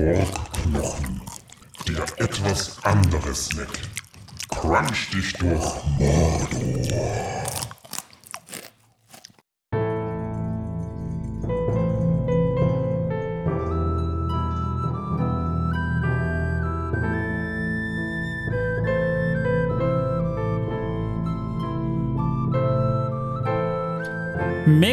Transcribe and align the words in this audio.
Orkknochen, 0.00 1.20
der 1.86 2.04
etwas 2.24 2.78
andere 2.84 3.34
Snack. 3.34 3.68
Crunch 4.48 5.10
dich 5.10 5.34
durch 5.34 5.74
Mordor. 5.98 7.29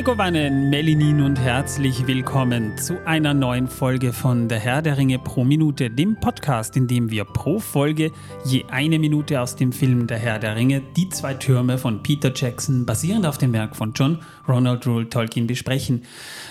Megovanen, 0.07 0.69
Melinin 0.69 1.21
und 1.21 1.37
herzlich 1.37 2.07
willkommen 2.07 2.77
zu 2.77 2.97
einer 3.05 3.33
neuen 3.33 3.67
Folge 3.67 4.13
von 4.13 4.47
Der 4.47 4.57
Herr 4.57 4.81
der 4.81 4.97
Ringe 4.97 5.19
pro 5.19 5.43
Minute, 5.43 5.89
dem 5.89 6.15
Podcast, 6.15 6.77
in 6.77 6.87
dem 6.87 7.11
wir 7.11 7.25
pro 7.25 7.59
Folge 7.59 8.13
je 8.45 8.63
eine 8.69 8.99
Minute 8.99 9.41
aus 9.41 9.57
dem 9.57 9.73
Film 9.73 10.07
Der 10.07 10.17
Herr 10.17 10.39
der 10.39 10.55
Ringe, 10.55 10.81
die 10.95 11.09
zwei 11.09 11.33
Türme 11.33 11.77
von 11.77 12.03
Peter 12.03 12.31
Jackson, 12.33 12.85
basierend 12.85 13.25
auf 13.25 13.37
dem 13.37 13.51
Werk 13.51 13.75
von 13.75 13.91
John 13.91 14.19
Ronald 14.47 14.87
Rule 14.87 15.09
Tolkien, 15.09 15.45
besprechen. 15.45 16.03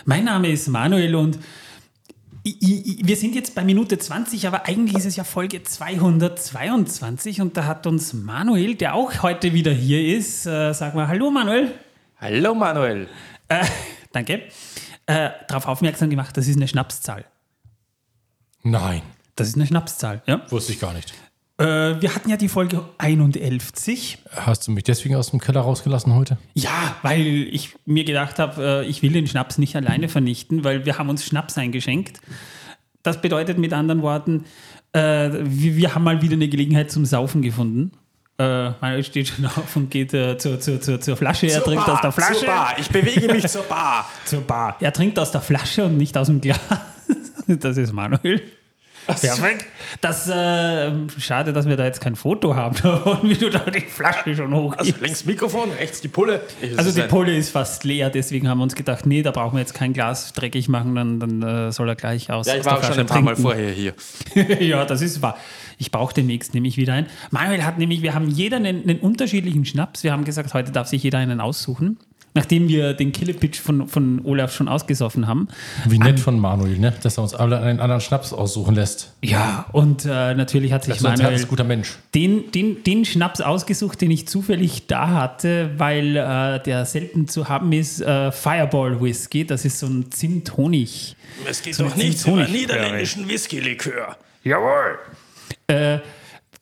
Mein 0.05 0.25
Name 0.25 0.51
ist 0.51 0.69
Manuel 0.69 1.15
und 1.15 1.39
wir 2.45 3.17
sind 3.17 3.35
jetzt 3.35 3.55
bei 3.55 3.65
Minute 3.65 3.97
20, 3.97 4.47
aber 4.47 4.67
eigentlich 4.67 4.99
ist 4.99 5.07
es 5.07 5.17
ja 5.17 5.25
Folge 5.25 5.63
222 5.63 7.41
und 7.41 7.57
da 7.57 7.65
hat 7.65 7.87
uns 7.87 8.13
Manuel, 8.13 8.75
der 8.75 8.95
auch 8.95 9.23
heute 9.23 9.55
wieder 9.55 9.73
hier 9.73 10.15
ist, 10.15 10.45
äh, 10.45 10.75
sag 10.75 10.95
mal 10.95 11.09
Hallo 11.09 11.31
Manuel. 11.31 11.73
Hallo 12.21 12.55
Manuel. 12.55 13.09
Äh, 13.49 13.65
danke. 14.13 14.43
Äh, 15.07 15.31
darauf 15.49 15.67
aufmerksam 15.67 16.11
gemacht, 16.11 16.37
das 16.37 16.49
ist 16.49 16.57
eine 16.57 16.69
Schnapszahl. 16.69 17.25
Nein, 18.63 19.03
Das 19.37 19.49
ist 19.49 19.55
eine 19.55 19.67
Schnapszahl, 19.67 20.23
ja. 20.27 20.43
wusste 20.51 20.73
ich 20.73 20.81
gar 20.81 20.93
nicht. 20.93 21.15
Äh, 21.59 21.65
wir 22.01 22.15
hatten 22.15 22.29
ja 22.29 22.37
die 22.37 22.49
Folge 22.49 22.83
51. 22.99 24.19
Hast 24.31 24.67
du 24.67 24.73
mich 24.73 24.85
deswegen 24.85 25.15
aus 25.15 25.31
dem 25.31 25.41
Keller 25.41 25.61
rausgelassen 25.61 26.15
heute? 26.15 26.37
Ja, 26.55 26.97
weil 27.03 27.25
ich 27.27 27.77
mir 27.87 28.05
gedacht 28.05 28.39
habe, 28.39 28.83
äh, 28.85 28.87
ich 28.87 29.03
will 29.03 29.13
den 29.13 29.27
Schnaps 29.27 29.57
nicht 29.59 29.77
alleine 29.77 30.09
vernichten, 30.09 30.65
weil 30.65 30.85
wir 30.85 30.99
haben 30.99 31.09
uns 31.09 31.25
Schnaps 31.25 31.57
eingeschenkt. 31.57 32.21
Das 33.03 33.21
bedeutet 33.23 33.57
mit 33.59 33.73
anderen 33.73 34.03
Worten, 34.03 34.45
äh, 34.93 35.31
wir 35.45 35.95
haben 35.95 36.03
mal 36.05 36.21
wieder 36.21 36.35
eine 36.35 36.49
Gelegenheit 36.49 36.91
zum 36.91 37.07
Saufen 37.07 37.41
gefunden. 37.41 37.93
Äh, 38.39 38.71
Manuel 38.81 39.03
steht 39.03 39.29
schon 39.29 39.47
auf 39.47 39.77
und 39.77 39.91
geht 39.91 40.13
äh, 40.13 40.37
zur, 40.37 40.61
zur, 40.61 40.81
zur, 40.81 41.01
zur 41.01 41.17
Flasche. 41.17 41.47
Er 41.47 41.63
trinkt 41.65 41.89
aus 41.89 42.01
der 42.03 42.13
Flasche. 42.13 42.35
Zur 42.41 42.47
Bar. 42.47 42.75
Ich 42.79 42.89
bewege 42.91 43.33
mich 43.33 43.49
zur 43.49 43.63
Bar. 43.63 44.11
Zur 44.27 44.43
Bar. 44.43 44.77
Er 44.81 44.93
trinkt 44.93 45.19
aus 45.19 45.31
der 45.31 45.41
Flasche 45.41 45.87
und 45.87 45.97
nicht 45.97 46.17
aus 46.19 46.27
dem 46.27 46.41
Glas. 46.41 46.59
Das 47.49 47.77
ist 47.77 47.93
Manuel. 47.93 48.43
Perfekt. 49.07 49.67
Das, 50.01 50.29
äh, 50.29 50.91
schade, 51.19 51.53
dass 51.53 51.69
wir 51.69 51.77
da 51.77 51.85
jetzt 51.85 52.01
kein 52.01 52.17
Foto 52.17 52.57
haben, 52.57 52.77
davon, 52.83 53.21
wie 53.23 53.37
du 53.37 53.51
da 53.51 53.61
die 53.71 53.81
Flasche 53.83 54.35
schon 54.35 54.53
Also 54.53 54.65
hochgibst. 54.65 55.01
links 55.01 55.25
Mikrofon, 55.25 55.71
rechts 55.79 56.01
die 56.01 56.09
Pulle. 56.09 56.41
Es 56.61 56.77
Also 56.77 56.91
die 56.91 57.07
Pulle 57.07 57.37
ist 57.37 57.51
fast 57.51 57.85
leer, 57.85 58.11
deswegen 58.11 58.49
haben 58.49 58.59
wir 58.59 58.65
uns 58.65 58.75
gedacht, 58.75 59.07
nee, 59.07 59.23
da 59.23 59.31
brauchen 59.31 59.55
wir 59.55 59.61
jetzt 59.61 59.75
kein 59.75 59.93
Glas 59.93 60.33
dreckig 60.33 60.69
machen, 60.69 60.97
dann, 60.97 61.21
dann 61.21 61.43
äh, 61.69 61.73
soll 61.73 61.89
er 61.89 61.95
gleich 61.95 62.33
aus. 62.33 62.47
Ja, 62.47 62.57
ich 62.57 62.65
war 62.65 62.79
auch 62.79 62.83
schon 62.83 62.99
ein 62.99 63.07
paar 63.07 63.23
Mal 63.23 63.35
trinken. 63.35 63.43
vorher 63.43 63.71
hier. 63.71 63.95
ja, 64.59 64.85
das 64.85 65.03
ist 65.03 65.23
wahr. 65.23 65.39
Ich 65.79 65.91
brauche 65.91 66.15
demnächst 66.15 66.55
nämlich 66.55 66.77
wieder 66.77 66.95
einen. 66.95 67.07
Manuel 67.31 67.65
hat 67.65 67.79
nämlich, 67.79 68.03
wir 68.03 68.15
haben 68.15 68.29
jeder 68.29 68.57
einen, 68.57 68.83
einen 68.89 68.99
unterschiedlichen 69.01 69.65
Schnaps. 69.65 70.05
Wir 70.05 70.13
haben 70.13 70.25
gesagt, 70.25 70.55
heute 70.55 70.73
darf 70.73 70.89
sich 70.89 71.03
jeder 71.03 71.19
einen 71.19 71.41
aussuchen. 71.41 71.99
Nachdem 72.35 72.69
wir 72.69 72.93
den 72.93 73.13
Killepitch 73.13 73.59
von, 73.59 73.89
von 73.89 74.21
Olaf 74.23 74.53
schon 74.55 74.69
ausgesoffen 74.69 75.27
haben. 75.27 75.49
Wie 75.87 75.99
nett 75.99 76.21
von 76.21 76.39
Manuel, 76.39 76.77
ne? 76.79 76.93
dass 77.03 77.17
er 77.17 77.23
uns 77.23 77.33
alle 77.35 77.59
einen 77.63 77.81
anderen 77.81 78.03
Schnaps 78.03 78.35
aussuchen 78.35 78.75
lässt. 78.75 79.15
Ja, 79.23 79.65
und 79.73 80.05
äh, 80.05 80.35
natürlich 80.35 80.71
hat 80.75 80.85
sich 80.85 80.93
Das 80.93 81.01
ist 81.01 81.07
ein 81.07 81.19
Manuel 81.19 81.47
guter 81.47 81.65
Mensch. 81.65 81.97
den, 82.15 82.51
den, 82.51 82.83
den 82.85 83.07
Schnaps 83.07 83.41
ausgesucht, 83.41 84.03
den 84.03 84.11
ich 84.11 84.29
zufällig 84.29 84.87
da 84.87 85.09
hatte, 85.09 85.71
weil 85.79 86.15
äh, 86.15 86.63
der 86.63 86.85
selten 86.85 87.27
zu 87.27 87.49
haben 87.49 87.73
ist, 87.73 88.03
äh, 88.03 88.31
Fireball 88.31 89.01
Whisky. 89.01 89.47
Das 89.47 89.65
ist 89.65 89.79
so 89.79 89.87
ein 89.87 90.11
Zimt-Honig. 90.11 91.17
Es 91.49 91.63
geht 91.63 91.75
So 91.75 91.85
doch 91.85 91.97
Zimt- 91.97 92.27
über 92.27 92.47
niederländischen 92.49 93.27
Whisky-Likör. 93.31 94.15
Jawohl. 94.45 94.99
Äh, 95.69 95.99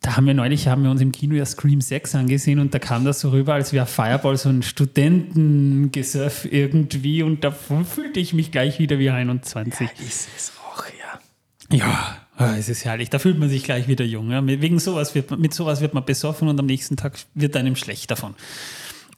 da 0.00 0.16
haben 0.16 0.26
wir 0.26 0.34
neulich 0.34 0.68
haben 0.68 0.82
wir 0.82 0.90
uns 0.90 1.00
im 1.00 1.12
Kino 1.12 1.34
ja 1.34 1.46
Scream 1.46 1.80
6 1.80 2.14
angesehen 2.14 2.58
und 2.58 2.74
da 2.74 2.78
kam 2.78 3.04
das 3.06 3.20
so 3.20 3.30
rüber, 3.30 3.54
als 3.54 3.72
wäre 3.72 3.86
Fireball 3.86 4.36
so 4.36 4.48
ein 4.50 4.62
Studentengesurf 4.62 6.46
irgendwie 6.50 7.22
und 7.22 7.42
da 7.44 7.50
fühlte 7.50 8.20
ich 8.20 8.34
mich 8.34 8.50
gleich 8.52 8.78
wieder 8.78 8.98
wie 8.98 9.10
21. 9.10 9.88
Ist 10.06 10.28
es 10.36 10.52
auch, 10.58 10.84
ja. 10.86 11.76
Ja, 11.76 12.16
ah, 12.36 12.54
es 12.58 12.68
ist 12.68 12.84
herrlich. 12.84 13.08
Da 13.10 13.18
fühlt 13.18 13.38
man 13.38 13.48
sich 13.48 13.64
gleich 13.64 13.88
wieder 13.88 14.04
jung. 14.04 14.30
Ja. 14.30 14.40
Mit, 14.42 14.60
wegen 14.60 14.78
sowas 14.78 15.14
wird, 15.14 15.30
man- 15.30 15.40
mit 15.40 15.54
sowas 15.54 15.80
wird 15.80 15.94
man 15.94 16.04
besoffen 16.04 16.48
und 16.48 16.58
am 16.60 16.66
nächsten 16.66 16.96
Tag 16.96 17.18
wird 17.34 17.56
einem 17.56 17.74
schlecht 17.76 18.10
davon. 18.10 18.34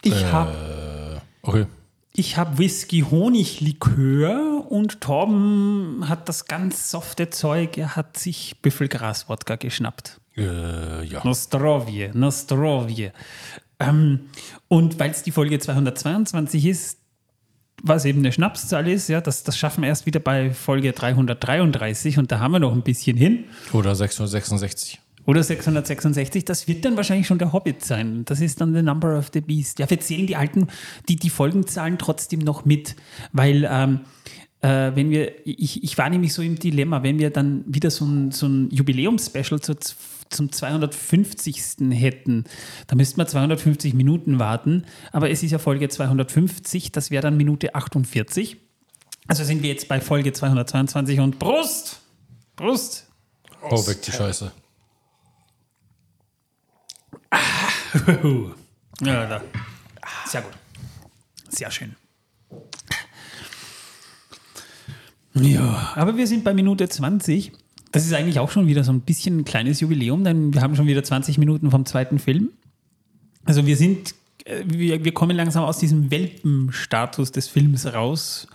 Ich 0.03 0.24
habe 0.26 1.20
Okay. 1.42 1.66
Ich 2.16 2.37
hab 2.37 2.59
Whisky-Honig-Likör 2.59 4.71
und 4.71 5.00
Torben 5.00 6.09
hat 6.09 6.28
das 6.28 6.47
ganz 6.47 6.91
softe 6.91 7.31
Zeug. 7.31 7.78
Er 7.78 7.97
hat 7.97 8.16
sich 8.16 8.56
Büffelgras-Wodka 8.62 9.56
geschnappt. 9.56 10.21
Äh, 10.37 11.04
ja. 11.04 11.25
Nostrovje, 11.25 12.12
Nostrovje. 12.15 13.12
Ähm, 13.78 14.21
und 14.69 14.99
weil 14.99 15.10
es 15.10 15.22
die 15.22 15.31
Folge 15.31 15.59
222 15.59 16.65
ist, 16.66 16.99
was 17.82 18.06
eben 18.06 18.21
eine 18.21 18.33
Schnapszahl 18.33 18.88
ist, 18.88 19.09
ja, 19.09 19.21
das, 19.21 19.44
das 19.44 19.59
schaffen 19.59 19.83
wir 19.83 19.88
erst 19.88 20.06
wieder 20.06 20.21
bei 20.21 20.50
Folge 20.50 20.93
333 20.93 22.19
und 22.19 22.33
da 22.33 22.41
haben 22.41 22.53
wir 22.53 22.60
noch 22.60 22.72
ein 22.72 22.81
bisschen 22.83 23.19
hin. 23.19 23.44
Oder 23.72 23.94
666. 23.94 25.00
Oder 25.26 25.42
666, 25.42 26.44
das 26.44 26.69
wird 26.69 26.84
dann 26.84 26.97
wahrscheinlich 26.97 27.26
schon 27.26 27.38
der 27.38 27.53
Hobbit 27.53 27.84
sein. 27.84 28.25
Das 28.25 28.41
ist 28.41 28.60
dann 28.60 28.75
The 28.75 28.82
Number 28.82 29.19
of 29.19 29.31
the 29.32 29.41
Beast. 29.41 29.81
Ja, 29.81 29.91
wir 29.91 29.98
zählen 29.98 30.26
die 30.26 30.37
alten, 30.37 30.69
die, 31.09 31.16
die 31.16 31.31
Folgenzahlen 31.31 31.98
trotzdem 31.98 32.41
noch 32.41 32.64
mit, 32.64 32.94
weil 33.32 33.69
ähm, 33.69 34.00
äh, 34.62 34.92
wenn 34.94 35.10
wir, 35.10 35.47
ich, 35.47 35.82
ich 35.82 35.98
war 35.98 36.09
nämlich 36.09 36.32
so 36.32 36.42
im 36.42 36.59
Dilemma, 36.59 37.03
wenn 37.03 37.19
wir 37.19 37.31
dann 37.31 37.65
wieder 37.66 37.91
so 37.91 38.04
ein, 38.04 38.31
so 38.31 38.47
ein 38.47 38.70
Jubiläumspecial 38.70 39.60
zu, 39.60 39.76
zum 40.28 40.53
250. 40.53 41.60
hätten, 41.91 42.44
da 42.86 42.94
müssten 42.94 43.19
wir 43.19 43.26
250 43.26 43.94
Minuten 43.94 44.38
warten, 44.38 44.84
aber 45.12 45.31
es 45.31 45.42
ist 45.42 45.50
ja 45.50 45.59
Folge 45.59 45.88
250, 45.88 46.92
das 46.92 47.10
wäre 47.10 47.22
dann 47.22 47.36
Minute 47.36 47.75
48. 47.75 48.59
Also 49.28 49.42
sind 49.42 49.62
wir 49.62 49.70
jetzt 49.70 49.88
bei 49.88 50.00
Folge 50.00 50.32
222 50.32 51.19
und 51.19 51.38
Brust! 51.38 52.00
Brust! 52.54 53.09
Oh, 53.69 53.86
weg 53.86 54.03
die 54.03 54.12
Scheiße. 54.12 54.53
Ja, 59.00 59.26
da. 59.26 59.41
Sehr 60.26 60.42
gut. 60.42 60.52
Sehr 61.48 61.70
schön. 61.70 61.94
Ja, 65.34 65.92
aber 65.94 66.16
wir 66.16 66.26
sind 66.26 66.44
bei 66.44 66.54
Minute 66.54 66.88
20. 66.88 67.52
Das 67.92 68.06
ist 68.06 68.12
eigentlich 68.14 68.38
auch 68.38 68.50
schon 68.50 68.66
wieder 68.66 68.84
so 68.84 68.92
ein 68.92 69.02
bisschen 69.02 69.41
ein 69.41 69.44
kleines 69.44 69.80
Jubiläum, 69.80 70.24
denn 70.24 70.54
wir 70.54 70.62
haben 70.62 70.76
schon 70.76 70.86
wieder 70.86 71.04
20 71.04 71.38
Minuten 71.38 71.70
vom 71.70 71.84
zweiten 71.84 72.19
Film. 72.19 72.50
Also 73.44 73.66
wir 73.66 73.76
sind, 73.76 74.14
äh, 74.44 74.64
wir, 74.66 75.04
wir 75.04 75.12
kommen 75.12 75.36
langsam 75.36 75.64
aus 75.64 75.78
diesem 75.78 76.10
Welpenstatus 76.10 77.32
des 77.32 77.48
Films 77.48 77.86
raus, 77.86 78.48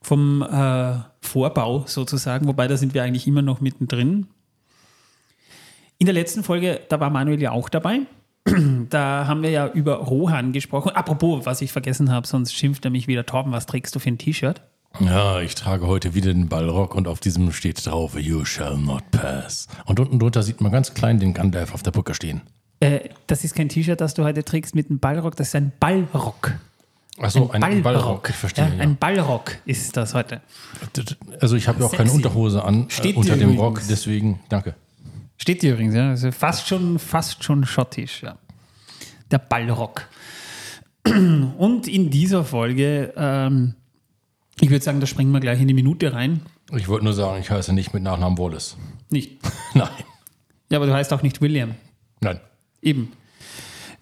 vom 0.00 0.42
äh, 0.42 0.94
Vorbau 1.20 1.84
sozusagen, 1.86 2.46
wobei 2.46 2.68
da 2.68 2.76
sind 2.76 2.94
wir 2.94 3.02
eigentlich 3.02 3.26
immer 3.26 3.42
noch 3.42 3.60
mittendrin. 3.60 4.28
In 5.98 6.06
der 6.06 6.14
letzten 6.14 6.44
Folge, 6.44 6.80
da 6.88 7.00
war 7.00 7.10
Manuel 7.10 7.42
ja 7.42 7.50
auch 7.50 7.68
dabei. 7.68 8.00
Da 8.88 9.26
haben 9.26 9.42
wir 9.42 9.50
ja 9.50 9.66
über 9.68 9.96
Rohan 9.96 10.52
gesprochen. 10.52 10.92
Apropos, 10.92 11.44
was 11.44 11.60
ich 11.60 11.72
vergessen 11.72 12.10
habe, 12.10 12.26
sonst 12.26 12.54
schimpft 12.54 12.84
er 12.84 12.90
mich 12.90 13.06
wieder. 13.06 13.26
Torben, 13.26 13.52
was 13.52 13.66
trägst 13.66 13.94
du 13.94 13.98
für 13.98 14.08
ein 14.08 14.16
T-Shirt? 14.16 14.62
Ja, 15.00 15.40
ich 15.40 15.54
trage 15.54 15.86
heute 15.86 16.14
wieder 16.14 16.32
den 16.32 16.48
Ballrock 16.48 16.94
und 16.94 17.08
auf 17.08 17.20
diesem 17.20 17.52
steht 17.52 17.84
drauf, 17.84 18.18
You 18.18 18.46
shall 18.46 18.78
not 18.78 19.02
pass. 19.10 19.68
Und 19.84 20.00
unten 20.00 20.18
drunter 20.18 20.42
sieht 20.42 20.62
man 20.62 20.72
ganz 20.72 20.94
klein 20.94 21.18
den 21.18 21.34
Gandalf 21.34 21.74
auf 21.74 21.82
der 21.82 21.90
Brücke 21.90 22.14
stehen. 22.14 22.40
Äh, 22.80 23.10
das 23.26 23.44
ist 23.44 23.54
kein 23.54 23.68
T-Shirt, 23.68 24.00
das 24.00 24.14
du 24.14 24.24
heute 24.24 24.44
trägst 24.44 24.74
mit 24.74 24.88
einem 24.88 24.98
Ballrock, 25.00 25.36
das 25.36 25.48
ist 25.48 25.56
ein 25.56 25.72
Ballrock. 25.78 26.52
Achso, 27.20 27.50
ein, 27.50 27.82
Ballrock, 27.82 28.30
ich 28.30 28.36
verstehe. 28.36 28.68
Ja, 28.68 28.74
Ja, 28.74 28.80
Ein 28.80 28.96
Ballrock 28.96 29.58
ist 29.66 29.96
das 29.96 30.14
heute. 30.14 30.40
Also 31.40 31.56
ich 31.56 31.66
habe 31.68 31.80
ja 31.80 31.86
auch 31.86 31.92
keine. 31.92 32.12
Unterhose 32.12 32.64
an 32.64 32.86
äh, 33.02 33.12
unter 33.12 33.36
dem 33.36 33.50
übrigens. 33.50 33.60
Rock, 33.60 33.82
deswegen 33.90 34.40
danke. 34.48 34.74
Steht 35.38 35.60
hier 35.60 35.74
übrigens, 35.74 35.94
ja. 35.94 36.10
Also 36.10 36.30
fast 36.32 36.68
schon, 36.68 36.98
fast 36.98 37.44
schon 37.44 37.64
schottisch, 37.64 38.22
ja. 38.22 38.36
Der 39.30 39.38
Ballrock. 39.38 40.08
Und 41.04 41.88
in 41.88 42.10
dieser 42.10 42.44
Folge, 42.44 43.12
ähm, 43.16 43.74
ich 44.60 44.70
würde 44.70 44.84
sagen, 44.84 45.00
da 45.00 45.06
springen 45.06 45.32
wir 45.32 45.40
gleich 45.40 45.60
in 45.60 45.68
die 45.68 45.74
Minute 45.74 46.12
rein. 46.12 46.42
Ich 46.76 46.88
wollte 46.88 47.04
nur 47.04 47.14
sagen, 47.14 47.40
ich 47.40 47.50
heiße 47.50 47.72
nicht 47.72 47.94
mit 47.94 48.02
Nachnamen 48.02 48.36
Wallace. 48.36 48.76
Nicht. 49.10 49.38
Nein. 49.74 49.88
Ja, 50.70 50.78
aber 50.78 50.86
du 50.86 50.92
heißt 50.92 51.12
auch 51.12 51.22
nicht 51.22 51.40
William. 51.40 51.74
Nein. 52.20 52.40
Eben. 52.82 53.12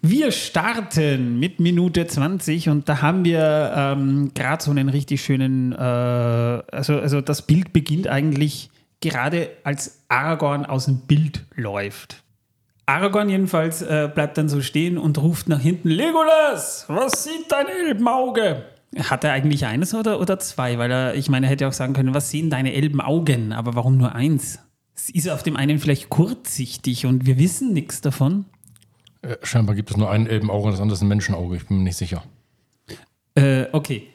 Wir 0.01 0.31
starten 0.31 1.39
mit 1.39 1.59
Minute 1.59 2.05
20 2.07 2.69
und 2.69 2.87
da 2.87 3.01
haben 3.01 3.25
wir 3.25 3.73
ähm, 3.75 4.31
gerade 4.33 4.63
so 4.63 4.71
einen 4.71 4.89
richtig 4.89 5.23
schönen, 5.23 5.71
äh, 5.71 5.75
also, 5.75 6.99
also 6.99 7.21
das 7.21 7.47
Bild 7.47 7.73
beginnt 7.73 8.07
eigentlich 8.07 8.69
gerade 9.01 9.51
als 9.63 10.03
Aragorn 10.09 10.65
aus 10.65 10.85
dem 10.85 10.99
Bild 11.01 11.45
läuft. 11.55 12.23
Aragorn 12.85 13.29
jedenfalls 13.29 13.81
äh, 13.81 14.09
bleibt 14.13 14.37
dann 14.37 14.47
so 14.47 14.61
stehen 14.61 14.97
und 14.97 15.17
ruft 15.17 15.49
nach 15.49 15.59
hinten: 15.59 15.89
Legolas, 15.89 16.85
was 16.87 17.25
sieht 17.25 17.51
dein 17.51 17.67
Elbenauge? 17.67 18.63
Hat 18.97 19.25
er 19.25 19.33
eigentlich 19.33 19.65
eines 19.65 19.93
oder, 19.93 20.21
oder 20.21 20.39
zwei? 20.39 20.77
Weil 20.77 20.91
er, 20.91 21.15
ich 21.15 21.29
meine, 21.29 21.47
er 21.47 21.51
hätte 21.51 21.67
auch 21.67 21.73
sagen 21.73 21.93
können: 21.93 22.13
Was 22.13 22.31
sehen 22.31 22.49
deine 22.49 22.73
Elbenaugen? 22.73 23.51
Aber 23.51 23.75
warum 23.75 23.97
nur 23.97 24.15
eins? 24.15 24.59
Ist 25.13 25.27
er 25.27 25.33
auf 25.33 25.43
dem 25.43 25.57
einen 25.57 25.79
vielleicht 25.79 26.09
kurzsichtig 26.09 27.05
und 27.05 27.25
wir 27.25 27.37
wissen 27.37 27.73
nichts 27.73 28.01
davon? 28.01 28.45
Äh, 29.21 29.35
scheinbar 29.43 29.75
gibt 29.75 29.91
es 29.91 29.97
nur 29.97 30.09
ein 30.09 30.25
Elbenauge 30.25 30.65
und 30.65 30.71
das 30.71 30.79
andere 30.79 30.95
ist 30.95 31.01
ein 31.01 31.07
Menschenauge. 31.07 31.57
Ich 31.57 31.67
bin 31.67 31.77
mir 31.77 31.83
nicht 31.83 31.97
sicher. 31.97 32.23
Äh, 33.35 33.65
okay. 33.73 34.07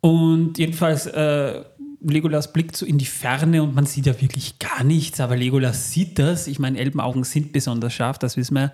Und 0.00 0.58
jedenfalls, 0.58 1.06
äh, 1.06 1.64
Legolas 2.10 2.52
blickt 2.52 2.76
so 2.76 2.84
in 2.86 2.98
die 2.98 3.04
Ferne 3.06 3.62
und 3.62 3.74
man 3.74 3.86
sieht 3.86 4.06
ja 4.06 4.20
wirklich 4.20 4.58
gar 4.58 4.84
nichts, 4.84 5.20
aber 5.20 5.36
Legolas 5.36 5.90
sieht 5.90 6.18
das. 6.18 6.46
Ich 6.46 6.58
meine, 6.58 6.78
Elbenaugen 6.78 7.24
sind 7.24 7.52
besonders 7.52 7.92
scharf, 7.94 8.18
das 8.18 8.36
wissen 8.36 8.54
wir. 8.54 8.72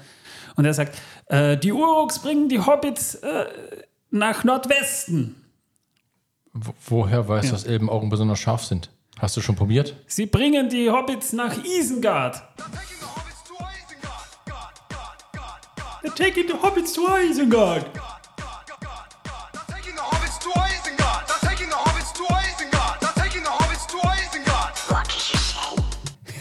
Und 0.56 0.64
er 0.64 0.74
sagt, 0.74 0.98
äh, 1.26 1.56
die 1.56 1.72
Uruks 1.72 2.18
bringen 2.20 2.48
die 2.48 2.58
Hobbits 2.60 3.14
äh, 3.16 3.46
nach 4.10 4.44
Nordwesten. 4.44 5.36
Wo- 6.52 6.74
woher 6.88 7.28
weißt 7.28 7.48
du, 7.48 7.52
dass 7.52 7.64
Elbenaugen 7.64 8.08
besonders 8.10 8.38
scharf 8.40 8.64
sind? 8.64 8.90
Hast 9.18 9.36
du 9.36 9.40
schon 9.40 9.54
probiert? 9.54 9.94
Sie 10.06 10.26
bringen 10.26 10.68
die 10.68 10.90
Hobbits 10.90 11.32
nach 11.32 11.54
Isengard. 11.64 12.42
They're 16.02 16.14
taking 16.16 16.48
the 16.48 16.54
Hobbits 16.54 16.92
to 16.94 17.02
Isengard. 17.18 17.86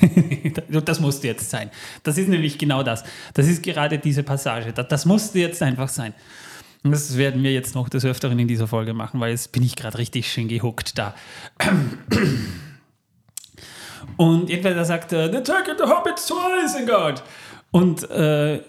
Das 0.86 1.00
musste 1.00 1.28
jetzt 1.28 1.50
sein. 1.50 1.70
Das 2.04 2.18
ist 2.18 2.28
nämlich 2.28 2.58
genau 2.58 2.84
das. 2.84 3.04
Das 3.34 3.48
ist 3.48 3.64
gerade 3.64 4.00
diese 4.00 4.24
Passage. 4.24 4.74
Das, 4.74 5.06
musste 5.06 5.40
jetzt 5.40 5.62
einfach 5.62 5.90
sein. 5.90 6.14
Das 6.84 7.18
werden 7.18 7.44
wir 7.44 7.52
jetzt 7.52 7.76
noch 7.76 7.90
des 7.90 8.06
Öfteren 8.06 8.40
in 8.40 8.48
dieser 8.48 8.68
Folge 8.68 8.94
machen, 8.94 9.20
weil 9.20 9.32
jetzt 9.32 9.52
bin 9.52 9.64
ich 9.64 9.76
gerade 9.76 9.98
richtig 9.98 10.32
schön 10.32 10.48
gehuckt 10.48 10.98
da. 10.98 11.16
Und 14.18 14.50
irgendwer 14.50 14.86
sagt, 14.86 15.14
äh, 15.14 15.32
The 15.32 15.44
taking 15.44 15.76
the 15.78 15.84
Hobbits 15.84 16.28
to 16.28 16.36
Isengard. 16.66 17.24
Und 17.72 18.10
äh, 18.10 18.62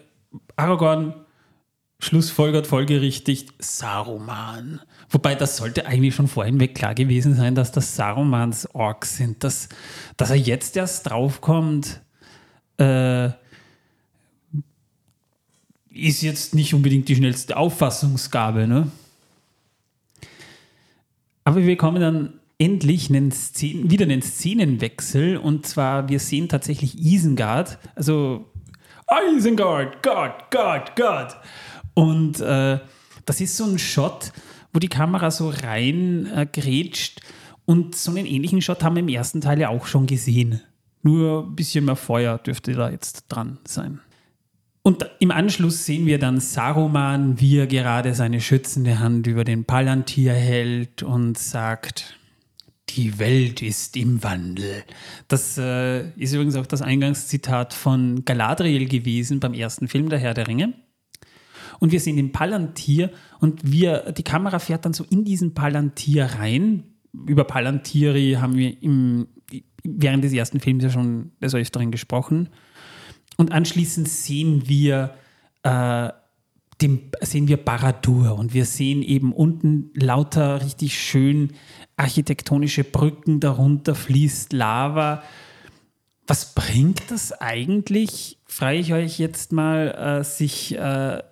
Aragorn 0.57 1.15
schlussfolgert 2.01 2.67
folgerichtig 2.67 3.47
Saruman. 3.59 4.81
Wobei 5.11 5.35
das 5.35 5.57
sollte 5.57 5.87
eigentlich 5.87 6.15
schon 6.15 6.29
vorhin 6.29 6.61
weg 6.61 6.75
klar 6.75 6.95
gewesen 6.95 7.35
sein, 7.35 7.55
dass 7.57 7.73
das 7.73 7.97
Sarumans 7.97 8.73
Orks 8.75 9.17
sind. 9.17 9.43
Dass, 9.43 9.69
dass 10.17 10.31
er 10.31 10.37
jetzt 10.37 10.77
erst 10.77 11.11
draufkommt, 11.11 12.01
äh, 12.79 13.31
ist 15.91 16.23
jetzt 16.23 16.55
nicht 16.55 16.75
unbedingt 16.75 17.09
die 17.09 17.17
schnellste 17.17 17.57
Auffassungsgabe. 17.57 18.69
Ne? 18.69 18.91
Aber 21.43 21.67
wir 21.67 21.77
kommen 21.77 22.01
dann 22.01 22.41
endlich 22.59 23.09
einen 23.09 23.33
Szen 23.33 23.91
wieder 23.91 24.05
einen 24.05 24.23
Szenenwechsel 24.23 25.39
und 25.39 25.67
zwar 25.67 26.09
wir 26.09 26.21
sehen 26.21 26.49
tatsächlich 26.49 26.99
Isengard, 26.99 27.79
also 27.95 28.51
Isengard, 29.11 30.03
Gott, 30.03 30.51
Gott, 30.51 30.95
Gott. 30.95 31.37
Und 31.95 32.41
äh, 32.41 32.79
das 33.25 33.41
ist 33.41 33.57
so 33.57 33.65
ein 33.65 33.79
Shot, 33.79 34.33
wo 34.73 34.79
die 34.79 34.89
Kamera 34.89 35.31
so 35.31 35.51
rein 35.51 36.27
äh, 36.27 36.47
und 37.65 37.95
so 37.95 38.11
einen 38.11 38.27
ähnlichen 38.27 38.63
Shot 38.63 38.83
haben 38.83 38.97
wir 38.97 39.03
im 39.03 39.09
ersten 39.09 39.41
Teil 39.41 39.61
ja 39.61 39.69
auch 39.69 39.87
schon 39.87 40.07
gesehen. 40.07 40.61
Nur 41.03 41.47
ein 41.47 41.57
bisschen 41.57 41.85
mehr 41.85 41.97
Feuer 41.97 42.39
dürfte 42.39 42.73
da 42.73 42.91
jetzt 42.91 43.27
dran 43.29 43.59
sein. 43.65 44.01
Und 44.83 45.09
im 45.19 45.31
Anschluss 45.31 45.85
sehen 45.85 46.07
wir 46.07 46.19
dann 46.19 46.41
Saruman, 46.41 47.39
wie 47.41 47.59
er 47.59 47.67
gerade 47.67 48.15
seine 48.15 48.41
schützende 48.41 48.99
Hand 48.99 49.27
über 49.27 49.45
den 49.45 49.65
Palantir 49.65 50.33
hält 50.33 51.03
und 51.03 51.39
sagt, 51.39 52.17
die 52.89 53.19
Welt 53.19 53.63
ist 53.63 53.97
im 53.97 54.23
Wandel. 54.23 54.83
Das 55.29 55.59
äh, 55.59 56.09
ist 56.17 56.33
übrigens 56.33 56.57
auch 56.57 56.67
das 56.67 56.83
Eingangszitat 56.83 57.75
von 57.75 58.25
Galadriel 58.25 58.89
gewesen 58.89 59.39
beim 59.39 59.55
ersten 59.55 59.87
Film 59.87 60.09
Der 60.09 60.19
Herr 60.19 60.35
der 60.35 60.49
Ringe. 60.49 60.73
Und 61.79 61.93
wir 61.93 62.01
sehen 62.01 62.17
den 62.17 62.33
Palantir 62.33 63.11
und 63.41 63.71
wir, 63.71 64.13
die 64.13 64.23
Kamera 64.23 64.59
fährt 64.59 64.85
dann 64.85 64.93
so 64.93 65.05
in 65.09 65.25
diesen 65.25 65.55
Palantir 65.55 66.25
rein. 66.25 66.85
Über 67.27 67.45
Palantiri 67.45 68.39
haben 68.41 68.57
wir 68.57 68.83
im, 68.83 69.29
während 69.85 70.25
des 70.25 70.33
ersten 70.33 70.61
Films 70.61 70.85
ja 70.85 70.91
schon 70.91 71.33
des 71.41 71.55
Öfteren 71.55 71.91
gesprochen. 71.91 72.49
Und 73.37 73.53
anschließend 73.53 74.09
sehen 74.09 74.69
wir, 74.69 75.15
äh, 75.63 76.11
dem, 76.83 77.11
sehen 77.21 77.49
wir 77.49 77.57
Baradur 77.59 78.39
und 78.39 78.55
wir 78.55 78.65
sehen 78.65 79.03
eben 79.03 79.33
unten 79.33 79.91
lauter 79.95 80.63
richtig 80.63 80.99
schön 80.99 81.53
architektonische 81.97 82.85
Brücken, 82.85 83.41
darunter 83.41 83.95
fließt 83.95 84.53
Lava. 84.53 85.23
Was 86.27 86.55
bringt 86.55 87.11
das 87.11 87.33
eigentlich, 87.33 88.39
frage 88.47 88.79
ich 88.79 88.93
euch 88.93 89.19
jetzt 89.19 89.53
mal, 89.53 90.21
äh, 90.21 90.25
sich 90.25 90.77
äh, 90.77 91.23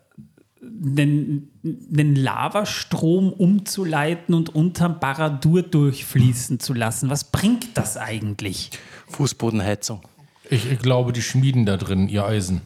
einen, 0.68 1.50
einen 1.92 2.16
Lavastrom 2.16 3.32
umzuleiten 3.32 4.34
und 4.34 4.54
unterm 4.54 5.00
Baradur 5.00 5.62
durchfließen 5.62 6.60
zu 6.60 6.74
lassen? 6.74 7.10
Was 7.10 7.24
bringt 7.24 7.76
das 7.76 7.96
eigentlich? 7.96 8.70
Fußbodenheizung. 9.08 10.00
Ich, 10.50 10.70
ich 10.70 10.78
glaube, 10.78 11.12
die 11.12 11.22
schmieden 11.22 11.66
da 11.66 11.76
drin 11.76 12.08
ihr 12.08 12.24
Eisen. 12.24 12.62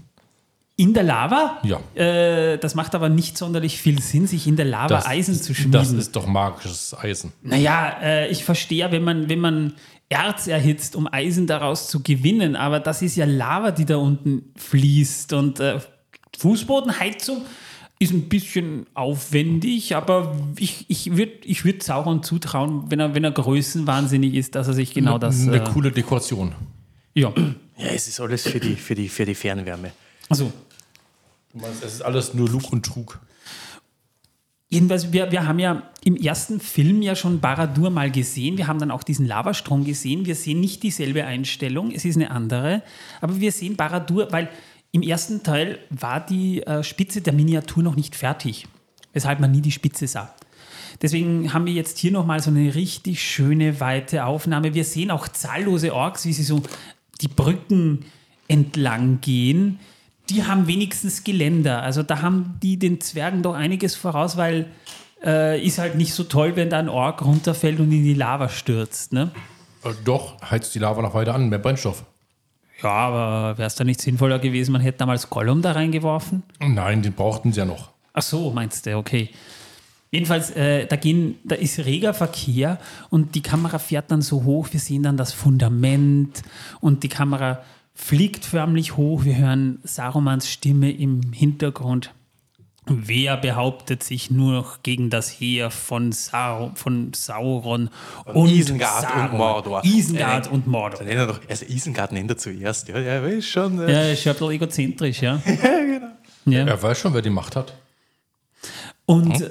In 0.77 0.95
der 0.95 1.03
Lava? 1.03 1.59
Ja. 1.65 1.81
Äh, 1.95 2.59
das 2.59 2.75
macht 2.75 2.95
aber 2.95 3.09
nicht 3.09 3.37
sonderlich 3.37 3.79
viel 3.79 4.01
Sinn, 4.01 4.27
sich 4.27 4.47
in 4.47 4.57
der 4.57 4.65
Lava 4.65 4.89
Das, 4.89 5.07
Eisen 5.07 5.35
zu 5.35 5.55
schmieden. 5.55 5.73
das 5.73 5.93
ist 5.93 6.17
doch 6.17 6.27
magisches 6.27 6.95
Eisen. 6.99 7.33
Naja, 7.43 7.99
äh, 8.03 8.29
ich 8.31 8.45
verstehe, 8.45 8.91
wenn 8.91 9.05
man, 9.05 9.29
wenn 9.29 9.39
man 9.39 9.75
Erz 10.09 10.47
erhitzt, 10.47 10.97
um 10.97 11.07
Eisen 11.11 11.47
daraus 11.47 11.89
zu 11.89 12.03
gewinnen, 12.03 12.57
aber 12.57 12.81
das 12.81 13.03
ist 13.03 13.17
ja 13.17 13.27
Lava, 13.27 13.71
die 13.71 13.85
da 13.85 13.97
unten 13.97 14.53
fließt 14.57 15.33
und 15.35 15.61
äh, 15.61 15.79
Fußbodenheizung 16.39 17.43
ist 18.03 18.13
ein 18.13 18.29
bisschen 18.29 18.87
aufwendig, 18.95 19.95
aber 19.95 20.37
ich, 20.59 20.87
ich 20.89 21.17
würde 21.17 21.33
ich 21.45 21.65
würd 21.65 21.83
Sauron 21.83 22.23
zutrauen, 22.23 22.91
wenn 22.91 22.99
er, 22.99 23.15
wenn 23.15 23.23
er 23.23 23.31
größenwahnsinnig 23.31 24.35
ist, 24.35 24.55
dass 24.55 24.67
er 24.67 24.75
sich 24.75 24.93
genau 24.93 25.19
das... 25.19 25.47
Eine 25.47 25.59
Äh, 25.63 25.71
coole 25.73 25.93
Dekoration. 25.93 26.53
ja, 27.15 27.33
Ja, 27.79 27.87
es 27.95 28.09
ist 28.09 28.21
alles 28.21 28.43
für 28.43 28.59
die, 28.59 28.75
für 28.75 28.95
die, 28.95 29.09
für 29.09 29.25
die 29.25 29.35
Fernwärme. 29.35 29.93
also 30.29 30.53
Du 31.53 31.59
meinst, 31.61 31.85
es 31.85 31.95
ist 31.95 32.03
alles 32.03 32.35
nur 32.35 32.49
Lug 32.49 32.73
und 32.73 32.85
Trug. 32.85 33.21
Jedenfalls, 34.71 35.13
wir, 35.13 35.31
wir 35.31 35.47
haben 35.47 35.59
ja 35.59 35.83
im 36.03 36.17
ersten 36.17 36.59
Film 36.59 37.03
ja 37.03 37.15
schon 37.15 37.41
Baradur 37.41 37.91
mal 37.91 38.11
gesehen. 38.11 38.57
Wir 38.57 38.69
haben 38.69 38.79
dann 38.79 38.91
auch 38.91 39.03
diesen 39.03 39.27
Lavastrom 39.27 39.85
gesehen. 39.85 40.25
Wir 40.25 40.35
sehen 40.35 40.61
nicht 40.61 40.83
dieselbe 40.83 41.27
Einstellung, 41.27 41.93
es 41.93 42.07
ist 42.07 42.17
eine 42.17 42.31
andere. 42.31 42.83
Aber 43.21 43.39
wir 43.39 43.53
sehen 43.53 43.77
Baradur, 43.77 44.29
weil 44.33 44.49
im 44.93 45.03
ersten 45.03 45.43
Teil 45.43 45.79
war 45.91 46.25
die 46.25 46.63
äh, 46.63 46.83
Spitze 46.85 47.23
der 47.23 47.33
Miniatur 47.33 47.83
noch 47.83 47.97
nicht 47.97 48.15
fertig, 48.15 48.69
weshalb 49.13 49.41
man 49.41 49.51
nie 49.51 49.63
die 49.63 49.73
Spitze 49.73 50.07
sah. 50.07 50.35
Deswegen 51.01 51.53
haben 51.53 51.67
wir 51.67 51.73
jetzt 51.73 51.99
hier 51.99 52.13
nochmal 52.13 52.41
so 52.41 52.51
eine 52.51 52.75
richtig 52.75 53.23
schöne, 53.23 53.81
weite 53.81 54.27
Aufnahme. 54.27 54.75
Wir 54.75 54.85
sehen 54.85 55.11
auch 55.11 55.27
zahllose 55.29 55.95
Orks, 55.95 56.27
wie 56.27 56.35
sie 56.35 56.45
so 56.45 56.63
die 57.23 57.29
Brücken 57.29 58.05
entlang 58.49 59.21
gehen. 59.23 59.81
Die 60.29 60.45
haben 60.45 60.67
wenigstens 60.67 61.25
Geländer. 61.25 61.83
Also 61.83 62.03
da 62.03 62.21
haben 62.21 62.59
die 62.63 62.79
den 62.79 63.01
Zwergen 63.01 63.43
doch 63.43 63.55
einiges 63.55 63.97
voraus, 63.97 64.37
weil 64.37 64.67
äh, 65.25 65.65
ist 65.65 65.79
halt 65.79 65.95
nicht 65.95 66.13
so 66.13 66.25
toll, 66.25 66.55
wenn 66.55 66.69
da 66.69 66.79
ein 66.79 66.91
Ork 66.91 67.25
runterfällt 67.25 67.81
und 67.81 67.91
in 67.91 68.05
die 68.05 68.15
Lava 68.15 68.51
stürzt. 68.51 69.13
Ne? 69.13 69.31
Äh, 69.85 69.91
doch, 70.05 70.41
heizt 70.43 70.75
die 70.75 70.79
Lava 70.79 71.01
noch 71.01 71.15
weiter 71.15 71.35
an, 71.35 71.49
mehr 71.49 71.59
Brennstoff. 71.59 72.05
Ja, 72.83 72.91
aber 72.91 73.59
wäre 73.59 73.67
es 73.67 73.75
da 73.75 73.85
nicht 73.85 74.01
sinnvoller 74.01 74.39
gewesen, 74.39 74.73
man 74.73 74.81
hätte 74.81 74.99
damals 74.99 75.31
Gollum 75.31 75.63
da 75.63 75.73
reingeworfen? 75.73 76.43
Nein, 76.61 77.03
den 77.03 77.13
brauchten 77.13 77.53
sie 77.53 77.61
ja 77.61 77.65
noch. 77.65 77.91
Ach 78.13 78.23
so, 78.23 78.51
meinst 78.51 78.87
du, 78.87 78.97
okay. 78.97 79.31
Jedenfalls, 80.11 80.51
äh, 80.51 80.87
da, 80.87 80.97
gehen, 80.97 81.37
da 81.43 81.55
ist 81.55 81.79
reger 81.79 82.13
Verkehr 82.13 82.79
und 83.09 83.35
die 83.35 83.41
Kamera 83.41 83.79
fährt 83.79 84.11
dann 84.11 84.21
so 84.21 84.45
hoch, 84.45 84.69
wir 84.73 84.81
sehen 84.81 85.03
dann 85.03 85.17
das 85.17 85.33
Fundament 85.33 86.43
und 86.81 87.03
die 87.03 87.09
Kamera 87.09 87.63
fliegt 87.95 88.45
förmlich 88.45 88.97
hoch, 88.97 89.25
wir 89.25 89.37
hören 89.37 89.79
Sarumans 89.85 90.51
Stimme 90.51 90.91
im 90.91 91.33
Hintergrund. 91.33 92.13
Wer 92.87 93.37
behauptet 93.37 94.03
sich 94.03 94.31
nur 94.33 94.53
noch 94.53 94.83
gegen 94.83 95.09
das 95.09 95.31
Heer 95.31 95.71
von, 95.71 96.11
Sau 96.11 96.73
von 96.75 97.13
Sauron 97.15 97.91
und 98.27 98.49
Isengard 98.49 99.05
und 99.05 99.09
Saruman? 99.09 99.37
Mordor. 99.39 99.85
Isengard 99.85 100.47
Äh, 100.49 100.51
und 100.51 100.67
Mordor. 100.67 101.03
Er 101.07 101.27
doch, 101.29 101.41
also 101.49 101.65
Isengard 101.67 102.11
nennt 102.11 102.31
er 102.31 102.39
zuerst. 102.39 102.89
Ja, 102.89 102.99
ja, 102.99 103.25
ist 103.25 103.47
schon. 103.47 103.79
Äh, 103.81 103.93
Ja, 103.93 104.13
ist 104.13 104.25
ja 104.25 104.33
ein 104.33 104.39
bisschen 104.39 104.51
egozentrisch, 104.51 105.23
ja. 105.23 105.41
ja, 105.47 105.55
genau. 105.55 106.09
ja. 106.47 106.67
Er 106.67 106.83
weiß 106.83 106.99
schon, 106.99 107.15
wer 107.15 107.23
die 107.23 107.31
Macht 107.31 107.55
hat. 107.55 107.73
Und, 109.07 109.51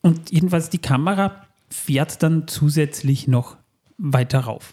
und 0.00 0.30
jedenfalls 0.30 0.70
die 0.70 0.78
Kamera 0.78 1.44
fährt 1.68 2.22
dann 2.22 2.48
zusätzlich 2.48 3.28
noch 3.28 3.56
weiter 3.98 4.40
rauf. 4.40 4.72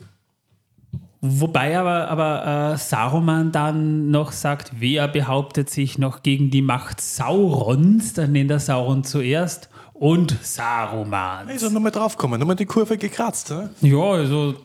Wobei 1.28 1.78
aber, 1.78 2.08
aber 2.10 2.74
äh, 2.74 2.78
Saruman 2.78 3.52
dann 3.52 4.12
noch 4.12 4.32
sagt, 4.32 4.74
wer 4.80 5.08
behauptet 5.08 5.70
sich 5.70 5.98
noch 5.98 6.24
gegen 6.24 6.52
die 6.52 6.62
Macht 6.62 7.02
Saurons, 7.02 8.14
dann 8.14 8.32
nennt 8.32 8.52
er 8.52 8.60
Sauron 8.60 9.04
zuerst 9.04 9.70
und 9.94 10.36
Saruman. 10.42 11.50
Ist 11.50 11.64
er 11.64 11.70
nochmal 11.70 11.92
draufgekommen, 11.92 12.40
nochmal 12.40 12.56
die 12.56 12.66
Kurve 12.66 12.98
gekratzt. 12.98 13.50
Ne? 13.50 13.70
Ja, 13.82 13.98
also. 13.98 14.56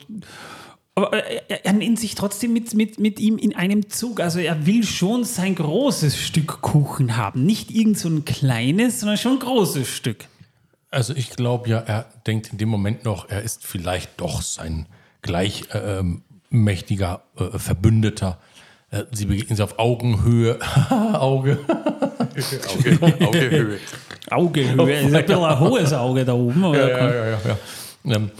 Aber 0.93 1.13
er, 1.13 1.65
er 1.65 1.73
nennt 1.73 1.99
sich 1.99 2.15
trotzdem 2.15 2.53
mit, 2.53 2.73
mit, 2.73 2.99
mit 2.99 3.19
ihm 3.19 3.37
in 3.37 3.55
einem 3.55 3.89
Zug. 3.89 4.19
Also 4.19 4.39
er 4.39 4.65
will 4.65 4.83
schon 4.83 5.23
sein 5.23 5.55
großes 5.55 6.17
Stück 6.17 6.61
Kuchen 6.61 7.15
haben. 7.15 7.45
Nicht 7.45 7.71
irgend 7.71 7.97
so 7.97 8.09
ein 8.09 8.25
kleines, 8.25 8.99
sondern 8.99 9.17
schon 9.17 9.33
ein 9.33 9.39
großes 9.39 9.87
Stück. 9.87 10.27
Also 10.91 11.15
ich 11.15 11.29
glaube 11.31 11.69
ja, 11.69 11.79
er 11.79 12.05
denkt 12.27 12.51
in 12.51 12.57
dem 12.57 12.67
Moment 12.67 13.05
noch, 13.05 13.29
er 13.29 13.41
ist 13.41 13.65
vielleicht 13.65 14.19
doch 14.19 14.41
sein 14.41 14.85
gleich 15.21 15.63
äh, 15.73 15.99
ähm, 15.99 16.23
mächtiger 16.51 17.23
äh, 17.37 17.57
Verbündeter. 17.57 18.37
Äh, 18.91 19.05
sie 19.11 19.25
begegnen 19.25 19.55
sich 19.55 19.63
auf 19.63 19.79
Augenhöhe. 19.79 20.59
Auge. 20.89 21.59
Auge, 21.67 23.25
Augehöhe. 23.25 23.79
Augehöhe. 24.29 24.93
ist 24.93 25.05
ein 25.05 25.25
bisschen 25.25 25.43
ein 25.43 25.59
hohes 25.59 25.93
Auge 25.93 26.25
da 26.25 26.33
oben. 26.33 26.63
Oder? 26.63 26.89
ja, 26.89 27.13
ja, 27.13 27.25
ja. 27.29 27.39
ja. 27.45 28.15
Ähm, 28.15 28.31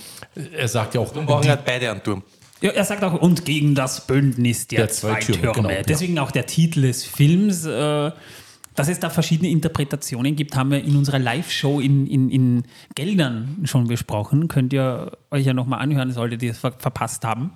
er 0.56 0.68
sagt 0.68 0.96
ja 0.96 1.02
auch, 1.02 1.14
Morgen 1.16 1.50
hat 1.50 1.66
beide 1.66 1.92
einen 1.92 2.04
Turm. 2.04 2.24
Ja, 2.62 2.72
er 2.72 2.86
sagt 2.86 3.04
auch, 3.04 3.20
und 3.20 3.44
gegen 3.44 3.74
das 3.74 4.06
Bündnis 4.06 4.68
der, 4.68 4.82
Der 4.82 4.90
zwei, 4.90 5.20
Türme. 5.20 5.42
Türme, 5.42 5.56
genau, 5.56 5.70
ja. 5.70 5.82
Deswegen 5.82 6.20
auch 6.20 6.32
der 6.32 6.46
Titel 6.46 6.84
des 6.84 7.04
Films. 7.04 7.66
Äh, 7.66 8.12
dass 8.74 8.88
es 8.88 9.00
da 9.00 9.10
verschiedene 9.10 9.50
Interpretationen 9.50 10.36
gibt, 10.38 10.56
haben 10.56 10.72
wir 10.72 10.82
in 10.82 10.96
unserer 10.96 11.20
Live-Show 11.20 11.82
in, 11.82 12.08
in, 12.08 12.30
in 12.30 12.64
Geldern 12.96 13.60
schon 13.66 13.88
besprochen. 13.88 14.48
Könnt 14.48 14.72
ihr 14.72 15.12
euch 15.30 15.46
ja 15.46 15.54
nochmal 15.54 15.82
anhören, 15.82 16.12
solltet 16.12 16.42
ihr 16.42 16.52
es 16.52 16.60
ver 16.60 16.72
verpasst 16.72 17.26
haben. 17.26 17.52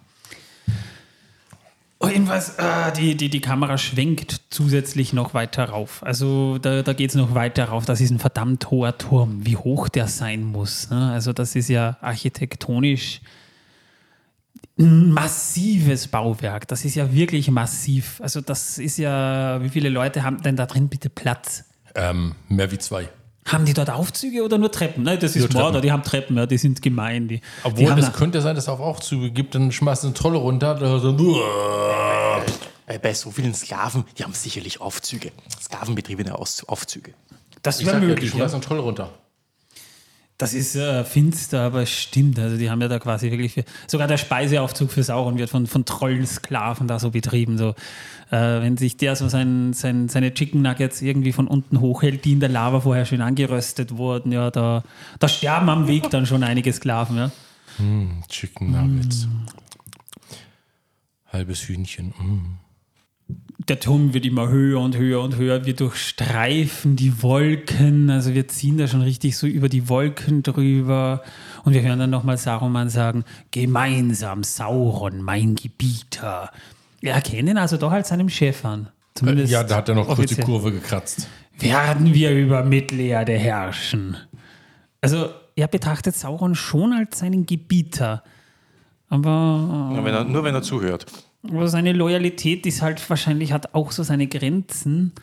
Oh, 2.05 2.09
jedenfalls, 2.09 2.55
äh, 2.57 2.91
die, 2.95 3.15
die, 3.15 3.29
die 3.29 3.41
Kamera 3.41 3.77
schwenkt 3.77 4.41
zusätzlich 4.49 5.13
noch 5.13 5.33
weiter 5.33 5.65
rauf. 5.65 6.03
Also 6.03 6.57
da, 6.57 6.81
da 6.81 6.93
geht 6.93 7.09
es 7.09 7.15
noch 7.15 7.33
weiter 7.35 7.65
rauf. 7.65 7.85
Das 7.85 8.01
ist 8.01 8.11
ein 8.11 8.19
verdammt 8.19 8.69
hoher 8.71 8.97
Turm. 8.97 9.45
Wie 9.45 9.57
hoch 9.57 9.89
der 9.89 10.07
sein 10.07 10.43
muss. 10.43 10.89
Ne? 10.89 11.11
Also 11.11 11.33
das 11.33 11.55
ist 11.55 11.69
ja 11.69 11.97
architektonisch 12.01 13.21
ein 14.77 15.11
massives 15.11 16.07
Bauwerk. 16.07 16.67
Das 16.67 16.83
ist 16.83 16.95
ja 16.95 17.13
wirklich 17.13 17.49
massiv. 17.49 18.19
Also 18.21 18.41
das 18.41 18.77
ist 18.77 18.97
ja, 18.97 19.61
wie 19.61 19.69
viele 19.69 19.89
Leute 19.89 20.23
haben 20.23 20.41
denn 20.41 20.55
da 20.57 20.65
drin 20.65 20.89
bitte 20.89 21.09
Platz? 21.09 21.63
ähm, 21.95 22.35
mehr 22.47 22.71
wie 22.71 22.77
zwei. 22.77 23.09
Haben 23.47 23.65
die 23.65 23.73
dort 23.73 23.91
Aufzüge 23.91 24.43
oder 24.43 24.57
nur 24.57 24.71
Treppen? 24.71 25.03
Nein, 25.03 25.19
das 25.19 25.35
ist. 25.35 25.53
Mörder, 25.53 25.79
die 25.79 25.91
haben 25.91 26.01
Treppen, 26.03 26.35
ja, 26.35 26.47
die 26.47 26.57
sind 26.57 26.81
gemein. 26.81 27.27
Die, 27.27 27.41
Obwohl, 27.63 27.91
es 27.99 28.11
könnte 28.13 28.41
sein, 28.41 28.55
dass 28.55 28.65
es 28.65 28.69
auch 28.69 28.79
Aufzüge 28.79 29.29
gibt, 29.29 29.53
dann 29.53 29.71
schmeißt 29.71 30.03
eine 30.03 30.13
Trolle 30.15 30.37
runter. 30.37 30.99
So, 30.99 31.41
Äh, 32.87 32.99
Bei 32.99 33.13
so 33.13 33.29
vielen 33.31 33.53
Sklaven, 33.53 34.05
die 34.17 34.23
haben 34.23 34.33
sicherlich 34.33 34.81
Aufzüge. 34.81 35.31
Sklavenbetriebene 35.61 36.37
Aus 36.37 36.63
Aufzüge. 36.67 37.13
das 37.61 37.85
wäre 37.85 37.95
ja, 37.95 37.99
die 38.01 38.05
möglich. 38.07 38.31
Ja. 38.31 38.37
schmeißen 38.37 38.55
eine 38.55 38.63
Trolle 38.65 38.81
runter. 38.81 39.09
Das 40.37 40.53
ist 40.53 40.75
äh, 40.75 41.05
finster, 41.05 41.61
aber 41.61 41.83
es 41.83 41.89
stimmt. 41.89 42.37
Also 42.39 42.57
die 42.57 42.69
haben 42.69 42.81
ja 42.81 42.89
da 42.89 42.99
quasi 42.99 43.31
wirklich 43.31 43.53
für, 43.53 43.63
sogar 43.87 44.07
der 44.07 44.17
Speiseaufzug 44.17 44.91
für 44.91 45.01
Sauron 45.01 45.37
wird 45.37 45.49
von, 45.49 45.65
von 45.65 45.85
Trollensklaven 45.85 46.89
da 46.89 46.99
so 46.99 47.11
betrieben. 47.11 47.57
So, 47.57 47.69
äh, 48.31 48.61
wenn 48.61 48.75
sich 48.75 48.97
der 48.97 49.15
so 49.15 49.29
sein, 49.29 49.71
sein, 49.71 50.09
seine 50.09 50.33
Chicken 50.33 50.61
Nuggets 50.61 51.01
irgendwie 51.01 51.31
von 51.31 51.47
unten 51.47 51.79
hochhält, 51.79 52.25
die 52.25 52.33
in 52.33 52.41
der 52.41 52.49
Lava 52.49 52.81
vorher 52.81 53.05
schön 53.05 53.21
angeröstet 53.21 53.95
wurden, 53.95 54.33
ja, 54.33 54.51
da, 54.51 54.83
da 55.19 55.27
sterben 55.29 55.69
am 55.69 55.87
Weg 55.87 56.09
dann 56.09 56.25
schon 56.25 56.43
einige 56.43 56.73
Sklaven, 56.73 57.17
ja. 57.17 57.31
Chicken 58.27 58.71
Nuggets. 58.71 59.27
Halbes 61.31 61.67
Hühnchen. 61.67 62.13
Mm. 62.19 62.64
Der 63.67 63.79
Turm 63.79 64.13
wird 64.13 64.25
immer 64.27 64.49
höher 64.49 64.79
und 64.79 64.95
höher 64.95 65.21
und 65.21 65.37
höher. 65.37 65.65
Wir 65.65 65.75
durchstreifen 65.75 66.95
die 66.95 67.23
Wolken. 67.23 68.11
Also 68.11 68.33
wir 68.35 68.47
ziehen 68.47 68.77
da 68.77 68.87
schon 68.87 69.01
richtig 69.01 69.37
so 69.37 69.47
über 69.47 69.69
die 69.69 69.89
Wolken 69.89 70.43
drüber. 70.43 71.23
Und 71.63 71.73
wir 71.73 71.81
hören 71.81 71.97
dann 71.97 72.11
nochmal 72.11 72.37
Saruman 72.37 72.89
sagen, 72.89 73.23
gemeinsam 73.49 74.43
Sauron, 74.43 75.23
mein 75.23 75.55
Gebieter. 75.55 76.51
Wir 76.99 77.13
erkennen 77.13 77.49
ihn 77.49 77.57
also 77.57 77.77
doch 77.77 77.91
als 77.91 78.09
seinem 78.09 78.29
Chef 78.29 78.63
an. 78.65 78.89
Zumindest 79.15 79.51
Ja, 79.51 79.63
da 79.63 79.77
hat 79.77 79.89
er 79.89 79.95
noch 79.95 80.05
kurz 80.05 80.17
die 80.17 80.23
offiziell. 80.25 80.45
Kurve 80.45 80.71
gekratzt. 80.71 81.27
Werden 81.57 82.13
wir 82.13 82.31
über 82.31 82.63
Mittelerde 82.63 83.33
herrschen. 83.33 84.17
Also 85.01 85.29
er 85.55 85.67
betrachtet 85.67 86.15
Sauron 86.15 86.53
schon 86.53 86.93
als 86.93 87.17
seinen 87.19 87.47
Gebieter. 87.47 88.21
Aber 89.09 89.89
Nur 89.93 90.03
wenn 90.03 90.13
er, 90.13 90.23
nur 90.23 90.43
wenn 90.43 90.53
er 90.53 90.61
zuhört. 90.61 91.05
Aber 91.49 91.67
seine 91.67 91.93
Loyalität 91.93 92.65
ist 92.65 92.81
halt 92.81 93.07
wahrscheinlich, 93.09 93.51
hat 93.51 93.73
auch 93.73 93.91
so 93.91 94.03
seine 94.03 94.27
Grenzen. 94.27 95.13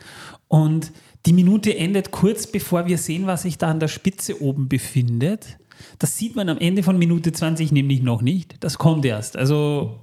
Und 0.47 0.91
die 1.25 1.33
Minute 1.33 1.75
endet 1.75 2.11
kurz 2.11 2.47
bevor 2.47 2.85
wir 2.85 2.97
sehen, 2.97 3.25
was 3.27 3.43
sich 3.43 3.57
da 3.57 3.69
an 3.69 3.79
der 3.79 3.87
Spitze 3.87 4.41
oben 4.41 4.67
befindet. 4.67 5.57
Das 5.99 6.17
sieht 6.17 6.35
man 6.35 6.49
am 6.49 6.57
Ende 6.57 6.83
von 6.83 6.97
Minute 6.97 7.31
20 7.31 7.71
nämlich 7.71 8.01
noch 8.01 8.21
nicht. 8.21 8.55
Das 8.59 8.77
kommt 8.77 9.05
erst. 9.05 9.37
Also, 9.37 9.99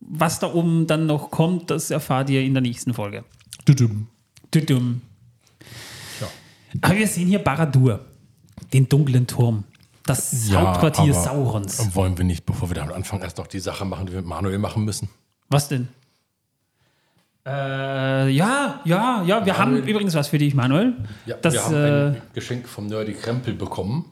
was 0.00 0.38
da 0.38 0.52
oben 0.52 0.86
dann 0.86 1.06
noch 1.06 1.30
kommt, 1.30 1.70
das 1.70 1.90
erfahrt 1.90 2.30
ihr 2.30 2.42
in 2.42 2.54
der 2.54 2.62
nächsten 2.62 2.94
Folge. 2.94 3.24
Tudum. 3.64 4.08
Tudum. 4.50 5.00
Ja. 6.20 6.28
Aber 6.80 6.96
wir 6.96 7.06
sehen 7.06 7.28
hier 7.28 7.38
Baradur, 7.38 8.04
den 8.72 8.88
dunklen 8.88 9.26
Turm. 9.26 9.64
Das 10.04 10.50
Hauptquartier 10.52 11.14
aber 11.14 11.22
Saurons. 11.22 11.94
Wollen 11.94 12.18
wir 12.18 12.24
nicht, 12.24 12.44
bevor 12.44 12.70
wir 12.70 12.74
damit 12.74 12.94
anfangen, 12.94 13.22
erst 13.22 13.38
noch 13.38 13.46
die 13.46 13.60
Sache 13.60 13.84
machen, 13.84 14.06
die 14.06 14.12
wir 14.12 14.20
mit 14.20 14.28
Manuel 14.28 14.58
machen 14.58 14.84
müssen? 14.84 15.08
Was 15.52 15.68
denn? 15.68 15.88
Äh, 17.44 18.28
ja, 18.30 18.80
ja, 18.84 19.22
ja, 19.26 19.44
wir 19.44 19.58
haben 19.58 19.76
übrigens 19.82 20.14
was 20.14 20.28
für 20.28 20.38
dich, 20.38 20.54
Manuel. 20.54 20.94
Ja, 21.26 21.36
das, 21.42 21.54
wir 21.54 21.64
haben 21.64 21.74
äh, 21.74 22.06
ein 22.06 22.22
Geschenk 22.34 22.68
vom 22.68 22.86
Nerdy 22.86 23.14
Krempel 23.14 23.54
bekommen. 23.54 24.04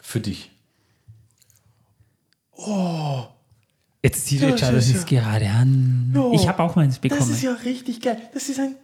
Für 0.00 0.20
dich. 0.20 0.50
jetzt 4.02 4.26
zieht 4.26 4.42
euch 4.42 4.60
das 4.60 4.88
ist 4.88 5.06
gerade 5.06 5.48
an. 5.48 6.14
Ich 6.32 6.48
habe 6.48 6.62
auch 6.62 6.74
meins 6.76 6.98
bekommen. 6.98 7.36
ja 7.40 7.52
richtig 7.64 8.00
geil. 8.00 8.16
Das 8.34 8.48
ist 8.48 8.58
ein, 8.58 8.74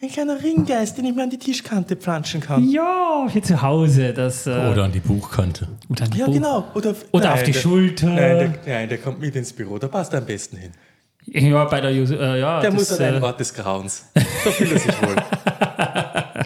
ein 0.00 0.08
kleiner 0.08 0.42
Ringgeist, 0.42 0.96
den 0.98 1.04
ich 1.04 1.14
mir 1.14 1.22
an 1.24 1.30
die 1.30 1.38
Tischkante 1.38 1.96
planschen 1.96 2.40
kann. 2.40 2.68
ja, 2.68 3.26
für 3.28 3.42
zu 3.42 3.60
Hause. 3.62 4.12
Das, 4.12 4.46
äh, 4.46 4.50
Oder 4.50 4.84
an 4.84 4.92
die 4.92 5.00
Buchkante. 5.00 5.68
oder 5.88 6.04
an 6.04 6.10
die 6.10 6.18
Ja, 6.18 6.26
Buch- 6.26 6.34
genau. 6.34 6.64
Oder, 6.74 6.94
Oder 7.12 7.34
auf 7.34 7.42
die 7.42 7.52
der, 7.52 7.60
Schulter. 7.60 8.06
Nein 8.06 8.16
der, 8.16 8.74
nein, 8.74 8.88
der 8.88 8.98
kommt 8.98 9.20
mit 9.20 9.34
ins 9.36 9.52
Büro, 9.52 9.78
da 9.78 9.88
passt 9.88 10.12
er 10.12 10.20
am 10.20 10.26
besten 10.26 10.56
hin. 10.56 10.72
Ja, 11.26 11.64
bei 11.64 11.80
der 11.80 11.92
Jus 11.92 12.10
äh, 12.10 12.38
ja, 12.40 12.60
Der 12.60 12.70
das, 12.70 12.74
muss 12.74 12.92
an 12.92 13.06
einen 13.06 13.22
äh, 13.22 13.26
Ort 13.26 13.40
des 13.40 13.54
Grauens. 13.54 14.04
Da 14.14 14.20
fühlt 14.50 14.72
er 14.72 14.78
sich 14.78 15.02
wohl. 15.02 15.16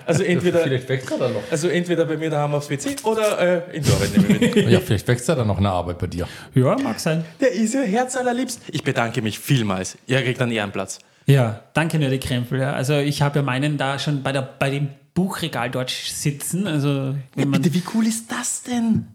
Also 0.06 0.23
entweder, 0.23 0.64
wächst 0.64 1.11
er 1.11 1.18
dann 1.18 1.35
noch. 1.35 1.42
also 1.50 1.68
entweder 1.68 2.06
bei 2.06 2.16
mir 2.16 2.30
daheim 2.30 2.54
aufs 2.54 2.70
WC 2.70 2.97
oder 3.02 3.66
äh, 3.70 3.76
in 3.76 3.82
die 3.82 3.90
Arbeit 3.90 4.16
nehmen 4.16 4.28
wir 4.28 4.40
mit. 4.40 4.70
Ja, 4.70 4.80
vielleicht 4.80 5.06
wächst 5.06 5.28
er 5.28 5.37
dann 5.37 5.47
noch 5.47 5.58
eine 5.58 5.68
Arbeit 5.68 5.99
bei 5.99 6.06
dir. 6.06 6.26
Ja, 6.54 6.76
mag 6.78 6.99
sein. 6.99 7.25
Der 7.40 7.52
ist 7.52 7.75
ja 7.75 7.82
herzallerliebst. 7.82 8.62
Ich 8.68 8.82
bedanke 8.82 9.20
mich 9.20 9.38
vielmals. 9.38 9.99
Er 10.06 10.23
kriegt 10.23 10.40
einen 10.40 10.52
Ehrenplatz. 10.52 10.99
Ja, 11.26 11.62
danke, 11.75 11.99
Nerdy 11.99 12.18
Krempel. 12.18 12.58
Ja. 12.61 12.73
Also 12.73 12.97
ich 12.99 13.20
habe 13.20 13.40
ja 13.40 13.42
meinen 13.42 13.76
da 13.76 13.99
schon 13.99 14.23
bei, 14.23 14.32
der, 14.32 14.42
bei 14.42 14.70
dem 14.70 14.88
Buchregal 15.12 15.70
dort 15.70 15.90
sitzen. 15.90 16.66
Also 16.66 17.14
wenn 17.35 17.50
man, 17.50 17.61
Bitte, 17.61 17.75
wie 17.75 17.82
cool 17.94 18.06
ist 18.06 18.32
das 18.32 18.62
denn? 18.62 19.08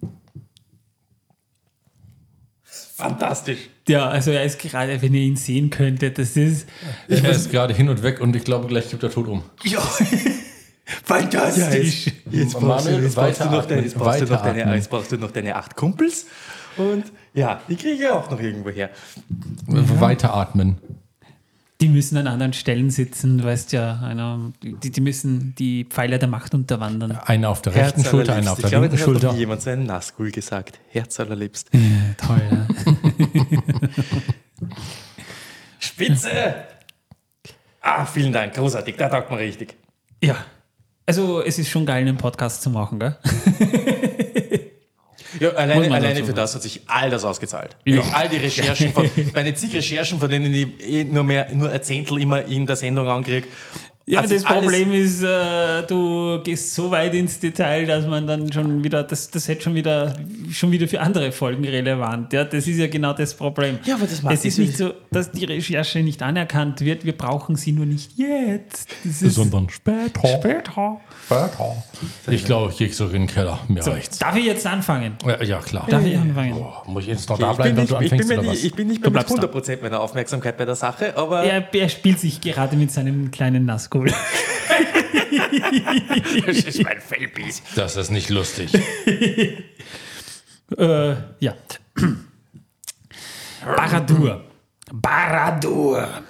Fantastisch. 2.64 3.70
Ja, 3.88 4.10
also 4.10 4.32
er 4.32 4.44
ist 4.44 4.60
gerade, 4.60 5.02
wenn 5.02 5.14
ihr 5.14 5.22
ihn 5.22 5.36
sehen 5.36 5.70
könntet, 5.70 6.18
das 6.18 6.38
ist 6.38 6.68
Er 7.08 7.30
ist 7.30 7.52
gerade 7.52 7.74
hin 7.74 7.90
und 7.90 8.02
weg 8.04 8.22
und 8.22 8.36
ich 8.36 8.44
glaube, 8.44 8.68
gleich 8.68 8.90
gibt 8.90 9.04
er 9.04 9.12
tot 9.12 9.28
um. 9.28 9.44
Ja, 9.64 9.80
fantastisch. 11.04 12.12
jetzt, 12.32 12.54
brauchst 12.54 12.88
du, 12.88 12.92
Manuel, 12.92 13.04
jetzt, 13.04 13.16
brauchst 13.16 13.42
du 13.42 13.46
noch 13.46 13.66
deine, 13.66 13.82
jetzt, 13.82 13.98
brauchst 13.98 14.22
du 14.22 14.26
noch 14.26 14.42
deine, 14.42 14.76
jetzt 14.76 14.90
brauchst 14.90 15.12
du 15.12 15.18
noch 15.18 15.32
deine 15.32 15.56
acht 15.56 15.76
Kumpels. 15.76 16.28
Und 16.78 17.06
ja, 17.34 17.62
die 17.70 17.76
kriege 17.76 18.04
ich 18.04 18.10
auch 18.10 18.30
noch 18.32 18.40
irgendwo 18.40 18.70
her. 18.70 18.90
Weiteratmen. 19.68 20.78
Die 21.82 21.90
müssen 21.90 22.16
an 22.18 22.28
anderen 22.28 22.54
Stellen 22.54 22.90
sitzen, 22.90 23.40
du 23.40 23.44
weißt 23.44 23.74
ja, 23.74 24.00
einer, 24.00 24.54
die, 24.62 24.90
die 24.90 25.02
müssen 25.02 25.54
die 25.56 25.84
Pfeiler 25.84 26.18
der 26.18 26.30
Macht 26.30 26.54
unterwandern. 26.54 27.12
Einer 27.26 27.50
auf 27.50 27.62
der 27.62 27.76
rechten 27.76 28.06
Schulter, 28.06 28.36
einer 28.36 28.54
auf 28.54 28.60
der 28.60 28.66
ich 28.66 28.72
glaube, 28.72 28.86
linken 28.86 28.98
das 28.98 29.06
hat 29.06 29.14
noch 29.14 29.20
Schulter. 29.20 29.34
nie 29.34 29.40
jemand 29.40 29.62
so 29.62 29.70
einen 29.70 29.86
Nazgul 29.86 30.32
gesagt. 30.32 30.80
Herzallerliebst. 30.90 31.72
Toll, 32.26 32.42
ja. 32.50 32.63
Spitze! 35.80 36.56
Ah, 37.82 38.06
vielen 38.06 38.32
Dank, 38.32 38.54
großartig, 38.54 38.96
da 38.96 39.10
taugt 39.10 39.30
man 39.30 39.40
richtig. 39.40 39.76
ja. 40.22 40.38
Also 41.06 41.42
es 41.42 41.60
ist 41.60 41.70
schon 41.70 41.86
geil, 41.86 41.98
einen 41.98 42.16
Podcast 42.16 42.62
zu 42.62 42.70
machen, 42.70 42.98
gell? 42.98 43.18
Ja, 45.40 45.50
alleine, 45.50 45.94
alleine 45.94 46.24
für 46.24 46.34
das 46.34 46.54
hat 46.54 46.62
sich 46.62 46.82
all 46.88 47.10
das 47.10 47.26
ausgezahlt. 47.26 47.76
Ja. 47.86 48.02
All 48.14 48.30
die 48.30 48.38
Recherchen, 48.38 48.94
von, 48.94 49.10
meine 49.34 49.54
zig 49.56 49.74
Recherchen, 49.74 50.20
von 50.20 50.30
denen 50.30 50.54
ich 50.54 50.68
eh 50.80 51.04
nur 51.04 51.24
mehr, 51.24 51.48
nur 51.54 51.72
ein 51.72 51.82
Zehntel 51.82 52.22
immer 52.22 52.46
in 52.46 52.68
der 52.68 52.76
Sendung 52.76 53.08
ankriege. 53.08 53.48
Ja, 54.06 54.20
Also 54.20 54.34
das 54.36 54.44
Problem 54.44 54.92
ist, 54.92 55.24
äh, 55.24 55.84
du 55.88 56.42
gehst 56.44 56.76
so 56.76 56.92
weit 56.92 57.14
ins 57.14 57.40
Detail, 57.40 57.86
dass 57.86 58.06
man 58.06 58.28
dann 58.28 58.52
schon 58.52 58.84
wieder, 58.84 59.02
das, 59.04 59.32
das 59.32 59.48
hätte 59.48 59.62
schon 59.62 59.76
wieder, 59.76 60.14
schon 60.52 60.72
wieder 60.74 60.90
für 60.90 61.00
andere 61.00 61.32
Folgen 61.32 61.64
relevant. 61.64 62.34
Ja, 62.34 62.44
das 62.44 62.68
ist 62.68 62.78
ja 62.80 62.88
genau 62.88 63.14
das 63.14 63.34
Problem. 63.34 63.80
Ja, 63.86 63.96
aber 63.96 64.06
das 64.06 64.22
macht 64.22 64.34
Es 64.34 64.44
ist 64.44 64.58
nicht 64.60 64.76
so, 64.76 64.92
dass 65.10 65.32
die 65.32 65.46
Recherche 65.46 66.00
nicht 66.00 66.22
anerkannt 66.22 66.82
wird. 66.82 67.06
Wir 67.06 67.18
brauchen 67.18 67.56
sie 67.56 67.72
nur 67.72 67.86
nicht 67.86 68.18
jetzt. 68.18 68.90
Das 69.06 69.22
ist 69.22 69.36
Sondern 69.36 69.70
später. 69.70 70.28
später. 70.28 71.00
Später. 71.26 71.84
Ich 72.30 72.44
glaube, 72.44 72.72
ich 72.72 72.78
gehe 72.80 72.92
zurück 72.92 73.14
in 73.14 73.22
den 73.22 73.28
Keller. 73.34 73.60
Mir 73.70 73.88
reicht's. 73.88 74.20
Darf 74.20 74.36
ich 74.36 74.46
jetzt 74.46 74.68
anfangen? 74.68 75.14
Ja, 75.26 75.42
ja, 75.42 75.60
klar. 75.60 75.88
Darf 75.90 76.06
ich 76.06 76.18
anfangen? 76.18 76.56
Boah, 76.56 76.84
muss 76.88 77.04
ich 77.04 77.10
jetzt 77.10 77.30
noch 77.30 77.40
da 77.40 77.52
Ich 77.52 77.58
bin, 77.58 77.74
bleiben, 77.76 77.78
wenn 77.78 77.84
nicht, 77.84 77.92
du 77.92 78.04
ich, 78.04 78.10
bin 78.10 78.20
anfängst 78.20 78.32
oder 78.34 78.42
nicht, 78.42 78.52
was? 78.52 78.64
ich 78.66 78.74
bin 78.76 78.88
nicht 78.90 79.02
mit 79.02 79.14
bleibst 79.14 79.38
da. 79.38 79.48
100% 79.48 79.82
meiner 79.82 80.02
Aufmerksamkeit 80.02 80.58
bei 80.58 80.66
der 80.66 80.76
Sache, 80.76 81.16
aber 81.18 81.44
Er, 81.44 81.74
er 81.74 81.90
spielt 81.90 82.20
sich 82.20 82.42
gerade 82.42 82.76
mit 82.76 82.92
seinem 82.92 83.32
kleinen 83.32 83.66
Nazgul. 83.94 84.10
das 86.46 86.58
ist 86.58 86.84
mein 86.84 87.00
Fellbiss. 87.00 87.62
Das 87.76 87.96
ist 87.96 88.10
nicht 88.10 88.30
lustig. 88.30 88.74
äh, 90.78 91.16
ja. 91.40 91.56
Baradur. 93.64 94.44
Baradur. 94.92 96.24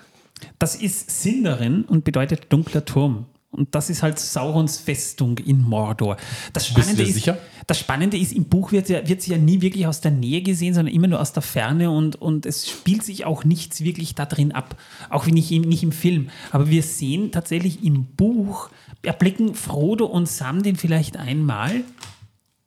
Das 0.60 0.76
ist 0.76 1.22
Sindarin 1.22 1.86
und 1.86 2.04
bedeutet 2.04 2.52
dunkler 2.52 2.86
Turm. 2.86 3.26
Und 3.54 3.76
das 3.76 3.90
ist 3.90 4.04
halt 4.04 4.20
Saurons 4.20 4.78
Festung 4.78 5.38
in 5.38 5.62
Mordor. 5.62 6.18
Das 6.52 6.68
Spannende, 6.68 7.04
ist, 7.04 7.32
das 7.68 7.80
Spannende 7.80 8.18
ist, 8.18 8.34
im 8.34 8.46
Buch 8.46 8.72
wird, 8.72 8.90
ja, 8.90 9.08
wird 9.08 9.22
sie 9.22 9.32
ja 9.32 9.38
nie 9.38 9.62
wirklich 9.62 9.88
aus 9.88 10.02
der 10.02 10.12
Nähe 10.12 10.42
gesehen, 10.42 10.74
sondern 10.74 10.94
immer 10.94 11.08
nur 11.08 11.22
aus 11.22 11.34
der 11.34 11.44
Ferne 11.44 11.92
und, 11.92 12.20
und 12.22 12.46
es 12.46 12.70
spielt 12.70 13.04
sich 13.04 13.26
auch 13.26 13.46
nichts 13.46 13.84
wirklich 13.84 14.16
da 14.16 14.26
drin 14.26 14.52
ab. 14.52 14.76
Auch 15.10 15.28
nicht 15.28 15.52
im, 15.52 15.62
nicht 15.62 15.84
im 15.84 15.92
Film. 15.92 16.30
Aber 16.52 16.70
wir 16.70 16.84
sehen 16.84 17.32
tatsächlich 17.32 17.84
im 17.84 18.06
Buch, 18.06 18.70
erblicken 19.04 19.54
Frodo 19.56 20.06
und 20.06 20.28
Sam 20.28 20.64
den 20.64 20.76
vielleicht 20.76 21.18
einmal 21.18 21.84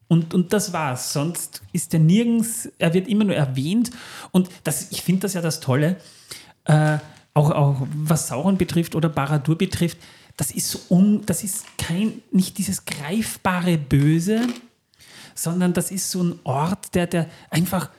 und, 0.09 0.35
und 0.35 0.53
das 0.53 0.73
war's. 0.73 1.13
Sonst 1.13 1.63
ist 1.73 1.93
er 1.95 2.01
nirgends, 2.01 2.71
er 2.79 2.95
wird 2.95 3.09
immer 3.09 3.25
nur 3.25 3.35
erwähnt. 3.35 3.91
Und 4.31 4.49
das, 4.65 4.93
ich 4.93 5.03
finde 5.03 5.23
das 5.23 5.35
ja 5.35 5.41
das 5.41 5.61
Tolle, 5.61 5.97
äh, 6.65 6.99
auch, 7.35 7.51
auch 7.51 7.87
was 7.95 8.29
Sauron 8.29 8.57
betrifft 8.57 8.95
oder 8.95 9.09
Baradur 9.09 9.59
betrifft, 9.59 9.99
das 10.37 10.51
ist 10.51 10.71
so 10.71 10.79
un, 10.91 11.25
das 11.27 11.43
ist 11.45 11.65
kein, 11.79 12.23
nicht 12.31 12.59
dieses 12.59 12.85
greifbare 12.85 13.79
Böse, 13.79 14.47
sondern 15.35 15.73
das 15.73 15.91
ist 15.91 16.11
so 16.11 16.23
ein 16.23 16.39
Ort, 16.45 16.95
der, 16.95 17.07
der 17.07 17.27
einfach 17.51 17.91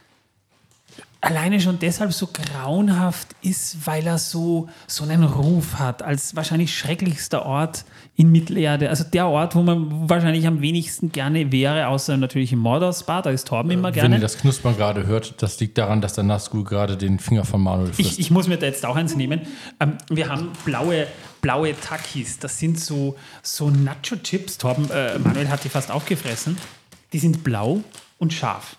alleine 1.22 1.60
schon 1.60 1.80
deshalb 1.80 2.14
so 2.14 2.28
grauenhaft 2.28 3.30
ist, 3.42 3.86
weil 3.86 4.06
er 4.06 4.18
so, 4.18 4.70
so 4.86 5.04
einen 5.04 5.24
Ruf 5.24 5.76
hat, 5.80 6.04
als 6.04 6.36
wahrscheinlich 6.36 6.78
schrecklichster 6.78 7.46
Ort 7.46 7.86
in 8.16 8.32
Mittelerde. 8.32 8.90
Also 8.90 9.04
der 9.04 9.28
Ort, 9.28 9.56
wo 9.56 9.64
man 9.64 10.10
wahrscheinlich 10.10 10.46
am 10.48 10.62
wenigsten 10.62 11.12
gerne 11.12 11.52
wäre, 11.52 11.88
außer 11.88 12.18
natürlich 12.18 12.54
im 12.54 12.60
Mordorspa, 12.60 13.24
da 13.24 13.32
ist 13.32 13.48
Torben 13.48 13.72
immer 13.72 13.90
Wenn 13.90 13.94
gerne. 13.94 14.16
ihr 14.16 14.22
das 14.22 14.38
Knuspern 14.38 14.78
gerade 14.78 15.06
hört, 15.06 15.42
das 15.42 15.60
liegt 15.60 15.78
daran, 15.78 16.02
dass 16.02 16.14
der 16.14 16.24
Nazgul 16.24 16.64
gerade 16.64 16.98
den 16.98 17.20
Finger 17.20 17.46
von 17.46 17.62
Manuel 17.62 17.94
frisst. 17.94 18.12
Ich, 18.12 18.20
ich 18.20 18.32
muss 18.32 18.48
mir 18.48 18.58
da 18.58 18.68
jetzt 18.68 18.86
auch 18.86 18.96
eins 18.96 19.16
nehmen. 19.16 19.42
Ähm, 19.80 19.98
wir 20.10 20.30
haben 20.30 20.50
blaue, 20.66 21.08
blaue 21.48 21.74
Takis. 21.80 22.40
Das 22.40 22.60
sind 22.60 22.78
so, 22.78 23.16
so 23.42 23.70
Nacho-Chips. 23.70 24.58
Torben, 24.58 24.90
äh, 24.92 25.18
Manuel 25.18 25.48
hat 25.50 25.64
die 25.64 25.70
fast 25.70 25.90
aufgefressen. 25.90 26.58
Die 27.14 27.20
sind 27.20 27.42
blau 27.42 27.82
und 28.18 28.34
scharf. 28.34 28.76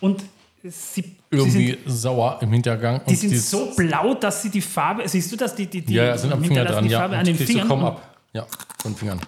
Und 0.00 0.22
sie, 0.62 0.70
sie 1.02 1.16
Irgendwie 1.30 1.72
sind, 1.72 1.78
sauer 1.86 2.38
im 2.40 2.50
Hintergang. 2.50 3.02
die 3.06 3.14
sind 3.14 3.36
so 3.36 3.74
blau, 3.76 4.14
dass 4.14 4.40
sie 4.42 4.48
die 4.48 4.62
Farbe. 4.62 5.06
Siehst 5.06 5.30
du 5.30 5.36
das? 5.36 5.54
Die, 5.54 5.66
die, 5.66 5.82
die 5.82 5.92
Ja, 5.92 6.04
ja, 6.04 6.18
sind 6.18 6.32
am 6.32 6.42
Finger 6.42 6.64
dran, 6.64 6.84
die 6.84 6.90
ja. 6.90 7.04
An 7.04 7.24
den 7.26 7.36
Fingern. 7.36 7.68
kaum 7.68 7.84
ab. 7.84 8.16
Ja, 8.32 8.46
von 8.80 8.92
den 8.92 8.96
Fingern. 8.96 9.20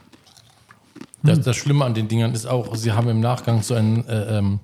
Das, 1.22 1.40
das 1.42 1.56
Schlimme 1.56 1.84
an 1.84 1.92
den 1.92 2.08
Dingern 2.08 2.32
ist 2.32 2.46
auch, 2.46 2.74
sie 2.76 2.92
haben 2.92 3.10
im 3.10 3.20
Nachgang 3.20 3.62
so 3.62 3.74
ein, 3.74 4.08
äh, 4.08 4.38
ähm, 4.38 4.60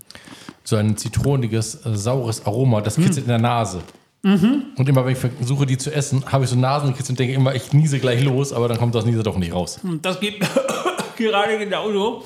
so 0.64 0.76
ein 0.76 0.96
zitroniges, 0.96 1.84
äh, 1.84 1.94
saures 1.94 2.46
Aroma, 2.46 2.80
das 2.80 2.96
kitzelt 2.96 3.26
in 3.26 3.28
der 3.28 3.38
Nase. 3.38 3.82
Und 4.26 4.88
immer 4.88 5.04
wenn 5.06 5.12
ich 5.12 5.18
versuche, 5.18 5.66
die 5.66 5.78
zu 5.78 5.94
essen, 5.94 6.24
habe 6.32 6.42
ich 6.42 6.50
so 6.50 6.56
Nasenkitzel 6.56 7.12
und 7.12 7.20
denke 7.20 7.34
immer, 7.34 7.54
ich 7.54 7.72
niese 7.72 8.00
gleich 8.00 8.24
los, 8.24 8.52
aber 8.52 8.66
dann 8.66 8.76
kommt 8.76 8.92
das 8.96 9.04
Niese 9.04 9.22
doch 9.22 9.36
nicht 9.36 9.54
raus. 9.54 9.78
Und 9.84 10.04
das 10.04 10.18
geht 10.18 10.40
gerade 11.16 11.58
genauso. 11.58 12.24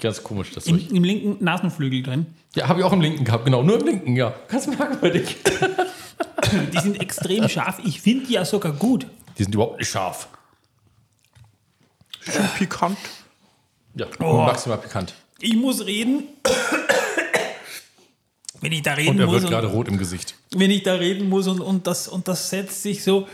Ganz 0.00 0.22
komisch, 0.22 0.52
das 0.54 0.66
Im, 0.66 0.80
Zeug. 0.80 0.90
Im 0.90 1.04
linken 1.04 1.44
Nasenflügel 1.44 2.02
drin. 2.02 2.26
Ja, 2.54 2.68
habe 2.68 2.80
ich 2.80 2.86
auch 2.86 2.94
im 2.94 3.02
linken 3.02 3.24
gehabt, 3.24 3.44
genau, 3.44 3.62
nur 3.62 3.78
im 3.78 3.86
linken, 3.86 4.16
ja. 4.16 4.32
Ganz 4.48 4.66
merkwürdig. 4.66 5.36
Die 6.72 6.78
sind 6.78 6.98
extrem 6.98 7.46
scharf. 7.50 7.78
Ich 7.84 8.00
finde 8.00 8.26
die 8.26 8.32
ja 8.32 8.46
sogar 8.46 8.72
gut. 8.72 9.06
Die 9.36 9.42
sind 9.42 9.54
überhaupt 9.54 9.78
nicht 9.78 9.90
scharf. 9.90 10.28
Schön 12.22 12.48
pikant. 12.56 12.96
Ja, 13.96 14.06
nur 14.18 14.46
maximal 14.46 14.78
pikant. 14.78 15.12
Ich 15.40 15.56
muss 15.56 15.84
reden. 15.84 16.24
Wenn 18.60 18.72
ich 18.72 18.82
da 18.82 18.94
reden 18.94 19.10
Und 19.10 19.20
er 19.20 19.26
muss. 19.26 19.34
wird 19.36 19.44
und- 19.44 19.50
gerade 19.50 19.66
rot 19.68 19.88
im 19.88 19.98
Gesicht. 19.98 20.34
wenn 20.54 20.70
ich 20.70 20.82
da 20.82 20.94
reden 20.94 21.28
muss 21.28 21.46
und, 21.48 21.60
und, 21.60 21.86
das, 21.86 22.08
und 22.08 22.28
das 22.28 22.50
setzt 22.50 22.82
sich 22.82 23.02
so 23.02 23.26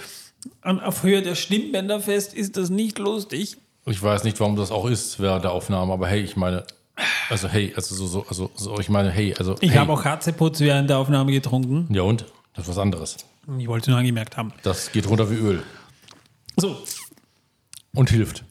an, 0.61 0.81
auf 0.81 1.03
Höhe 1.03 1.23
der 1.23 1.35
Stimmbänder 1.35 2.01
fest, 2.01 2.35
ist 2.35 2.57
das 2.57 2.71
nicht 2.71 2.99
lustig. 2.99 3.57
Ich 3.87 4.03
weiß 4.03 4.25
nicht, 4.25 4.39
warum 4.41 4.57
das 4.57 4.71
auch 4.71 4.87
ist 4.87 5.19
während 5.21 5.45
der 5.45 5.53
Aufnahme, 5.53 5.93
aber 5.93 6.07
hey, 6.09 6.21
ich 6.23 6.37
meine, 6.37 6.65
also 7.29 7.49
hey, 7.49 7.73
also 7.77 7.95
so, 7.95 8.07
so, 8.07 8.27
also 8.29 8.51
so, 8.55 8.79
ich 8.79 8.89
meine, 8.89 9.11
hey, 9.11 9.35
also 9.39 9.57
Ich 9.61 9.71
hey. 9.71 9.79
habe 9.79 9.93
auch 9.93 10.05
Harzeputz 10.05 10.61
während 10.61 10.91
der 10.91 10.99
Aufnahme 10.99 11.33
getrunken. 11.33 11.93
Ja 11.93 12.03
und? 12.03 12.25
Das 12.55 12.65
ist 12.65 12.71
was 12.71 12.79
anderes. 12.79 13.17
Ich 13.59 13.69
wollte 13.69 13.85
es 13.85 13.89
nur 13.89 13.99
angemerkt 13.99 14.37
haben. 14.37 14.53
Das 14.62 14.91
geht 14.93 15.09
runter 15.09 15.31
wie 15.31 15.35
Öl 15.35 15.62
So, 16.57 16.77
und 17.95 18.11
hilft. 18.11 18.45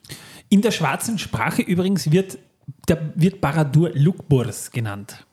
in 0.50 0.62
der 0.62 0.72
schwarzen 0.72 1.18
Sprache 1.20 1.62
übrigens 1.62 2.12
wird, 2.12 2.38
der, 2.88 3.12
wird 3.16 3.42
Baradur 3.42 3.92
Lukburs 3.94 4.72
genannt. 4.72 5.26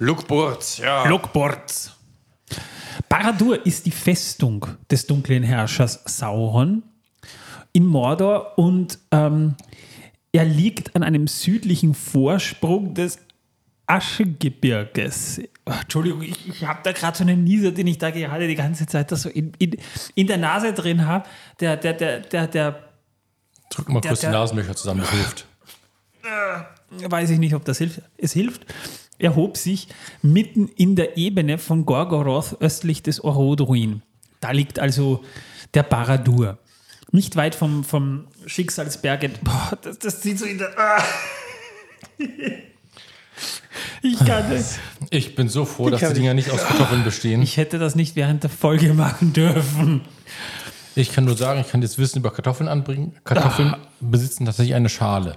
Lookboards, 0.00 0.78
ja. 0.78 1.06
Lukburs. 1.08 1.92
Baradur 3.08 3.64
ist 3.66 3.86
die 3.86 3.90
Festung 3.90 4.66
des 4.90 5.06
dunklen 5.06 5.42
Herrschers 5.42 6.02
Sauron 6.06 6.82
in 7.72 7.86
Mordor 7.86 8.58
und 8.58 8.98
ähm, 9.12 9.54
er 10.32 10.44
liegt 10.44 10.96
an 10.96 11.02
einem 11.02 11.26
südlichen 11.26 11.94
Vorsprung 11.94 12.94
des 12.94 13.18
Aschegebirges. 13.86 15.40
Oh, 15.66 15.72
Entschuldigung, 15.82 16.22
ich, 16.22 16.48
ich 16.48 16.64
habe 16.64 16.80
da 16.82 16.92
gerade 16.92 17.16
so 17.18 17.24
einen 17.24 17.44
Nieser, 17.44 17.72
den 17.72 17.86
ich 17.86 17.98
da 17.98 18.10
gerade 18.10 18.46
die 18.48 18.54
ganze 18.54 18.86
Zeit 18.86 19.10
das 19.12 19.22
so 19.22 19.28
in, 19.28 19.52
in, 19.58 19.76
in 20.14 20.26
der 20.26 20.38
Nase 20.38 20.72
drin 20.72 21.06
habe. 21.06 21.28
Der, 21.60 21.76
der, 21.76 21.92
der, 21.94 22.20
der, 22.20 22.46
der, 22.46 22.84
Drück 23.70 23.88
mal 23.88 24.00
Der- 24.00 24.10
kurz 24.12 24.20
der- 24.20 24.30
die 24.30 24.36
Nasenlöcher 24.36 24.74
zusammen, 24.76 25.00
das 25.00 25.10
hilft. 25.10 25.46
weiß 26.90 27.30
ich 27.30 27.38
nicht, 27.38 27.54
ob 27.54 27.64
das 27.64 27.78
hilft. 27.78 28.02
Es 28.18 28.32
hilft. 28.32 28.66
Erhob 29.20 29.56
sich 29.56 29.88
mitten 30.22 30.68
in 30.68 30.96
der 30.96 31.16
Ebene 31.16 31.58
von 31.58 31.86
Gorgoroth 31.86 32.56
östlich 32.60 33.02
des 33.02 33.22
Orodruin. 33.22 34.02
Da 34.40 34.50
liegt 34.52 34.78
also 34.78 35.24
der 35.74 35.82
Baradur. 35.82 36.58
Nicht 37.12 37.36
weit 37.36 37.54
vom, 37.54 37.84
vom 37.84 38.28
Schicksalsberg. 38.46 39.42
Boah, 39.42 39.78
das, 39.82 39.98
das 39.98 40.22
sieht 40.22 40.38
so 40.38 40.44
in 40.44 40.58
der. 40.58 40.78
Ah. 40.78 41.02
Ich 44.02 44.18
kann 44.18 44.50
es. 44.50 44.78
Ich 45.10 45.34
bin 45.34 45.48
so 45.48 45.64
froh, 45.64 45.90
dass 45.90 46.00
die 46.00 46.14
Dinger 46.14 46.34
nicht 46.34 46.50
aus 46.50 46.64
Kartoffeln 46.64 47.04
bestehen. 47.04 47.42
Ich 47.42 47.56
hätte 47.56 47.78
das 47.78 47.94
nicht 47.94 48.16
während 48.16 48.42
der 48.42 48.50
Folge 48.50 48.94
machen 48.94 49.32
dürfen. 49.32 50.02
Ich 50.94 51.12
kann 51.12 51.24
nur 51.24 51.36
sagen, 51.36 51.60
ich 51.60 51.68
kann 51.68 51.82
jetzt 51.82 51.98
Wissen 51.98 52.18
über 52.18 52.32
Kartoffeln 52.32 52.68
anbringen. 52.68 53.14
Kartoffeln 53.24 53.76
besitzen 54.00 54.46
tatsächlich 54.46 54.74
eine 54.74 54.88
Schale. 54.88 55.36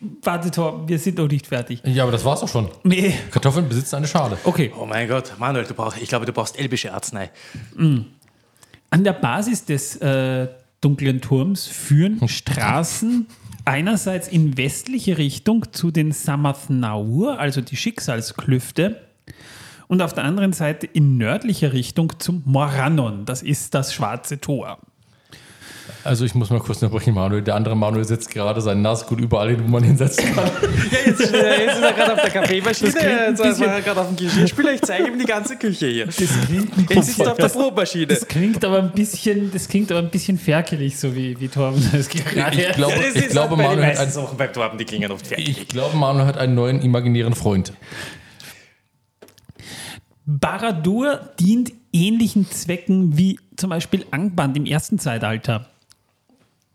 Warte, 0.00 0.50
Tor, 0.50 0.88
wir 0.88 0.98
sind 0.98 1.18
noch 1.18 1.28
nicht 1.28 1.46
fertig. 1.46 1.82
Ja, 1.84 2.04
aber 2.04 2.12
das 2.12 2.24
war's 2.24 2.42
auch 2.42 2.48
schon. 2.48 2.68
Nee. 2.84 3.14
Kartoffeln 3.30 3.68
besitzen 3.68 3.96
eine 3.96 4.06
Schale. 4.06 4.38
Okay. 4.44 4.72
Oh 4.78 4.86
mein 4.86 5.08
Gott, 5.08 5.32
Manuel, 5.38 5.64
du 5.64 5.74
brauchst, 5.74 6.00
ich 6.00 6.08
glaube, 6.08 6.24
du 6.24 6.32
brauchst 6.32 6.58
elbische 6.58 6.92
Arznei. 6.92 7.30
An 7.76 9.04
der 9.04 9.12
Basis 9.12 9.64
des 9.64 9.96
äh, 9.96 10.48
dunklen 10.80 11.20
Turms 11.20 11.66
führen 11.66 12.28
Straßen 12.28 13.26
einerseits 13.64 14.28
in 14.28 14.56
westliche 14.56 15.18
Richtung 15.18 15.72
zu 15.72 15.90
den 15.90 16.12
Samathnaur, 16.12 17.38
also 17.38 17.60
die 17.60 17.76
Schicksalsklüfte, 17.76 19.00
und 19.88 20.02
auf 20.02 20.12
der 20.12 20.24
anderen 20.24 20.52
Seite 20.52 20.86
in 20.86 21.16
nördlicher 21.16 21.72
Richtung 21.72 22.12
zum 22.18 22.42
Morannon, 22.44 23.24
das 23.24 23.42
ist 23.42 23.74
das 23.74 23.92
schwarze 23.92 24.40
Tor. 24.40 24.78
Also 26.04 26.24
ich 26.24 26.34
muss 26.34 26.48
mal 26.50 26.60
kurz 26.60 26.80
unterbrechen, 26.80 27.12
Manuel. 27.14 27.42
Der 27.42 27.54
andere 27.56 27.76
Manuel 27.76 28.04
setzt 28.04 28.30
gerade 28.30 28.60
seinen 28.60 28.82
Nasgut 28.82 29.20
überall 29.20 29.50
hin, 29.50 29.62
wo 29.64 29.68
man 29.68 29.82
hinsetzen 29.82 30.34
kann. 30.34 30.48
Ja, 30.90 30.98
jetzt, 31.06 31.20
ist 31.20 31.34
er- 31.34 31.60
jetzt 31.60 31.76
ist 31.76 31.82
er 31.82 31.92
gerade 31.92 32.12
auf 32.14 32.20
der 32.22 32.30
Kaffeemaschine, 32.30 32.92
Das 32.92 33.02
jetzt 33.02 33.40
ist 33.44 33.60
er 33.60 33.80
gerade 33.82 34.00
auf 34.00 34.06
dem 34.08 34.16
Geschirrspüler. 34.16 34.72
Ich 34.72 34.80
zeige 34.82 35.08
ihm 35.08 35.18
die 35.18 35.24
ganze 35.26 35.56
Küche 35.56 35.86
hier. 35.86 36.06
Das 36.06 36.16
klingt, 36.16 36.90
Jetzt 36.90 37.06
sitzt 37.06 37.20
er 37.20 37.32
auf 37.32 37.36
der 37.38 37.48
Brotmaschine. 37.48 38.06
das 38.06 38.26
klingt 38.26 38.64
aber 38.64 38.78
ein 38.78 38.92
bisschen, 38.92 39.50
das 39.52 39.68
klingt 39.68 39.90
aber 39.90 40.00
ein 40.00 40.10
bisschen 40.10 40.38
ferkelig, 40.38 40.96
so 40.98 41.14
wie, 41.14 41.38
wie 41.40 41.48
Torben 41.48 41.82
das 41.92 42.08
gerade 42.08 42.56
Ich 42.60 42.72
glaube, 42.72 42.94
Das 42.96 43.14
ich 43.22 43.28
glaube 43.28 43.56
Manuel 43.56 43.76
hat 43.78 43.86
meisten 43.88 44.02
einen, 44.02 44.12
Sachen 44.12 44.38
beim 44.38 44.52
Torben, 44.52 44.78
die 44.78 44.84
klingen 44.84 45.10
oft 45.12 45.26
fertig. 45.26 45.48
ich 45.48 45.68
glaube, 45.68 45.96
Manuel 45.96 46.26
hat 46.26 46.38
einen 46.38 46.54
neuen 46.54 46.80
imaginären 46.80 47.34
Freund. 47.34 47.72
Baradur 50.26 51.20
dient 51.40 51.72
ähnlichen 51.92 52.50
Zwecken 52.50 53.16
wie 53.16 53.38
zum 53.56 53.70
Beispiel 53.70 54.04
Angband 54.10 54.56
im 54.56 54.66
ersten 54.66 54.98
Zeitalter. 54.98 55.66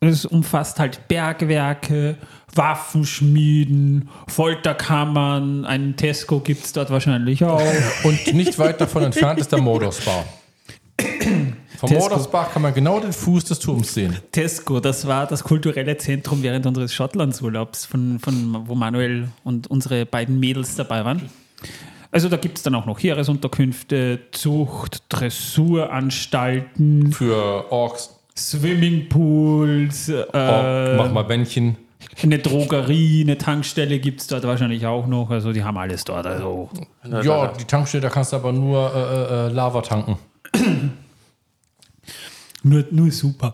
Es 0.08 0.26
umfasst 0.26 0.80
halt 0.80 1.08
Bergwerke, 1.08 2.18
Waffenschmieden, 2.54 4.10
Folterkammern, 4.28 5.66
einen 5.66 5.96
Tesco 5.96 6.39
gibt 6.39 6.66
es 6.66 6.74
dort 6.74 6.89
wahrscheinlich 6.89 7.44
auch. 7.44 7.62
Und 8.04 8.34
nicht 8.34 8.58
weit 8.60 8.82
davon 8.82 9.04
entfernt 9.04 9.39
ist 9.39 9.52
der 9.52 9.62
Mordorsbar. 9.62 10.26
Vom 11.78 11.89
Tesco. 11.89 12.44
Kann 12.54 12.62
man 12.62 12.74
genau 12.74 13.00
den 13.00 13.12
Fuß 13.12 13.46
des 13.46 13.60
Turms 13.60 13.94
sehen. 13.94 14.18
Tesco, 14.32 14.80
das 14.80 15.08
war 15.08 15.28
das 15.28 15.44
kulturelle 15.44 15.98
Zentrum 15.98 16.44
während 16.44 16.66
unseres 16.66 16.94
Schottlandsurlaubs, 16.94 17.86
von, 17.86 18.20
von, 18.20 18.68
wo 18.68 18.76
Manuel 18.76 19.30
und 19.44 19.68
unsere 19.68 20.06
beiden 20.06 20.39
Mädels 20.39 20.76
dabei 20.76 21.04
waren. 21.04 21.30
Also 22.12 22.30
da 22.30 22.38
gibt 22.38 22.58
es 22.58 22.63
dann 22.63 22.76
auch 22.76 22.86
noch 22.86 23.00
Heeresunterkünfte, 23.00 24.20
Zucht, 24.32 25.04
Dressuranstalten, 25.10 27.12
Für 27.12 27.72
Orks, 27.72 28.12
Swimmingpools, 28.38 30.10
äh, 30.10 30.24
Ork, 30.34 30.98
mach 30.98 31.12
mal 31.12 31.24
Bändchen. 31.24 31.78
eine 32.22 32.39
Drogerie, 32.39 33.22
eine 33.22 33.38
Tankstelle 33.38 34.00
gibt 34.00 34.22
es 34.22 34.28
dort 34.28 34.43
wahrscheinlich 34.43 34.86
auch 34.86 35.08
noch. 35.08 35.30
Also 35.30 35.54
die 35.54 35.63
haben 35.63 35.78
alles 35.78 36.04
dort. 36.04 36.26
Also 36.26 36.69
Ja, 37.04 37.48
die 37.48 37.65
Tankstelle, 37.65 38.02
da 38.02 38.10
kannst 38.10 38.34
du 38.34 38.38
aber 38.38 38.52
nur 38.52 38.91
äh, 38.93 39.48
äh, 39.48 39.50
Lava 39.50 39.82
tanken. 39.82 40.17
nur, 42.63 42.86
nur 42.89 43.12
super. 43.12 43.54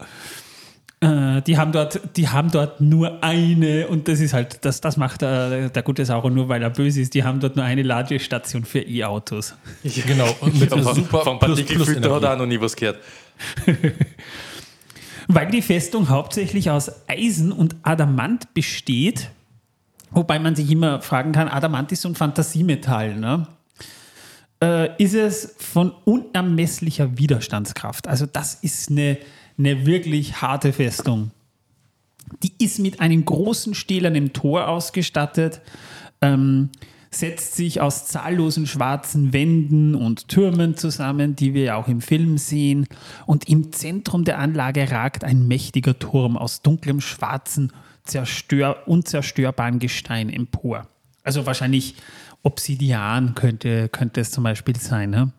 Äh, 1.02 1.42
die, 1.44 1.58
haben 1.58 1.72
dort, 1.72 2.18
die 2.18 2.28
haben 2.28 2.52
dort 2.52 2.82
nur 2.82 3.24
eine, 3.24 3.88
und 3.88 4.10
das 4.10 4.20
ist 4.20 4.34
halt, 4.34 4.66
das, 4.66 4.82
das 4.82 4.98
macht 4.98 5.22
der, 5.22 5.70
der 5.70 5.84
gute 5.84 6.04
Sauron 6.06 6.34
nur, 6.34 6.50
weil 6.50 6.62
er 6.62 6.70
böse 6.70 7.00
ist. 7.02 7.14
Die 7.14 7.24
haben 7.24 7.40
dort 7.40 7.56
nur 7.56 7.64
eine 7.64 7.84
Ladestation 7.84 8.66
für 8.66 8.80
E-Autos. 8.80 9.56
Genau, 9.84 10.28
und 10.42 10.60
mit 10.60 10.70
Ja, 10.76 10.82
von, 10.82 10.96
super 10.96 11.22
vom 11.22 11.40
Partikelfilter 11.40 12.16
hat 12.16 12.24
er 12.24 12.34
auch 12.34 12.38
noch 12.38 12.46
nie 12.46 12.60
was 12.60 12.76
gehört. 12.76 13.00
Weil 15.32 15.52
die 15.52 15.62
Festung 15.62 16.10
hauptsächlich 16.10 16.72
aus 16.72 17.08
Eisen 17.08 17.52
und 17.52 17.76
Adamant 17.84 18.52
besteht, 18.56 19.30
wobei 20.10 20.40
man 20.40 20.56
sich 20.56 20.72
immer 20.72 21.04
fragen 21.04 21.34
kann, 21.34 21.48
Adamant 21.48 21.92
ist 21.92 22.02
so 22.02 22.10
ein 22.10 22.16
Fantasiemetall, 22.16 23.16
ne? 23.16 23.48
Äh, 24.60 25.02
ist 25.02 25.14
es 25.14 25.56
von 25.60 25.92
unermesslicher 26.04 27.20
Widerstandskraft. 27.20 28.08
Also 28.08 28.26
das 28.26 28.56
ist 28.56 28.90
eine, 28.90 29.20
eine 29.60 29.86
wirklich 29.86 30.42
harte 30.42 30.74
Festung. 30.74 31.30
Die 32.42 32.54
ist 32.58 32.80
mit 32.80 33.00
einem 33.00 33.24
großen 33.24 33.76
stählernen 33.76 34.34
Tor 34.34 34.68
ausgestattet, 34.68 35.62
ähm, 36.22 36.72
setzt 37.12 37.56
sich 37.56 37.82
aus 37.82 38.06
zahllosen 38.06 38.68
schwarzen 38.68 39.34
Wänden 39.34 39.96
und 39.96 40.28
Türmen 40.28 40.78
zusammen, 40.78 41.36
die 41.36 41.54
wir 41.54 41.78
auch 41.78 41.88
im 41.88 42.02
Film 42.02 42.38
sehen. 42.38 42.88
Und 43.26 43.50
im 43.50 43.72
Zentrum 43.72 44.24
der 44.24 44.40
Anlage 44.40 44.92
ragt 44.92 45.24
ein 45.24 45.48
mächtiger 45.48 45.98
Turm 45.98 46.38
aus 46.38 46.62
dunklem, 46.62 47.02
schwarzen, 47.02 47.74
zerstör 48.04 48.88
unzerstörbaren 48.88 49.80
Gestein 49.80 50.30
empor. 50.30 50.88
Also 51.24 51.46
wahrscheinlich 51.46 51.96
Obsidian 52.44 53.36
könnte, 53.36 53.90
könnte 53.90 54.22
es 54.22 54.32
zum 54.32 54.44
Beispiel 54.44 54.78
sein. 54.78 55.10
Ne? 55.10 55.32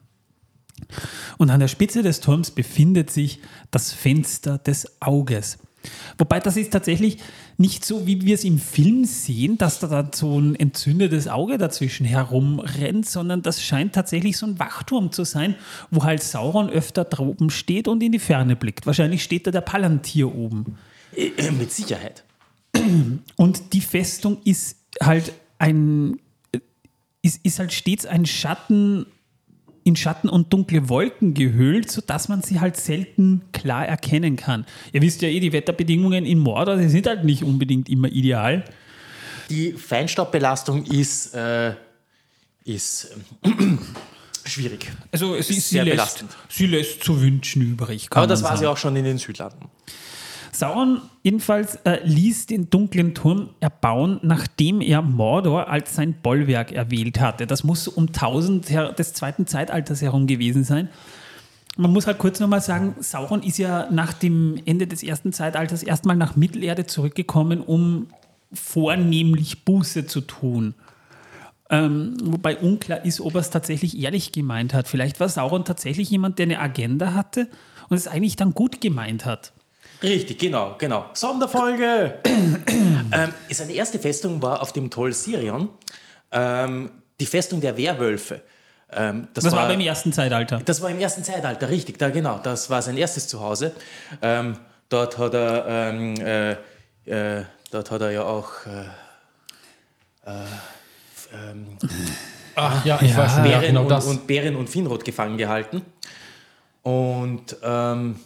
Und 1.38 1.50
an 1.50 1.61
der 1.61 1.68
Spitze 1.68 2.02
des 2.02 2.20
Turms 2.20 2.50
befindet 2.50 3.11
sich 3.11 3.40
das 3.70 3.92
Fenster 3.92 4.59
des 4.59 5.00
Auges. 5.00 5.59
Wobei 6.19 6.40
das 6.40 6.57
ist 6.57 6.73
tatsächlich 6.73 7.19
nicht 7.57 7.85
so, 7.85 8.07
wie 8.07 8.23
wir 8.23 8.35
es 8.35 8.45
im 8.45 8.59
Film 8.59 9.05
sehen, 9.05 9.57
dass 9.59 9.81
da 9.81 9.87
dann 9.87 10.12
so 10.12 10.38
ein 10.38 10.55
entzündetes 10.55 11.29
Auge 11.29 11.57
dazwischen 11.59 12.05
herumrennt, 12.05 13.09
sondern 13.09 13.43
das 13.43 13.62
scheint 13.62 13.95
tatsächlich 13.95 14.37
so 14.37 14.47
ein 14.47 14.59
Wachturm 14.59 15.12
zu 15.12 15.25
sein, 15.25 15.55
wo 15.90 16.05
halt 16.05 16.23
Sauron 16.23 16.69
öfter 16.69 17.05
droben 17.05 17.51
steht 17.51 17.88
und 17.88 18.03
in 18.03 18.12
die 18.12 18.19
Ferne 18.19 18.57
blickt. 18.57 18.87
Wahrscheinlich 18.87 19.23
steht 19.23 19.47
da 19.47 19.51
der 19.51 19.62
Palantir 19.62 20.35
oben. 20.35 20.77
Äh, 21.14 21.29
äh, 21.37 21.51
mit 21.51 21.73
Sicherheit. 21.73 22.25
Und 23.37 23.73
die 23.73 23.81
Festung 23.81 24.38
ist 24.45 24.77
halt 25.03 25.33
ein, 25.59 26.19
ist, 27.23 27.45
ist 27.45 27.59
halt 27.59 27.73
stets 27.73 28.07
ein 28.07 28.27
Schatten, 28.27 29.07
in 29.90 29.96
Schatten 29.96 30.29
und 30.29 30.53
dunkle 30.53 30.88
Wolken 30.88 31.35
gehüllt, 31.35 31.90
sodass 31.90 32.29
man 32.29 32.42
sie 32.42 32.61
halt 32.61 32.76
selten 32.76 33.42
klar 33.53 33.87
erkennen 33.87 34.37
kann. 34.37 34.64
Ihr 34.92 35.03
wisst 35.03 35.20
ja 35.20 35.29
eh, 35.29 35.40
die 35.40 35.53
Wetterbedingungen 35.53 36.24
in 36.24 36.38
Mordor, 36.38 36.76
die 36.76 36.88
sind 36.88 37.07
halt 37.07 37.24
nicht 37.24 37.42
unbedingt 37.42 37.88
immer 37.88 38.09
ideal. 38.09 38.64
Die 39.50 39.72
Feinstaubbelastung 39.72 40.85
ist, 40.87 41.35
äh, 41.35 41.74
ist 42.64 43.11
ähm, 43.44 43.79
schwierig. 44.44 44.90
Also 45.11 45.40
sie, 45.42 45.57
Ist 45.57 45.70
sie, 45.70 45.81
lässt, 45.81 46.24
sie 46.48 46.66
lässt 46.66 47.03
zu 47.03 47.20
wünschen 47.20 47.62
übrig. 47.62 48.07
Aber 48.11 48.29
das 48.29 48.42
war 48.44 48.57
sie 48.57 48.66
auch 48.66 48.76
schon 48.76 48.94
in 48.94 49.05
den 49.05 49.18
Südlanden. 49.18 49.68
Sauron 50.61 51.01
jedenfalls 51.23 51.77
äh, 51.85 52.01
ließ 52.05 52.46
den 52.46 52.68
dunklen 52.68 53.14
Turm 53.14 53.49
erbauen, 53.61 54.20
nachdem 54.23 54.83
er 54.83 55.01
Mordor 55.01 55.68
als 55.68 55.94
sein 55.94 56.14
Bollwerk 56.23 56.70
erwählt 56.73 57.18
hatte. 57.18 57.46
Das 57.46 57.64
muss 57.64 57.88
um 57.88 58.09
1000 58.09 58.68
her- 58.68 58.92
des 58.92 59.14
zweiten 59.14 59.46
Zeitalters 59.46 60.03
herum 60.03 60.27
gewesen 60.27 60.62
sein. 60.62 60.90
Man 61.79 61.92
muss 61.92 62.07
halt 62.07 62.18
kurz 62.18 62.40
nochmal 62.40 62.61
sagen, 62.61 62.94
Sauron 63.01 63.42
ist 63.42 63.57
ja 63.57 63.88
nach 63.90 64.12
dem 64.12 64.61
Ende 64.66 64.87
des 64.87 65.03
ersten 65.03 65.33
Zeitalters 65.33 65.83
erstmal 65.83 66.16
nach 66.16 66.37
Mittelerde 66.37 66.85
zurückgekommen, 66.85 67.62
um 67.62 68.09
vornehmlich 68.53 69.64
Buße 69.64 70.05
zu 70.07 70.20
tun. 70.20 70.75
Ähm, 71.70 72.16
wobei 72.23 72.59
unklar 72.59 73.05
ist, 73.07 73.23
ob 73.23 73.35
er 73.35 73.40
es 73.40 73.49
tatsächlich 73.49 73.99
ehrlich 73.99 74.33
gemeint 74.33 74.75
hat. 74.75 74.88
Vielleicht 74.88 75.20
war 75.20 75.29
Sauron 75.31 75.64
tatsächlich 75.64 76.11
jemand, 76.11 76.38
der 76.38 76.44
eine 76.44 76.59
Agenda 76.61 77.14
hatte 77.14 77.49
und 77.88 77.96
es 77.96 78.09
eigentlich 78.09 78.37
dann 78.37 78.53
gut 78.53 78.83
gemeint 78.83 79.25
hat. 79.25 79.53
Richtig, 80.02 80.38
genau, 80.38 80.76
genau. 80.78 81.06
Sonderfolge! 81.12 82.20
ähm, 82.24 83.34
seine 83.50 83.72
erste 83.72 83.98
Festung 83.98 84.40
war 84.40 84.62
auf 84.62 84.72
dem 84.72 84.90
Tol 84.90 85.12
Sirion, 85.12 85.68
ähm, 86.32 86.90
die 87.18 87.26
Festung 87.26 87.60
der 87.60 87.76
Werwölfe. 87.76 88.40
Ähm, 88.92 89.28
das, 89.34 89.44
Das 89.44 89.54
war 89.54 89.68
beim 89.68 89.80
ersten 89.80 90.12
Zeitalter. 90.12 90.60
Das 90.64 90.80
war 90.80 90.90
im 90.90 90.98
ersten 90.98 91.22
Zeitalter, 91.22 91.68
richtig, 91.68 91.98
da 91.98 92.08
genau. 92.10 92.40
Das 92.42 92.70
war 92.70 92.82
sein 92.82 92.96
erstes 92.96 93.28
Zuhause. 93.28 93.72
Ähm, 94.22 94.56
dort 94.88 95.18
hat 95.18 95.34
er, 95.34 95.66
ähm, 95.68 96.14
äh, 96.20 96.52
äh, 97.04 97.44
dort 97.70 97.90
hat 97.90 98.00
er 98.00 98.10
ja 98.10 98.22
auch 98.24 98.50
äh, 98.66 98.84
Ach 102.56 102.84
ja, 102.84 102.98
ich 103.00 103.16
weiß 103.16 103.34
schon, 103.34 103.44
ja, 103.44 103.58
Bären, 103.58 103.66
genau 103.66 103.82
und, 103.82 103.88
das. 103.88 104.06
und 104.06 104.26
Bären 104.26 104.56
und 104.56 104.68
Finrod 104.68 105.04
gefangen 105.04 105.38
gehalten. 105.38 105.82
Und 106.82 107.56
ähm, 107.62 108.16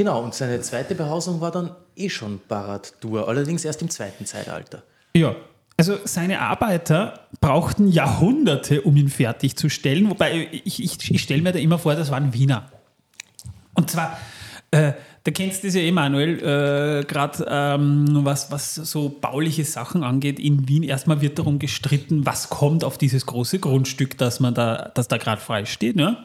genau, 0.00 0.22
und 0.22 0.34
seine 0.34 0.62
zweite 0.62 0.94
Behausung 0.94 1.42
war 1.42 1.50
dann 1.50 1.72
eh 1.94 2.08
schon 2.08 2.40
Barad-Dur, 2.48 3.28
allerdings 3.28 3.66
erst 3.66 3.82
im 3.82 3.90
zweiten 3.90 4.24
Zeitalter. 4.24 4.82
Ja. 5.14 5.36
Also 5.76 5.98
seine 6.04 6.40
Arbeiter 6.40 7.20
brauchten 7.40 7.86
Jahrhunderte, 7.86 8.80
um 8.82 8.96
ihn 8.96 9.10
fertigzustellen, 9.10 10.08
wobei 10.08 10.48
ich, 10.52 10.82
ich, 10.82 11.10
ich 11.10 11.22
stelle 11.22 11.42
mir 11.42 11.52
da 11.52 11.58
immer 11.58 11.78
vor, 11.78 11.94
das 11.94 12.10
waren 12.10 12.32
Wiener. 12.32 12.70
Und 13.74 13.90
zwar, 13.90 14.18
äh, 14.70 14.92
da 15.24 15.30
kennst 15.32 15.62
du 15.62 15.68
das 15.68 15.74
ja 15.74 15.82
eh, 15.82 15.92
Manuel, 15.92 16.38
äh, 16.38 17.04
gerade 17.04 17.46
ähm, 17.46 18.24
was, 18.24 18.50
was 18.50 18.74
so 18.74 19.10
bauliche 19.20 19.64
Sachen 19.64 20.02
angeht 20.02 20.38
in 20.38 20.66
Wien. 20.66 20.82
Erstmal 20.82 21.20
wird 21.20 21.38
darum 21.38 21.58
gestritten, 21.58 22.24
was 22.24 22.48
kommt 22.48 22.84
auf 22.84 22.96
dieses 22.96 23.26
große 23.26 23.58
Grundstück, 23.58 24.16
das 24.16 24.40
man 24.40 24.54
da, 24.54 24.90
das 24.94 25.08
da 25.08 25.18
gerade 25.18 25.40
frei 25.42 25.66
steht. 25.66 25.96
Ne? 25.96 26.16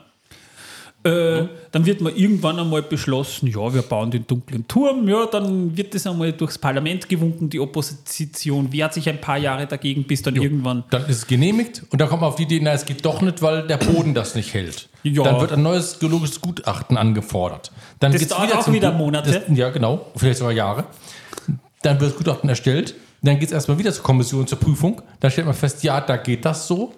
Äh, 1.06 1.48
dann 1.72 1.86
wird 1.86 2.02
man 2.02 2.15
irgendwann 2.15 2.58
einmal 2.60 2.82
beschlossen, 2.82 3.46
ja, 3.46 3.72
wir 3.72 3.84
bauen 3.84 4.10
den 4.10 4.26
dunklen 4.26 4.68
Turm, 4.68 5.08
ja, 5.08 5.28
dann 5.28 5.78
wird 5.78 5.94
das 5.94 6.08
einmal 6.08 6.34
durchs 6.34 6.58
Parlament 6.58 7.08
gewunken, 7.08 7.48
die 7.48 7.60
Opposition 7.60 8.74
wehrt 8.74 8.96
sich 8.96 9.08
ein 9.08 9.22
paar 9.22 9.38
Jahre 9.38 9.68
dagegen, 9.68 10.06
bis 10.06 10.24
dann 10.24 10.36
irgendwann 10.36 10.84
Dann 10.89 11.06
ist 11.06 11.18
es 11.18 11.28
genehmigt 11.28 11.84
und 11.91 12.02
dann 12.02 12.10
kommt 12.10 12.22
man 12.22 12.30
auf 12.30 12.38
die 12.38 12.44
Idee, 12.44 12.60
na, 12.60 12.74
es 12.74 12.88
geht 12.88 13.06
doch 13.06 13.22
nicht, 13.22 13.44
weil 13.44 13.68
der 13.68 13.78
Boden 13.78 14.15
das 14.15 14.34
nicht 14.34 14.52
hält. 14.56 14.89
Ja. 15.04 15.22
Dann 15.22 15.39
wird 15.41 15.52
ein 15.52 15.62
neues 15.62 16.00
geologisches 16.00 16.41
Gutachten 16.41 16.98
angefordert. 16.98 17.72
Dann 18.00 18.12
Das 18.12 18.28
dauert 18.28 18.56
auch 18.56 18.63
zum 18.63 18.74
wieder 18.74 18.91
Monate. 18.91 19.44
Das, 19.48 19.56
ja, 19.56 19.70
genau, 19.70 20.08
vielleicht 20.15 20.39
sogar 20.39 20.54
Jahre. 20.54 20.86
Dann 21.84 22.00
wird 22.00 22.13
das 22.13 22.18
Gutachten 22.18 22.50
erstellt. 22.50 22.96
Dann 23.22 23.38
geht 23.38 23.50
es 23.50 23.54
erstmal 23.54 23.78
wieder 23.78 23.94
zur 23.94 24.04
Kommission 24.04 24.48
zur 24.48 24.60
Prüfung. 24.60 25.04
Dann 25.20 25.30
stellt 25.30 25.46
man 25.46 25.56
fest, 25.56 25.84
ja, 25.84 26.02
da 26.02 26.18
geht 26.18 26.46
das 26.46 26.68
so. 26.68 26.94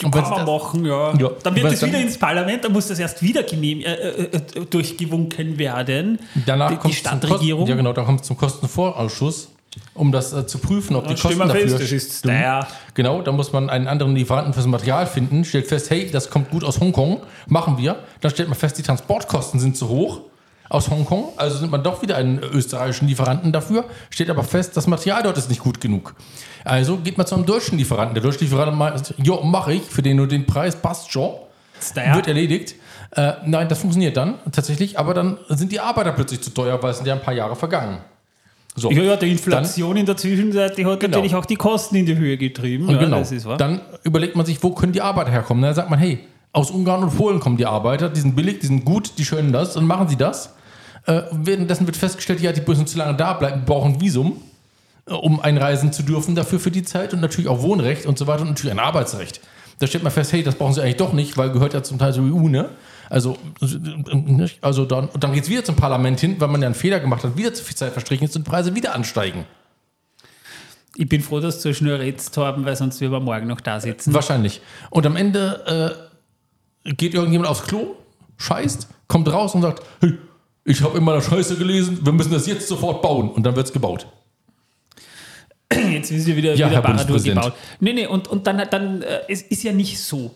Kann 0.00 0.10
man 0.10 0.22
das- 0.22 0.46
machen, 0.46 0.84
ja. 0.84 1.12
Ja. 1.18 1.30
Dann 1.42 1.56
wird 1.56 1.72
es 1.72 1.80
dann- 1.80 1.88
wieder 1.90 2.00
ins 2.00 2.16
Parlament, 2.18 2.64
dann 2.64 2.72
muss 2.72 2.86
das 2.88 2.98
erst 2.98 3.20
wieder 3.22 3.42
genehm, 3.42 3.80
äh, 3.80 3.84
äh, 3.84 4.22
äh, 4.36 4.64
durchgewunken 4.70 5.58
werden. 5.58 6.18
Danach 6.46 6.68
die, 6.68 6.74
die 6.76 6.80
kommt 6.80 6.94
es 6.94 7.02
zum 7.02 7.10
Kosten- 7.12 7.26
Stadtregierung. 7.26 7.66
Ja, 7.66 7.74
genau, 7.74 7.92
da 7.92 8.02
kommt 8.04 8.20
es 8.20 8.26
zum 8.26 8.36
Kostenvorausschuss, 8.36 9.48
um 9.94 10.12
das 10.12 10.32
äh, 10.32 10.46
zu 10.46 10.58
prüfen, 10.58 10.94
ob 10.96 11.06
die 11.08 11.16
stellen 11.16 11.38
Kosten 11.38 11.52
fest, 11.52 11.64
dafür 11.74 11.78
das 11.80 11.92
ist 11.92 12.24
der. 12.24 12.66
Genau, 12.94 13.22
da 13.22 13.32
muss 13.32 13.52
man 13.52 13.70
einen 13.70 13.86
anderen 13.88 14.14
Lieferanten 14.14 14.52
fürs 14.54 14.66
Material 14.66 15.06
finden, 15.06 15.44
stellt 15.44 15.66
fest, 15.66 15.90
hey, 15.90 16.08
das 16.10 16.30
kommt 16.30 16.50
gut 16.50 16.64
aus 16.64 16.80
Hongkong, 16.80 17.20
machen 17.46 17.76
wir. 17.78 17.96
Dann 18.20 18.30
stellt 18.30 18.48
man 18.48 18.58
fest, 18.58 18.78
die 18.78 18.82
Transportkosten 18.82 19.58
sind 19.60 19.76
zu 19.76 19.88
hoch 19.88 20.20
aus 20.68 20.90
Hongkong, 20.90 21.30
also 21.36 21.60
nimmt 21.60 21.72
man 21.72 21.82
doch 21.82 22.02
wieder 22.02 22.16
einen 22.16 22.38
österreichischen 22.38 23.08
Lieferanten 23.08 23.52
dafür, 23.52 23.84
stellt 24.10 24.30
aber 24.30 24.44
fest, 24.44 24.76
das 24.76 24.86
Material 24.86 25.22
dort 25.22 25.38
ist 25.38 25.48
nicht 25.48 25.62
gut 25.62 25.80
genug. 25.80 26.14
Also 26.64 26.98
geht 26.98 27.16
man 27.16 27.26
zu 27.26 27.34
einem 27.34 27.46
deutschen 27.46 27.78
Lieferanten. 27.78 28.14
Der 28.14 28.22
deutsche 28.22 28.40
Lieferant 28.40 28.76
meint, 28.76 29.14
jo, 29.18 29.42
mache 29.42 29.72
ich, 29.74 29.82
für 29.82 30.02
den 30.02 30.16
nur 30.16 30.26
den 30.26 30.44
Preis 30.46 30.76
passt 30.76 31.10
schon. 31.10 31.30
Steyr. 31.80 32.14
wird 32.16 32.26
erledigt. 32.26 32.74
Äh, 33.12 33.34
nein, 33.46 33.68
das 33.68 33.78
funktioniert 33.78 34.16
dann 34.16 34.34
tatsächlich, 34.52 34.98
aber 34.98 35.14
dann 35.14 35.38
sind 35.48 35.72
die 35.72 35.80
Arbeiter 35.80 36.12
plötzlich 36.12 36.42
zu 36.42 36.50
teuer, 36.50 36.82
weil 36.82 36.90
es 36.90 36.98
sind 36.98 37.06
ja 37.06 37.14
ein 37.14 37.22
paar 37.22 37.34
Jahre 37.34 37.56
vergangen. 37.56 37.98
So. 38.74 38.90
Ja, 38.90 39.02
ja, 39.02 39.16
die 39.16 39.30
Inflation 39.30 39.96
in 39.96 40.06
der 40.06 40.16
Zwischenzeit, 40.16 40.76
die 40.76 40.84
hat 40.86 41.00
Genau. 41.00 41.16
natürlich 41.16 41.34
auch 41.34 41.46
die 41.46 41.56
Kosten 41.56 41.96
in 41.96 42.06
die 42.06 42.16
Höhe 42.16 42.36
getrieben. 42.36 42.88
Ja, 42.90 42.98
genau. 42.98 43.18
das 43.18 43.32
ist 43.32 43.44
wahr. 43.46 43.56
Dann 43.56 43.80
überlegt 44.04 44.36
man 44.36 44.46
sich, 44.46 44.62
wo 44.62 44.70
können 44.70 44.92
die 44.92 45.00
Arbeiter 45.00 45.30
herkommen. 45.30 45.62
Dann 45.62 45.74
sagt 45.74 45.90
man, 45.90 45.98
hey, 45.98 46.20
aus 46.52 46.70
Ungarn 46.70 47.02
und 47.02 47.16
Polen 47.16 47.40
kommen 47.40 47.56
die 47.56 47.66
Arbeiter, 47.66 48.08
die 48.08 48.20
sind 48.20 48.36
billig, 48.36 48.60
die 48.60 48.66
sind 48.66 48.84
gut, 48.84 49.12
die 49.18 49.24
schönen 49.24 49.52
das, 49.52 49.74
dann 49.74 49.84
machen 49.86 50.08
sie 50.08 50.16
das. 50.16 50.54
Äh, 51.06 51.22
währenddessen 51.32 51.86
wird 51.86 51.96
festgestellt, 51.96 52.40
ja, 52.40 52.52
die 52.52 52.62
müssen 52.66 52.86
zu 52.86 52.98
lange 52.98 53.16
da 53.16 53.32
bleiben, 53.34 53.64
brauchen 53.64 54.00
Visum, 54.00 54.42
äh, 55.06 55.12
um 55.12 55.40
einreisen 55.40 55.92
zu 55.92 56.02
dürfen 56.02 56.34
dafür 56.34 56.60
für 56.60 56.70
die 56.70 56.82
Zeit 56.82 57.12
und 57.14 57.20
natürlich 57.20 57.48
auch 57.48 57.62
Wohnrecht 57.62 58.06
und 58.06 58.18
so 58.18 58.26
weiter 58.26 58.42
und 58.42 58.48
natürlich 58.48 58.72
ein 58.72 58.78
Arbeitsrecht. 58.78 59.40
Da 59.78 59.86
stellt 59.86 60.02
man 60.02 60.12
fest, 60.12 60.32
hey, 60.32 60.42
das 60.42 60.56
brauchen 60.56 60.74
sie 60.74 60.82
eigentlich 60.82 60.96
doch 60.96 61.12
nicht, 61.12 61.36
weil 61.36 61.50
gehört 61.50 61.72
ja 61.72 61.82
zum 61.82 61.98
Teil 61.98 62.12
zur 62.12 62.24
EU, 62.24 62.48
ne? 62.48 62.70
Also, 63.08 63.38
äh, 63.62 64.14
nicht? 64.14 64.62
also 64.62 64.84
dann, 64.84 65.08
dann 65.18 65.32
geht 65.32 65.44
es 65.44 65.50
wieder 65.50 65.64
zum 65.64 65.76
Parlament 65.76 66.20
hin, 66.20 66.36
weil 66.38 66.48
man 66.48 66.60
ja 66.60 66.66
einen 66.66 66.74
Fehler 66.74 67.00
gemacht 67.00 67.24
hat, 67.24 67.36
wieder 67.36 67.54
zu 67.54 67.64
viel 67.64 67.76
Zeit 67.76 67.92
verstrichen 67.92 68.26
ist 68.26 68.36
und 68.36 68.44
Preise 68.44 68.74
wieder 68.74 68.94
ansteigen. 68.94 69.44
ich 70.96 71.08
bin 71.08 71.22
froh, 71.22 71.40
dass 71.40 71.62
du 71.62 71.72
schnell 71.72 71.96
redest, 71.96 72.34
Torben, 72.34 72.64
weil 72.64 72.76
sonst 72.76 73.00
wir 73.00 73.08
morgen 73.20 73.46
noch 73.46 73.60
da 73.60 73.80
sitzen. 73.80 74.12
Wahrscheinlich. 74.12 74.60
Und 74.90 75.06
am 75.06 75.16
Ende 75.16 76.08
äh, 76.84 76.92
geht 76.94 77.14
irgendjemand 77.14 77.48
aufs 77.48 77.62
Klo, 77.62 77.94
scheißt, 78.36 78.88
kommt 79.06 79.32
raus 79.32 79.54
und 79.54 79.62
sagt, 79.62 79.82
hey, 80.00 80.18
ich 80.68 80.82
habe 80.82 80.98
in 80.98 81.04
meiner 81.04 81.22
Scheiße 81.22 81.56
gelesen, 81.56 81.98
wir 82.02 82.12
müssen 82.12 82.32
das 82.32 82.46
jetzt 82.46 82.68
sofort 82.68 83.00
bauen. 83.00 83.30
Und 83.30 83.42
dann 83.44 83.56
wird 83.56 83.66
es 83.66 83.72
gebaut. 83.72 84.06
Jetzt 85.72 86.10
ist 86.10 86.28
ja 86.28 86.36
wieder, 86.36 86.54
Ja, 86.54 86.66
wieder 86.66 86.76
Herr 86.76 86.82
Baradur 86.82 87.20
gebaut. 87.20 87.54
Nee, 87.80 87.92
nee, 87.92 88.06
und, 88.06 88.28
und 88.28 88.46
dann, 88.46 88.62
dann 88.70 89.02
äh, 89.02 89.20
es 89.28 89.42
ist 89.42 89.62
ja 89.62 89.72
nicht 89.72 89.98
so. 89.98 90.30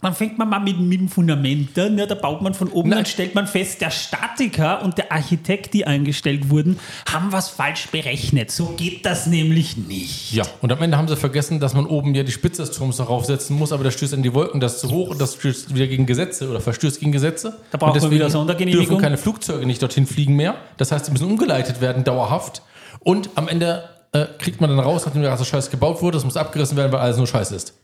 Dann 0.00 0.14
fängt 0.14 0.38
man 0.38 0.48
mal 0.48 0.60
mit, 0.60 0.78
mit 0.78 1.00
dem 1.00 1.08
Fundament 1.08 1.76
an, 1.76 1.96
ne, 1.96 2.06
da 2.06 2.14
baut 2.14 2.40
man 2.40 2.54
von 2.54 2.68
oben, 2.68 2.90
Nein. 2.90 2.98
dann 2.98 3.06
stellt 3.06 3.34
man 3.34 3.48
fest, 3.48 3.80
der 3.80 3.90
Statiker 3.90 4.82
und 4.82 4.96
der 4.96 5.10
Architekt, 5.10 5.74
die 5.74 5.88
eingestellt 5.88 6.50
wurden, 6.50 6.78
haben 7.12 7.32
was 7.32 7.48
falsch 7.48 7.88
berechnet. 7.88 8.52
So 8.52 8.74
geht 8.76 9.04
das 9.04 9.26
nämlich 9.26 9.76
nicht. 9.76 10.32
Ja, 10.32 10.44
und 10.62 10.70
am 10.70 10.80
Ende 10.82 10.96
haben 10.96 11.08
sie 11.08 11.16
vergessen, 11.16 11.58
dass 11.58 11.74
man 11.74 11.84
oben 11.84 12.14
ja 12.14 12.22
die 12.22 12.30
Spitze 12.30 12.62
des 12.62 12.70
Turms 12.70 12.98
darauf 12.98 13.24
setzen 13.24 13.56
muss, 13.56 13.72
aber 13.72 13.82
das 13.82 13.94
stößt 13.94 14.12
in 14.12 14.22
die 14.22 14.34
Wolken, 14.34 14.60
das 14.60 14.74
ist 14.74 14.80
zu 14.82 14.90
hoch 14.90 15.10
und 15.10 15.20
das 15.20 15.34
stößt 15.34 15.74
wieder 15.74 15.88
gegen 15.88 16.06
Gesetze 16.06 16.48
oder 16.48 16.60
verstößt 16.60 17.00
gegen 17.00 17.10
Gesetze. 17.10 17.58
Da 17.72 17.78
man 17.84 17.92
deswegen 17.92 18.12
wieder 18.12 18.30
Sondergenehmigung. 18.30 18.86
dürfen 18.86 19.02
keine 19.02 19.18
Flugzeuge 19.18 19.66
nicht 19.66 19.82
dorthin 19.82 20.06
fliegen 20.06 20.36
mehr. 20.36 20.54
Das 20.76 20.92
heißt, 20.92 21.06
sie 21.06 21.10
müssen 21.10 21.26
umgeleitet 21.26 21.80
werden, 21.80 22.04
dauerhaft. 22.04 22.62
Und 23.00 23.30
am 23.34 23.48
Ende 23.48 23.88
äh, 24.12 24.26
kriegt 24.38 24.60
man 24.60 24.70
dann 24.70 24.78
raus, 24.78 25.04
nachdem 25.06 25.22
der 25.22 25.30
ganze 25.30 25.44
Scheiß 25.44 25.70
gebaut 25.70 26.02
wurde, 26.02 26.16
das 26.16 26.24
muss 26.24 26.36
abgerissen 26.36 26.76
werden, 26.76 26.92
weil 26.92 27.00
alles 27.00 27.16
nur 27.16 27.26
Scheiße 27.26 27.54
ist. 27.54 27.74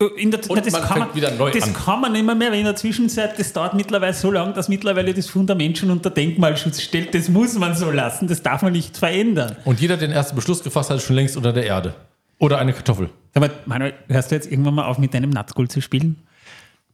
Äh, 0.00 0.04
In 0.20 0.30
der, 0.30 0.40
Und 0.48 0.56
na, 0.56 0.60
das 0.62 0.72
man 0.72 0.82
kann 0.82 0.98
man, 1.00 1.14
wieder 1.14 1.30
neu 1.32 1.50
das 1.50 1.64
an. 1.64 1.74
kann 1.74 2.00
man 2.00 2.12
nicht 2.12 2.24
mehr, 2.24 2.34
mehr, 2.34 2.50
weil 2.50 2.58
in 2.58 2.64
der 2.64 2.76
Zwischenzeit, 2.76 3.38
das 3.38 3.52
dauert 3.52 3.74
mittlerweile 3.74 4.14
so 4.14 4.30
lang, 4.30 4.54
dass 4.54 4.68
mittlerweile 4.68 5.12
das 5.12 5.28
Fundament 5.28 5.78
schon 5.78 5.90
unter 5.90 6.10
Denkmalschutz 6.10 6.80
stellt. 6.80 7.14
Das 7.14 7.28
muss 7.28 7.54
man 7.54 7.74
so 7.76 7.90
lassen, 7.90 8.26
das 8.26 8.42
darf 8.42 8.62
man 8.62 8.72
nicht 8.72 8.96
verändern. 8.96 9.56
Und 9.64 9.80
jeder, 9.80 9.96
der 9.96 10.08
den 10.08 10.14
ersten 10.14 10.34
Beschluss 10.36 10.62
gefasst 10.62 10.90
hat, 10.90 10.96
ist 10.96 11.04
schon 11.04 11.16
längst 11.16 11.36
unter 11.36 11.52
der 11.52 11.64
Erde. 11.64 11.94
Oder 12.38 12.58
eine 12.58 12.72
Kartoffel. 12.72 13.10
Aber 13.34 13.50
Manuel, 13.66 13.92
hörst 14.08 14.30
du 14.30 14.34
jetzt 14.34 14.50
irgendwann 14.50 14.74
mal 14.74 14.86
auf, 14.86 14.98
mit 14.98 15.12
deinem 15.12 15.30
Nazgul 15.30 15.68
zu 15.68 15.80
spielen? 15.82 16.16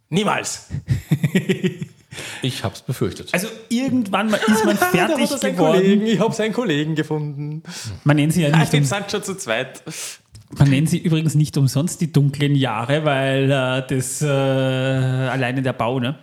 Niemals. 0.08 0.68
Ich 2.42 2.64
hab's 2.64 2.82
befürchtet. 2.82 3.28
Also 3.32 3.48
irgendwann 3.68 4.30
mal 4.30 4.40
ist 4.46 4.64
man 4.64 4.76
fertig 4.76 5.30
er 5.30 5.50
geworden. 5.50 5.80
Kollegen. 5.80 6.06
Ich 6.06 6.18
habe 6.18 6.34
seinen 6.34 6.52
Kollegen 6.52 6.94
gefunden. 6.94 7.62
Man 8.04 8.16
nennt 8.16 8.32
sie 8.32 8.42
ja 8.42 8.56
nicht, 8.56 8.72
Die 8.72 8.78
um, 8.78 8.84
sind 8.84 9.10
schon 9.10 9.22
zu 9.22 9.36
zweit. 9.36 9.82
Man 10.50 10.70
nennt 10.70 10.88
sie 10.88 10.98
übrigens 10.98 11.34
nicht 11.34 11.56
umsonst 11.56 12.00
die 12.00 12.12
dunklen 12.12 12.54
Jahre, 12.54 13.04
weil 13.04 13.50
äh, 13.50 13.82
das 13.88 14.22
äh, 14.22 14.26
alleine 14.26 15.62
der 15.62 15.72
Bau, 15.72 15.98
ne? 16.00 16.16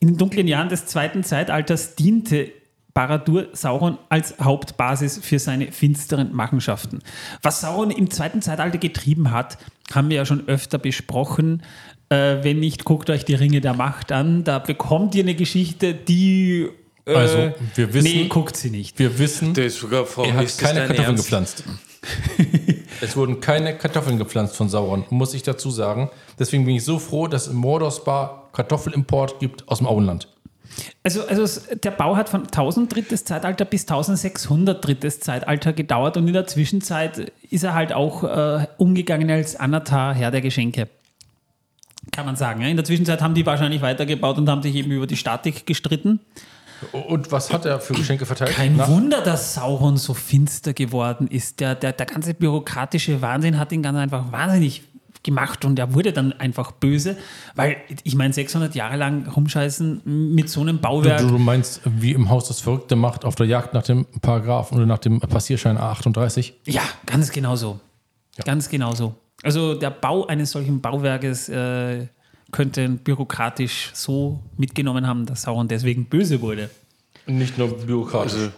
In 0.00 0.08
den 0.08 0.16
dunklen 0.18 0.48
Jahren 0.48 0.68
des 0.68 0.86
zweiten 0.86 1.22
Zeitalters 1.22 1.94
diente 1.94 2.50
Baradur 2.94 3.46
Sauron 3.52 3.96
als 4.10 4.34
Hauptbasis 4.40 5.18
für 5.22 5.38
seine 5.38 5.70
finsteren 5.72 6.34
Machenschaften. 6.34 6.98
Was 7.42 7.60
Sauron 7.62 7.90
im 7.90 8.10
zweiten 8.10 8.42
Zeitalter 8.42 8.76
getrieben 8.78 9.30
hat, 9.30 9.56
haben 9.94 10.10
wir 10.10 10.16
ja 10.16 10.26
schon 10.26 10.46
öfter 10.48 10.76
besprochen. 10.78 11.62
Äh, 12.10 12.38
wenn 12.42 12.58
nicht, 12.60 12.84
guckt 12.84 13.08
euch 13.10 13.24
die 13.24 13.34
Ringe 13.34 13.60
der 13.62 13.72
Macht 13.74 14.12
an. 14.12 14.44
Da 14.44 14.58
bekommt 14.58 15.14
ihr 15.14 15.22
eine 15.22 15.34
Geschichte, 15.34 15.94
die. 15.94 16.68
Äh, 17.06 17.14
Also, 17.14 17.54
wir 17.76 17.94
wissen- 17.94 18.04
Nee, 18.12 18.26
guckt 18.28 18.56
sie 18.56 18.70
nicht. 18.70 18.98
Wir 18.98 19.18
wissen, 19.18 19.54
er 19.56 19.64
hat 19.70 20.58
keine 20.58 20.80
Kartoffeln 20.86 20.98
Ernst? 20.98 21.22
gepflanzt. 21.22 21.64
es 23.02 23.16
wurden 23.16 23.40
keine 23.40 23.76
Kartoffeln 23.76 24.16
gepflanzt 24.16 24.56
von 24.56 24.68
Sauron, 24.68 25.04
muss 25.10 25.34
ich 25.34 25.42
dazu 25.42 25.70
sagen. 25.70 26.08
Deswegen 26.38 26.64
bin 26.64 26.76
ich 26.76 26.84
so 26.84 27.00
froh, 27.00 27.26
dass 27.26 27.46
es 27.46 27.52
im 27.52 27.56
Mordor-Spa 27.56 28.44
Kartoffelimport 28.52 29.40
gibt 29.40 29.68
aus 29.68 29.78
dem 29.78 29.88
Auenland. 29.88 30.28
Also, 31.02 31.26
also 31.26 31.60
der 31.82 31.90
Bau 31.90 32.16
hat 32.16 32.28
von 32.28 32.44
1000 32.44 32.94
drittes 32.94 33.24
Zeitalter 33.24 33.64
bis 33.64 33.82
1600 33.82 34.84
drittes 34.84 35.20
Zeitalter 35.20 35.72
gedauert 35.72 36.16
und 36.16 36.28
in 36.28 36.32
der 36.32 36.46
Zwischenzeit 36.46 37.32
ist 37.50 37.64
er 37.64 37.74
halt 37.74 37.92
auch 37.92 38.22
äh, 38.22 38.66
umgegangen 38.78 39.30
als 39.30 39.56
Anatar, 39.56 40.14
Herr 40.14 40.30
der 40.30 40.40
Geschenke. 40.40 40.88
Kann 42.12 42.24
man 42.24 42.36
sagen. 42.36 42.62
Ja? 42.62 42.68
In 42.68 42.76
der 42.76 42.84
Zwischenzeit 42.84 43.20
haben 43.20 43.34
die 43.34 43.44
wahrscheinlich 43.44 43.82
weitergebaut 43.82 44.38
und 44.38 44.48
haben 44.48 44.62
sich 44.62 44.76
eben 44.76 44.92
über 44.92 45.08
die 45.08 45.16
Statik 45.16 45.66
gestritten. 45.66 46.20
Und 46.92 47.30
was 47.32 47.52
hat 47.52 47.64
er 47.64 47.80
für 47.80 47.94
Geschenke 47.94 48.26
verteilt? 48.26 48.50
Kein 48.50 48.76
Na, 48.76 48.88
Wunder, 48.88 49.20
dass 49.20 49.54
Sauron 49.54 49.96
so 49.96 50.14
finster 50.14 50.72
geworden 50.72 51.28
ist. 51.28 51.60
Der, 51.60 51.74
der, 51.74 51.92
der 51.92 52.06
ganze 52.06 52.34
bürokratische 52.34 53.22
Wahnsinn 53.22 53.58
hat 53.58 53.72
ihn 53.72 53.82
ganz 53.82 53.98
einfach 53.98 54.32
wahnsinnig 54.32 54.82
gemacht 55.24 55.64
und 55.64 55.78
er 55.78 55.94
wurde 55.94 56.12
dann 56.12 56.32
einfach 56.32 56.72
böse, 56.72 57.16
weil 57.54 57.76
ich 58.02 58.16
meine 58.16 58.32
600 58.34 58.74
Jahre 58.74 58.96
lang 58.96 59.28
rumscheißen 59.28 60.02
mit 60.34 60.48
so 60.50 60.60
einem 60.62 60.76
Du, 60.76 60.82
Bauwerk. 60.82 61.20
du 61.20 61.38
meinst, 61.38 61.80
wie 61.84 62.10
im 62.12 62.28
Haus 62.28 62.48
das 62.48 62.60
Verrückte 62.60 62.96
macht, 62.96 63.24
auf 63.24 63.36
der 63.36 63.46
Jagd 63.46 63.72
nach 63.72 63.84
dem 63.84 64.04
Paragraphen 64.20 64.76
oder 64.78 64.86
nach 64.86 64.98
dem 64.98 65.20
Passierschein 65.20 65.78
A38? 65.78 66.54
Ja, 66.66 66.82
ganz 67.06 67.30
genau 67.30 67.54
so. 67.54 67.78
Ganz 68.44 68.68
genau 68.68 68.94
so. 68.94 69.14
Also 69.44 69.74
der 69.74 69.90
Bau 69.90 70.26
eines 70.26 70.50
solchen 70.50 70.80
Bauwerkes 70.80 71.48
äh, 71.48 72.06
könnte 72.52 72.88
bürokratisch 72.88 73.90
so 73.94 74.38
mitgenommen 74.56 75.06
haben, 75.06 75.26
dass 75.26 75.42
Sauron 75.42 75.66
deswegen 75.68 76.04
böse 76.04 76.40
wurde. 76.40 76.70
Nicht 77.26 77.58
nur 77.58 77.68
bürokratisch. 77.68 78.34
Also, 78.34 78.50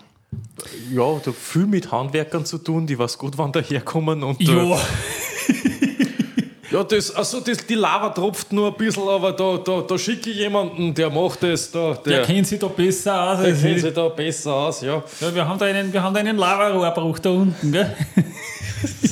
ja, 0.93 1.21
da 1.25 1.33
viel 1.33 1.67
mit 1.67 1.91
Handwerkern 1.93 2.45
zu 2.45 2.59
tun, 2.59 2.87
die 2.87 2.99
was 2.99 3.17
gut 3.17 3.39
wann 3.39 3.53
daherkommen 3.53 4.25
und 4.25 4.41
äh, 4.41 4.45
Jo, 4.45 4.77
ja, 6.73 6.83
das, 6.83 7.15
also 7.15 7.39
das, 7.39 7.65
die 7.67 7.75
Lava 7.75 8.09
tropft 8.11 8.53
nur 8.53 8.73
ein 8.73 8.77
bisschen, 8.77 9.09
aber 9.09 9.31
da, 9.33 9.59
da, 9.59 9.83
da 9.83 9.97
schicke 9.97 10.31
ich 10.31 10.39
jemanden, 10.39 10.93
der 10.93 11.09
macht 11.09 11.45
das, 11.45 11.71
da, 11.71 11.95
der 11.95 12.17
der, 12.17 12.23
kennt 12.25 12.49
sich 12.49 12.59
da 12.59 12.67
besser 12.67 13.31
aus. 13.31 13.43
der 13.43 13.53
kennt 13.55 13.77
ich. 13.77 13.83
sich 13.83 13.95
da 13.95 14.09
besser 14.09 14.53
aus, 14.53 14.81
ja. 14.81 15.05
Ja, 15.21 15.35
wir 15.35 15.47
haben 15.47 15.59
da 15.59 15.67
einen, 15.67 15.93
wir 15.93 16.03
haben 16.03 16.15
da 16.15 16.19
einen 16.19 16.37
Lavarohrbruch 16.37 17.21
da 17.21 17.31
unten, 17.31 17.71
gell? 17.71 17.95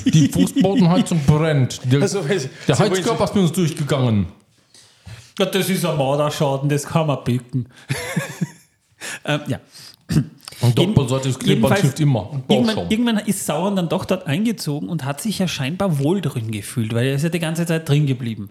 Die 0.06 0.28
Fußbodenheizung 0.28 1.20
brennt. 1.24 1.80
Der, 1.84 2.02
Also, 2.02 2.22
der 2.66 2.78
Heizkörper 2.78 3.24
ist 3.24 3.34
bei 3.34 3.40
uns 3.40 3.52
durchgegangen. 3.52 4.26
Ja, 5.38 5.46
das 5.46 5.68
ist 5.68 5.84
ein 5.84 5.96
Marderschaden, 5.96 6.68
das 6.68 6.84
kann 6.84 7.06
man 7.06 7.24
bücken. 7.24 7.68
ähm, 9.24 9.40
ja. 9.46 9.60
Und 10.60 10.78
doppelseitiges 10.78 11.38
Jedenfalls- 11.44 11.80
hilft 11.80 12.00
immer. 12.00 12.42
Irgendwann, 12.48 12.90
irgendwann 12.90 13.18
ist 13.18 13.44
Sauron 13.46 13.74
dann 13.74 13.88
doch 13.88 14.04
dort 14.04 14.26
eingezogen 14.26 14.88
und 14.88 15.04
hat 15.04 15.20
sich 15.20 15.38
ja 15.38 15.48
scheinbar 15.48 15.98
wohl 15.98 16.20
drin 16.20 16.50
gefühlt, 16.50 16.94
weil 16.94 17.06
er 17.06 17.14
ist 17.14 17.22
ja 17.22 17.30
die 17.30 17.40
ganze 17.40 17.66
Zeit 17.66 17.88
drin 17.88 18.06
geblieben. 18.06 18.50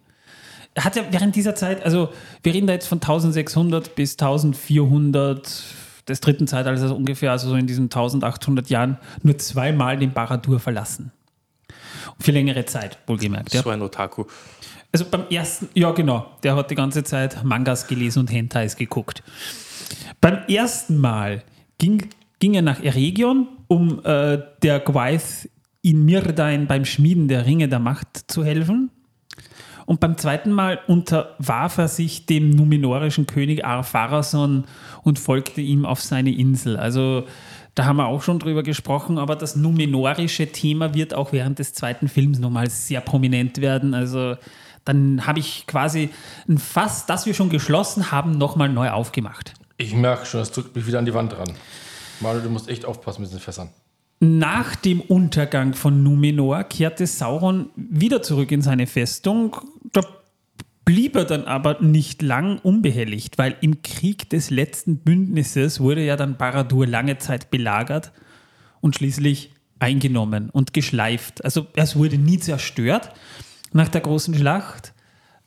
Er 0.74 0.86
hat 0.86 0.96
ja 0.96 1.04
während 1.12 1.36
dieser 1.36 1.56
Zeit, 1.56 1.84
also 1.84 2.10
wir 2.44 2.54
reden 2.54 2.68
da 2.68 2.74
jetzt 2.74 2.88
von 2.88 2.98
1600 2.98 3.96
bis 3.96 4.14
1400 4.14 5.64
des 6.08 6.20
dritten 6.20 6.48
Zeitalters 6.48 6.82
also 6.82 6.96
ungefähr, 6.96 7.32
also 7.32 7.50
so 7.50 7.56
in 7.56 7.68
diesen 7.68 7.86
1800 7.86 8.70
Jahren, 8.70 8.98
nur 9.24 9.38
zweimal 9.38 9.98
den 9.98 10.14
Baradur 10.14 10.60
verlassen. 10.60 11.12
Und 12.18 12.24
für 12.24 12.32
längere 12.32 12.66
Zeit, 12.66 12.98
wohlgemerkt. 13.08 13.54
Ja. 13.54 13.62
So 13.62 13.70
ein 13.70 13.82
Otaku. 13.82 14.26
Also 14.92 15.06
beim 15.06 15.24
ersten, 15.30 15.70
ja 15.74 15.92
genau, 15.92 16.26
der 16.44 16.56
hat 16.56 16.70
die 16.70 16.76
ganze 16.76 17.04
Zeit 17.04 17.44
Mangas 17.44 17.88
gelesen 17.88 18.20
und 18.20 18.32
Hentais 18.32 18.76
geguckt. 18.76 19.24
Beim 20.20 20.40
ersten 20.48 20.98
Mal 20.98 21.44
ging, 21.78 22.10
ging 22.40 22.54
er 22.54 22.62
nach 22.62 22.84
Eregion, 22.84 23.48
um 23.68 24.04
äh, 24.04 24.40
der 24.62 24.80
Gwaith 24.80 25.50
in 25.82 26.06
Mirdain 26.06 26.68
beim 26.68 26.86
Schmieden 26.86 27.28
der 27.28 27.46
Ringe 27.46 27.68
der 27.70 27.80
Macht 27.80 28.32
zu 28.32 28.44
helfen. 28.44 28.92
Und 29.86 30.00
beim 30.00 30.18
zweiten 30.18 30.52
Mal 30.52 30.80
unterwarf 30.88 31.78
er 31.78 31.88
sich 31.88 32.26
dem 32.26 32.52
numenorischen 32.52 33.28
König 33.28 33.66
Ar-Pharason 33.66 34.66
und 35.04 35.20
folgte 35.20 35.62
ihm 35.62 35.86
auf 35.86 36.02
seine 36.02 36.34
Insel. 36.34 36.78
Also 36.78 37.26
da 37.76 37.86
haben 37.86 37.98
wir 37.98 38.08
auch 38.08 38.22
schon 38.22 38.40
drüber 38.40 38.64
gesprochen, 38.64 39.18
aber 39.18 39.36
das 39.36 39.56
numenorische 39.56 40.48
Thema 40.48 40.94
wird 40.94 41.14
auch 41.14 41.32
während 41.32 41.60
des 41.60 41.74
zweiten 41.74 42.10
Films 42.10 42.40
nochmal 42.40 42.70
sehr 42.70 43.02
prominent 43.02 43.60
werden. 43.60 43.94
Also 43.94 44.36
dann 44.86 45.28
habe 45.28 45.40
ich 45.40 45.66
quasi 45.68 46.10
ein 46.48 46.58
Fass, 46.58 47.06
das 47.06 47.26
wir 47.26 47.34
schon 47.34 47.50
geschlossen 47.50 48.12
haben, 48.12 48.32
nochmal 48.32 48.70
neu 48.70 48.90
aufgemacht. 48.90 49.54
Ich 49.78 49.94
merke 49.94 50.26
schon, 50.26 50.40
das 50.40 50.52
drückt 50.52 50.76
mich 50.76 50.88
wieder 50.88 51.00
an 51.00 51.06
die 51.06 51.14
Wand 51.14 51.38
ran. 51.38 51.52
Manuel, 52.20 52.44
du 52.44 52.50
musst 52.50 52.70
echt 52.70 52.86
aufpassen 52.86 53.22
mit 53.22 53.30
diesen 53.30 53.42
Fässern. 53.42 53.70
Nach 54.20 54.76
dem 54.76 55.02
Untergang 55.02 55.74
von 55.74 56.04
Numenor 56.04 56.64
kehrte 56.66 57.08
Sauron 57.08 57.72
wieder 57.76 58.22
zurück 58.22 58.52
in 58.52 58.62
seine 58.62 58.86
Festung. 58.86 59.58
Da 59.92 60.02
blieb 60.86 61.16
er 61.16 61.26
dann 61.26 61.46
aber 61.46 61.82
nicht 61.82 62.22
lang 62.22 62.60
unbehelligt, 62.60 63.40
weil 63.40 63.56
im 63.62 63.82
Krieg 63.82 64.30
des 64.30 64.52
letzten 64.52 64.98
Bündnisses 65.00 65.80
wurde 65.80 66.04
ja 66.04 66.18
dann 66.18 66.38
Baradur 66.38 66.86
lange 66.86 67.18
Zeit 67.18 67.50
belagert 67.50 68.12
und 68.80 68.96
schließlich 68.96 69.54
eingenommen 69.80 70.52
und 70.52 70.74
geschleift. 70.74 71.44
Also 71.44 71.66
es 71.76 71.96
wurde 71.96 72.20
nie 72.20 72.38
zerstört 72.38 73.12
nach 73.74 73.90
der 73.90 74.02
großen 74.02 74.34
Schlacht 74.36 74.94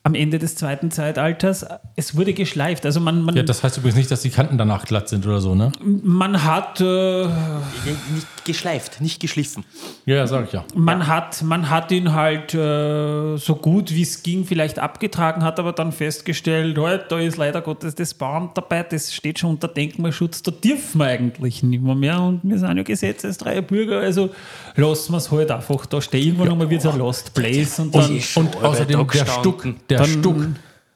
am 0.07 0.14
Ende 0.14 0.38
des 0.38 0.55
zweiten 0.55 0.90
Zeitalters. 0.90 1.64
Es 1.97 2.14
wurde 2.14 2.35
geschleift. 2.35 2.85
Also 2.85 3.01
man, 3.01 3.23
man, 3.23 3.35
Ja, 3.37 3.43
das 3.43 3.62
heißt 3.62 3.79
übrigens 3.79 3.97
nicht, 3.97 4.11
dass 4.11 4.21
die 4.21 4.29
Kanten 4.29 4.59
danach 4.59 4.85
glatt 4.85 5.09
sind 5.09 5.27
oder 5.27 5.40
so, 5.40 5.55
ne? 5.55 5.73
man 5.81 6.45
hat 6.45 6.79
äh, 6.83 7.25
Nicht 7.25 8.45
geschleift, 8.45 9.01
nicht 9.01 9.19
geschliffen. 9.19 9.64
Ja, 10.05 10.17
ja, 10.17 10.27
sag 10.27 10.45
ich 10.45 10.53
ja. 10.53 10.64
Man, 10.75 11.07
hat, 11.07 11.43
man 11.43 11.71
hat 11.71 11.90
ihn 11.90 12.12
halt 12.12 12.53
äh, 12.53 13.38
so 13.38 13.57
gut 13.57 13.95
wie 13.95 14.03
es 14.03 14.23
ging 14.23 14.45
vielleicht 14.45 14.79
abgetragen, 14.79 15.43
hat 15.43 15.59
aber 15.59 15.73
dann 15.73 15.90
festgestellt, 15.90 16.77
halt, 16.77 17.11
da 17.11 17.19
ist 17.19 17.38
leider 17.38 17.62
Gottes 17.62 17.95
das 17.95 18.12
Baum 18.12 18.51
dabei, 18.53 18.83
das 18.83 19.14
steht 19.14 19.38
schon 19.38 19.51
unter 19.51 19.69
Denkmalschutz, 19.69 20.43
da 20.43 20.51
dürfen 20.51 20.99
wir 20.99 21.07
eigentlich 21.07 21.62
nicht 21.62 21.83
mehr, 21.83 21.95
mehr 21.95 22.21
und 22.21 22.40
wir 22.43 22.59
sind 22.59 22.77
ja 22.77 22.83
gesetzestreue 22.83 23.62
Bürger, 23.62 24.01
also 24.01 24.29
lassen 24.77 25.12
wir 25.12 25.17
es 25.17 25.31
halt 25.31 25.51
einfach 25.51 25.87
da 25.87 26.03
stehen. 26.03 26.27
Irgendwann 26.27 26.53
einmal 26.53 26.69
wird 26.69 26.85
es 26.85 26.87
ein 26.87 26.99
Lost 26.99 27.33
Place 27.33 27.79
und 27.79 27.95
dann, 27.95 28.21
Und 28.35 28.62
außerdem 28.62 29.09
der 29.09 29.27
Stuck, 29.27 29.64
der 29.88 29.93
dann, 29.98 30.09
Stuck. 30.09 30.46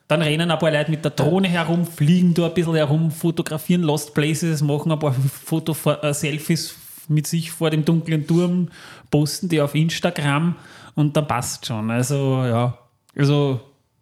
dann 0.09 0.23
rennen 0.23 0.51
ein 0.51 0.59
paar 0.59 0.71
Leute 0.71 0.91
mit 0.91 1.05
der 1.05 1.13
Drohne 1.13 1.49
herum, 1.49 1.87
fliegen 1.87 2.35
da 2.35 2.47
ein 2.47 2.55
bisschen 2.55 2.75
herum, 2.75 3.11
fotografieren 3.11 3.83
Lost 3.83 4.15
Places, 4.15 4.63
machen 4.63 4.93
ein 4.93 4.99
paar 4.99 5.15
Foto 5.15 5.77
äh, 6.03 6.13
Selfies 6.13 6.77
mit 7.09 7.27
sich 7.27 7.51
vor 7.51 7.71
dem 7.71 7.85
dunklen 7.85 8.27
Turm, 8.27 8.69
posten 9.11 9.49
die 9.49 9.61
auf 9.61 9.75
Instagram 9.75 10.57
und 10.95 11.17
dann 11.17 11.27
passt 11.27 11.67
schon. 11.67 11.91
Also 11.91 12.45
ja, 12.45 12.79
also 13.17 13.61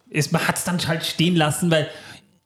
es, 0.09 0.31
man 0.31 0.47
hat 0.47 0.57
es 0.57 0.63
dann 0.63 0.85
halt 0.87 1.05
stehen 1.05 1.35
lassen, 1.35 1.71
weil 1.71 1.87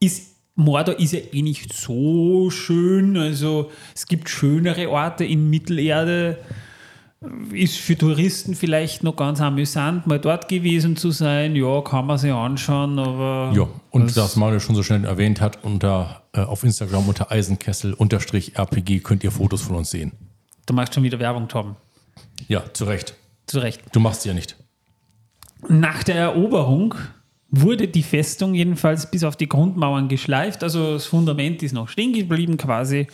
ist, 0.00 0.32
Mordor 0.54 0.98
ist 0.98 1.12
ja 1.12 1.20
eh 1.32 1.42
nicht 1.42 1.72
so 1.72 2.50
schön. 2.50 3.16
Also 3.16 3.70
es 3.94 4.06
gibt 4.06 4.28
schönere 4.28 4.90
Orte 4.90 5.24
in 5.24 5.48
Mittelerde 5.48 6.38
ist 7.52 7.78
für 7.78 7.96
Touristen 7.96 8.54
vielleicht 8.54 9.02
noch 9.02 9.16
ganz 9.16 9.40
amüsant, 9.40 10.06
mal 10.06 10.18
dort 10.18 10.48
gewesen 10.48 10.96
zu 10.96 11.10
sein. 11.10 11.54
Ja, 11.54 11.80
kann 11.82 12.06
man 12.06 12.18
sich 12.18 12.32
anschauen, 12.32 12.98
aber. 12.98 13.52
Ja, 13.54 13.68
und 13.90 14.16
das 14.16 14.36
Manuel 14.36 14.60
schon 14.60 14.74
so 14.74 14.82
schnell 14.82 15.04
erwähnt 15.04 15.40
hat, 15.40 15.62
unter, 15.62 16.22
äh, 16.32 16.40
auf 16.40 16.64
Instagram 16.64 17.08
unter 17.08 17.30
Eisenkessel-RPG 17.30 19.00
könnt 19.00 19.22
ihr 19.24 19.30
Fotos 19.30 19.62
von 19.62 19.76
uns 19.76 19.90
sehen. 19.90 20.12
Du 20.66 20.74
machst 20.74 20.94
schon 20.94 21.02
wieder 21.02 21.18
Werbung, 21.18 21.48
Tom. 21.48 21.76
Ja, 22.48 22.64
zu 22.72 22.84
Recht. 22.84 23.14
Zu 23.46 23.60
Recht. 23.60 23.82
Du 23.92 24.00
machst 24.00 24.22
sie 24.22 24.28
ja 24.28 24.34
nicht. 24.34 24.56
Nach 25.68 26.02
der 26.02 26.16
Eroberung 26.16 26.94
wurde 27.50 27.86
die 27.86 28.02
Festung 28.02 28.54
jedenfalls 28.54 29.10
bis 29.10 29.24
auf 29.24 29.36
die 29.36 29.48
Grundmauern 29.48 30.08
geschleift. 30.08 30.62
Also 30.62 30.94
das 30.94 31.06
Fundament 31.06 31.62
ist 31.62 31.72
noch 31.72 31.88
stehen 31.88 32.12
geblieben 32.12 32.56
quasi. 32.56 33.06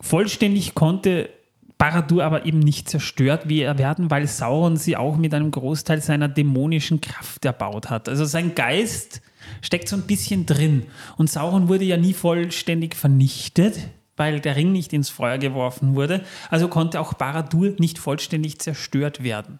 Vollständig 0.00 0.74
konnte 0.74 1.30
Baradur 1.78 2.24
aber 2.24 2.46
eben 2.46 2.58
nicht 2.58 2.88
zerstört 2.88 3.48
werden, 3.48 4.10
weil 4.10 4.26
Sauron 4.26 4.76
sie 4.76 4.96
auch 4.96 5.16
mit 5.16 5.34
einem 5.34 5.50
Großteil 5.50 6.00
seiner 6.00 6.28
dämonischen 6.28 7.02
Kraft 7.02 7.44
erbaut 7.44 7.90
hat. 7.90 8.08
Also 8.08 8.24
sein 8.24 8.54
Geist 8.54 9.20
steckt 9.60 9.88
so 9.88 9.96
ein 9.96 10.02
bisschen 10.02 10.46
drin. 10.46 10.86
Und 11.18 11.28
Sauron 11.28 11.68
wurde 11.68 11.84
ja 11.84 11.98
nie 11.98 12.14
vollständig 12.14 12.94
vernichtet, 12.94 13.78
weil 14.16 14.40
der 14.40 14.56
Ring 14.56 14.72
nicht 14.72 14.94
ins 14.94 15.10
Feuer 15.10 15.36
geworfen 15.36 15.94
wurde. 15.94 16.24
Also 16.50 16.68
konnte 16.68 16.98
auch 16.98 17.12
Baradur 17.12 17.74
nicht 17.78 17.98
vollständig 17.98 18.58
zerstört 18.58 19.22
werden. 19.22 19.58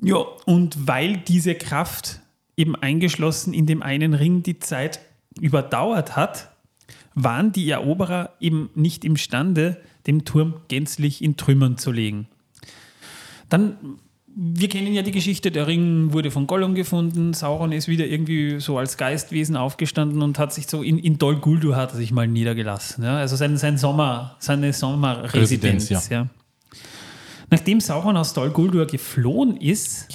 Ja, 0.00 0.16
und 0.46 0.88
weil 0.88 1.18
diese 1.18 1.54
Kraft 1.54 2.20
eben 2.56 2.74
eingeschlossen 2.74 3.52
in 3.52 3.66
dem 3.66 3.82
einen 3.82 4.14
Ring 4.14 4.42
die 4.42 4.58
Zeit 4.58 5.00
überdauert 5.40 6.16
hat, 6.16 6.53
waren 7.14 7.52
die 7.52 7.68
Eroberer 7.70 8.30
eben 8.40 8.70
nicht 8.74 9.04
imstande, 9.04 9.76
den 10.06 10.24
Turm 10.24 10.54
gänzlich 10.68 11.22
in 11.22 11.36
Trümmern 11.36 11.78
zu 11.78 11.92
legen. 11.92 12.26
Dann, 13.48 13.76
wir 14.34 14.68
kennen 14.68 14.92
ja 14.92 15.02
die 15.02 15.12
Geschichte, 15.12 15.50
der 15.50 15.66
Ring 15.66 16.12
wurde 16.12 16.30
von 16.30 16.46
Gollum 16.46 16.74
gefunden, 16.74 17.34
Sauron 17.34 17.72
ist 17.72 17.88
wieder 17.88 18.06
irgendwie 18.06 18.58
so 18.58 18.78
als 18.78 18.96
Geistwesen 18.96 19.56
aufgestanden 19.56 20.22
und 20.22 20.38
hat 20.38 20.52
sich 20.52 20.66
so 20.66 20.82
in, 20.82 20.98
in 20.98 21.18
Dol 21.18 21.36
Guldur 21.36 21.76
hat 21.76 21.92
er 21.92 21.96
sich 21.96 22.10
mal 22.10 22.26
niedergelassen. 22.26 23.04
Ja? 23.04 23.18
Also 23.18 23.36
sein, 23.36 23.56
sein 23.56 23.78
Sommer, 23.78 24.36
seine 24.40 24.72
Sommerresidenz. 24.72 25.84
Residenz, 25.84 26.08
ja. 26.08 26.28
Nachdem 27.50 27.80
Sauron 27.80 28.16
aus 28.16 28.34
Dol 28.34 28.50
Guldur 28.50 28.86
geflohen 28.86 29.56
ist, 29.56 30.12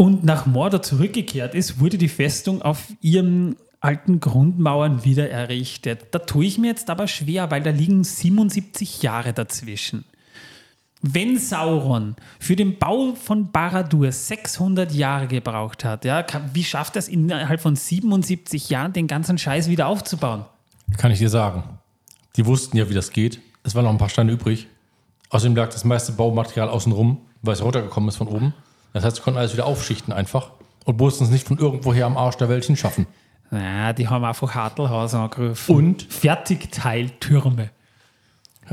und 0.00 0.24
nach 0.24 0.46
Mordor 0.46 0.80
zurückgekehrt 0.80 1.54
ist, 1.54 1.78
wurde 1.78 1.98
die 1.98 2.08
Festung 2.08 2.62
auf 2.62 2.86
ihren 3.02 3.56
alten 3.80 4.20
Grundmauern 4.20 5.04
wieder 5.04 5.30
errichtet. 5.30 6.08
Da 6.12 6.20
tue 6.20 6.44
ich 6.44 6.58
mir 6.58 6.68
jetzt 6.68 6.90
aber 6.90 7.08
schwer, 7.08 7.50
weil 7.50 7.62
da 7.62 7.70
liegen 7.70 8.04
77 8.04 9.02
Jahre 9.02 9.32
dazwischen. 9.32 10.04
Wenn 11.02 11.38
Sauron 11.38 12.14
für 12.38 12.56
den 12.56 12.78
Bau 12.78 13.14
von 13.14 13.50
Baradur 13.50 14.12
600 14.12 14.92
Jahre 14.92 15.28
gebraucht 15.28 15.82
hat, 15.82 16.04
ja, 16.04 16.26
wie 16.52 16.62
schafft 16.62 16.96
er 16.96 16.98
es 16.98 17.08
innerhalb 17.08 17.60
von 17.60 17.74
77 17.74 18.68
Jahren, 18.68 18.92
den 18.92 19.06
ganzen 19.06 19.38
Scheiß 19.38 19.70
wieder 19.70 19.86
aufzubauen? 19.86 20.44
Kann 20.98 21.10
ich 21.10 21.18
dir 21.18 21.30
sagen. 21.30 21.64
Die 22.36 22.44
wussten 22.44 22.76
ja, 22.76 22.90
wie 22.90 22.94
das 22.94 23.12
geht. 23.12 23.40
Es 23.62 23.74
waren 23.74 23.84
noch 23.84 23.92
ein 23.92 23.98
paar 23.98 24.10
Steine 24.10 24.32
übrig. 24.32 24.68
Außerdem 25.30 25.56
lag 25.56 25.70
das 25.70 25.84
meiste 25.84 26.12
Baumaterial 26.12 26.68
außen 26.68 26.92
rum, 26.92 27.22
weil 27.40 27.54
es 27.54 27.62
runtergekommen 27.62 28.10
ist 28.10 28.16
von 28.16 28.28
oben. 28.28 28.52
Das 28.92 29.04
heißt, 29.04 29.16
sie 29.16 29.22
konnten 29.22 29.38
alles 29.38 29.54
wieder 29.54 29.66
aufschichten 29.66 30.12
einfach 30.12 30.50
und 30.84 30.98
mussten 30.98 31.24
es 31.24 31.30
nicht 31.30 31.46
von 31.46 31.56
irgendwoher 31.56 32.04
am 32.04 32.18
Arsch 32.18 32.36
der 32.36 32.50
Welt 32.50 32.64
hinschaffen. 32.64 33.06
Ja, 33.50 33.92
die 33.92 34.08
haben 34.08 34.24
einfach 34.24 34.54
Hartelhaus 34.54 35.14
angerufen. 35.14 35.74
Und? 35.74 36.02
Fertigteiltürme. 36.04 37.70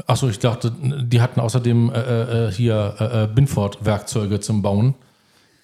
Achso, 0.06 0.30
ich 0.30 0.38
dachte, 0.38 0.72
die 0.80 1.22
hatten 1.22 1.40
außerdem 1.40 1.92
äh, 1.92 2.48
äh, 2.48 2.52
hier 2.52 2.96
äh, 3.00 3.24
äh, 3.24 3.28
Binford-Werkzeuge 3.28 4.40
zum 4.40 4.62
Bauen. 4.62 4.94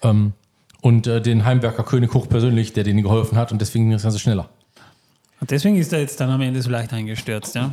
Ähm, 0.02 0.32
und 0.80 1.06
äh, 1.06 1.20
den 1.20 1.44
Heimwerker 1.44 1.84
König 1.84 2.12
hochpersönlich, 2.12 2.72
der 2.72 2.82
denen 2.82 3.02
geholfen 3.02 3.38
hat 3.38 3.52
und 3.52 3.60
deswegen 3.60 3.84
ging 3.84 3.92
das 3.92 4.02
Ganze 4.02 4.18
schneller. 4.18 4.50
Und 5.40 5.50
deswegen 5.50 5.76
ist 5.76 5.92
er 5.92 6.00
jetzt 6.00 6.20
dann 6.20 6.30
am 6.30 6.40
Ende 6.40 6.60
so 6.62 6.70
leicht 6.70 6.92
eingestürzt, 6.92 7.54
ja? 7.54 7.72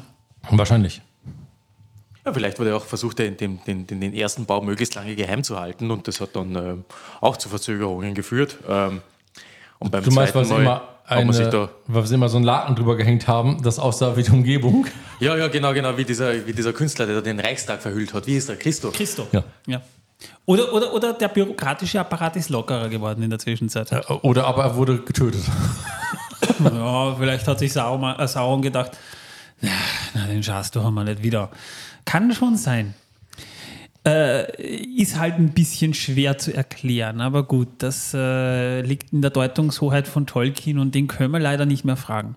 Wahrscheinlich. 0.50 1.02
Ja, 2.26 2.34
vielleicht 2.34 2.60
wurde 2.60 2.76
auch 2.76 2.86
versucht, 2.86 3.18
den, 3.20 3.36
den, 3.38 3.60
den, 3.66 3.88
den 3.88 4.14
ersten 4.14 4.46
Bau 4.46 4.62
möglichst 4.62 4.94
lange 4.94 5.16
geheim 5.16 5.44
zu 5.44 5.60
halten 5.60 5.90
und 5.90 6.08
das 6.08 6.22
hat 6.22 6.36
dann 6.36 6.86
auch 7.20 7.38
zu 7.38 7.50
Verzögerungen 7.50 8.14
geführt. 8.14 8.58
Ähm, 8.70 9.02
und 9.80 9.92
beim 9.92 10.04
Du 10.04 10.12
meinst, 10.12 10.36
weil 10.36 10.46
Mal 10.46 10.62
immer, 10.62 10.91
eine, 11.12 11.50
da 11.50 11.70
weil 11.88 12.06
sie 12.06 12.16
immer 12.16 12.30
so 12.30 12.38
einen 12.38 12.46
Laken 12.46 12.76
drüber 12.76 12.96
gehängt 12.96 13.28
haben, 13.28 13.62
das 13.62 13.80
aussah 13.80 14.16
wie 14.18 14.24
die 14.24 14.32
Umgebung. 14.32 14.88
Ja, 15.20 15.38
ja, 15.38 15.50
genau, 15.50 15.72
genau, 15.72 15.96
wie 15.98 16.04
dieser, 16.04 16.48
wie 16.48 16.52
dieser 16.52 16.74
Künstler, 16.74 17.06
der 17.06 17.14
da 17.14 17.22
den 17.22 17.40
Reichstag 17.40 17.80
verhüllt 17.80 18.12
hat. 18.12 18.26
Wie 18.26 18.38
ist 18.38 18.50
der? 18.50 18.56
Christo. 18.56 18.90
Christo. 18.90 19.28
Ja. 19.32 19.44
ja. 19.68 19.80
Oder, 20.48 20.74
oder, 20.74 20.94
oder 20.94 21.14
der 21.14 21.28
bürokratische 21.28 22.00
Apparat 22.00 22.36
ist 22.38 22.50
lockerer 22.50 22.90
geworden 22.90 23.22
in 23.22 23.30
der 23.30 23.38
Zwischenzeit. 23.38 23.92
Äh, 23.92 24.02
Oder 24.24 24.48
aber 24.48 24.64
er 24.64 24.76
wurde 24.76 25.00
getötet. 25.00 25.44
Ja, 26.60 27.16
vielleicht 27.16 27.48
hat 27.48 27.60
sich 27.60 27.72
Sauron, 27.72 28.20
äh, 28.20 28.28
Sauron 28.28 28.62
gedacht, 28.62 28.98
na, 29.62 29.70
na, 30.14 30.26
den 30.26 30.42
schaust 30.44 30.76
du 30.76 30.84
haben 30.84 30.96
wir 30.96 31.04
nicht 31.04 31.24
wieder. 31.24 31.50
Kann 32.06 32.34
schon 32.34 32.58
sein. 32.58 32.96
Äh, 34.04 34.60
ist 34.96 35.20
halt 35.20 35.36
ein 35.36 35.50
bisschen 35.50 35.94
schwer 35.94 36.40
zu 36.40 36.56
erklären, 36.56 37.22
aber 37.22 37.44
gut, 37.44 37.68
das 37.78 38.16
äh, 38.16 38.82
liegt 38.82 39.14
in 39.14 39.22
der 39.22 39.30
Deutungshoheit 39.30 40.08
von 40.08 40.26
Tolkien 40.26 40.80
und 40.80 40.96
den 40.96 41.08
können 41.08 41.32
wir 41.32 41.40
leider 41.40 41.68
nicht 41.68 41.86
mehr 41.86 41.98
fragen. 41.98 42.36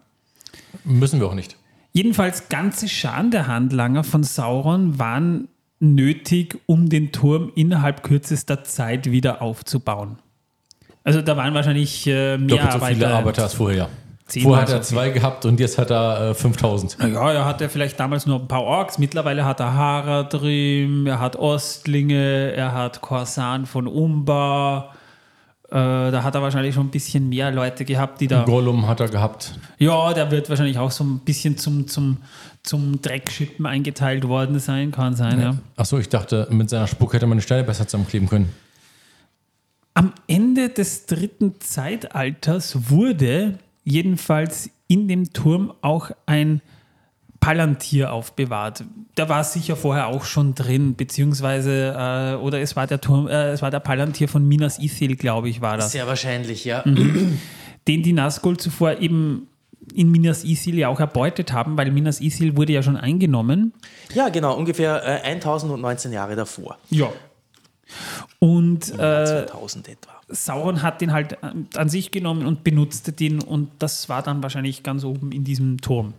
Müssen 0.84 1.20
wir 1.20 1.26
auch 1.26 1.34
nicht. 1.34 1.56
Jedenfalls 1.92 2.50
ganze 2.50 2.86
Scharen 2.86 3.30
der 3.30 3.46
Handlanger 3.46 4.04
von 4.04 4.24
Sauron 4.24 4.98
waren 4.98 5.48
nötig, 5.80 6.60
um 6.66 6.90
den 6.90 7.12
Turm 7.12 7.50
innerhalb 7.54 8.02
kürzester 8.02 8.64
Zeit 8.64 9.10
wieder 9.10 9.40
aufzubauen. 9.40 10.18
Also 11.02 11.22
da 11.22 11.36
waren 11.36 11.54
wahrscheinlich 11.54 12.06
äh, 12.06 12.36
mehr 12.36 12.56
Doppelt 12.56 12.72
so 12.72 12.78
viele 12.78 13.06
Arbeiter. 13.06 13.14
Arbeiter 13.14 13.42
als 13.44 13.54
vorher. 13.54 13.88
Vorher 14.26 14.62
hat 14.62 14.70
er 14.70 14.82
zwei 14.82 15.10
gehabt 15.10 15.44
und 15.44 15.60
jetzt 15.60 15.76
hat 15.76 15.90
er 15.90 16.30
äh, 16.30 16.34
5000. 16.34 16.96
Ja, 17.00 17.32
er 17.32 17.44
hatte 17.44 17.68
vielleicht 17.68 18.00
damals 18.00 18.24
nur 18.24 18.40
ein 18.40 18.48
paar 18.48 18.62
Orks. 18.62 18.98
Mittlerweile 18.98 19.44
hat 19.44 19.60
er 19.60 19.74
Haradrim, 19.74 21.06
er 21.06 21.20
hat 21.20 21.36
Ostlinge, 21.36 22.52
er 22.52 22.72
hat 22.72 23.02
Korsan 23.02 23.66
von 23.66 23.86
Umbar. 23.86 24.94
Äh, 25.68 25.76
da 25.76 26.22
hat 26.22 26.34
er 26.34 26.42
wahrscheinlich 26.42 26.74
schon 26.74 26.86
ein 26.86 26.90
bisschen 26.90 27.28
mehr 27.28 27.50
Leute 27.50 27.84
gehabt, 27.84 28.20
die 28.20 28.26
da. 28.26 28.44
Gollum 28.44 28.88
hat 28.88 29.00
er 29.00 29.08
gehabt. 29.08 29.58
Ja, 29.78 30.14
der 30.14 30.30
wird 30.30 30.48
wahrscheinlich 30.48 30.78
auch 30.78 30.90
so 30.90 31.04
ein 31.04 31.18
bisschen 31.20 31.58
zum, 31.58 31.86
zum, 31.86 32.18
zum 32.62 33.02
Dreckschippen 33.02 33.66
eingeteilt 33.66 34.26
worden 34.26 34.58
sein, 34.58 34.90
kann 34.90 35.16
sein, 35.16 35.40
ja. 35.40 35.54
Achso, 35.76 35.98
ich 35.98 36.08
dachte, 36.08 36.48
mit 36.50 36.70
seiner 36.70 36.86
Spuck 36.86 37.12
hätte 37.12 37.26
man 37.26 37.38
die 37.38 37.42
Steine 37.42 37.64
besser 37.64 37.86
zusammenkleben 37.86 38.28
können. 38.28 38.52
Am 39.94 40.12
Ende 40.26 40.70
des 40.70 41.06
dritten 41.06 41.60
Zeitalters 41.60 42.90
wurde 42.90 43.58
jedenfalls 43.84 44.70
in 44.88 45.08
dem 45.08 45.32
Turm 45.32 45.72
auch 45.80 46.10
ein 46.26 46.60
Palantir 47.40 48.10
aufbewahrt. 48.10 48.84
Der 49.18 49.28
war 49.28 49.44
sicher 49.44 49.76
vorher 49.76 50.06
auch 50.06 50.24
schon 50.24 50.54
drin, 50.54 50.94
beziehungsweise, 50.94 51.94
äh, 51.94 52.34
oder 52.36 52.60
es 52.60 52.74
war 52.74 52.86
der 52.86 53.02
Turm, 53.02 53.28
äh, 53.28 53.50
es 53.50 53.60
war 53.60 53.70
der 53.70 53.80
Palantir 53.80 54.28
von 54.28 54.48
Minas 54.48 54.78
Ithil, 54.78 55.16
glaube 55.16 55.50
ich, 55.50 55.60
war 55.60 55.76
das. 55.76 55.92
Sehr 55.92 56.06
wahrscheinlich, 56.06 56.64
ja. 56.64 56.82
den 57.86 58.02
die 58.02 58.14
Nazgul 58.14 58.56
zuvor 58.56 58.98
eben 58.98 59.48
in 59.92 60.10
Minas 60.10 60.44
Ithil 60.44 60.78
ja 60.78 60.88
auch 60.88 61.00
erbeutet 61.00 61.52
haben, 61.52 61.76
weil 61.76 61.90
Minas 61.90 62.22
Ithil 62.22 62.56
wurde 62.56 62.72
ja 62.72 62.82
schon 62.82 62.96
eingenommen. 62.96 63.74
Ja, 64.14 64.30
genau, 64.30 64.56
ungefähr 64.56 65.02
äh, 65.04 65.30
1019 65.32 66.12
Jahre 66.12 66.36
davor. 66.36 66.78
Ja. 66.88 67.12
Und 68.38 68.90
äh, 68.94 69.46
2000 69.46 69.88
etwa. 69.88 70.13
Sauron 70.28 70.82
hat 70.82 71.00
den 71.00 71.12
halt 71.12 71.42
an, 71.42 71.68
an 71.74 71.88
sich 71.88 72.10
genommen 72.10 72.46
und 72.46 72.64
benutzte 72.64 73.12
den 73.12 73.40
und 73.40 73.70
das 73.78 74.08
war 74.08 74.22
dann 74.22 74.42
wahrscheinlich 74.42 74.82
ganz 74.82 75.04
oben 75.04 75.32
in 75.32 75.44
diesem 75.44 75.80
Turm. 75.80 76.14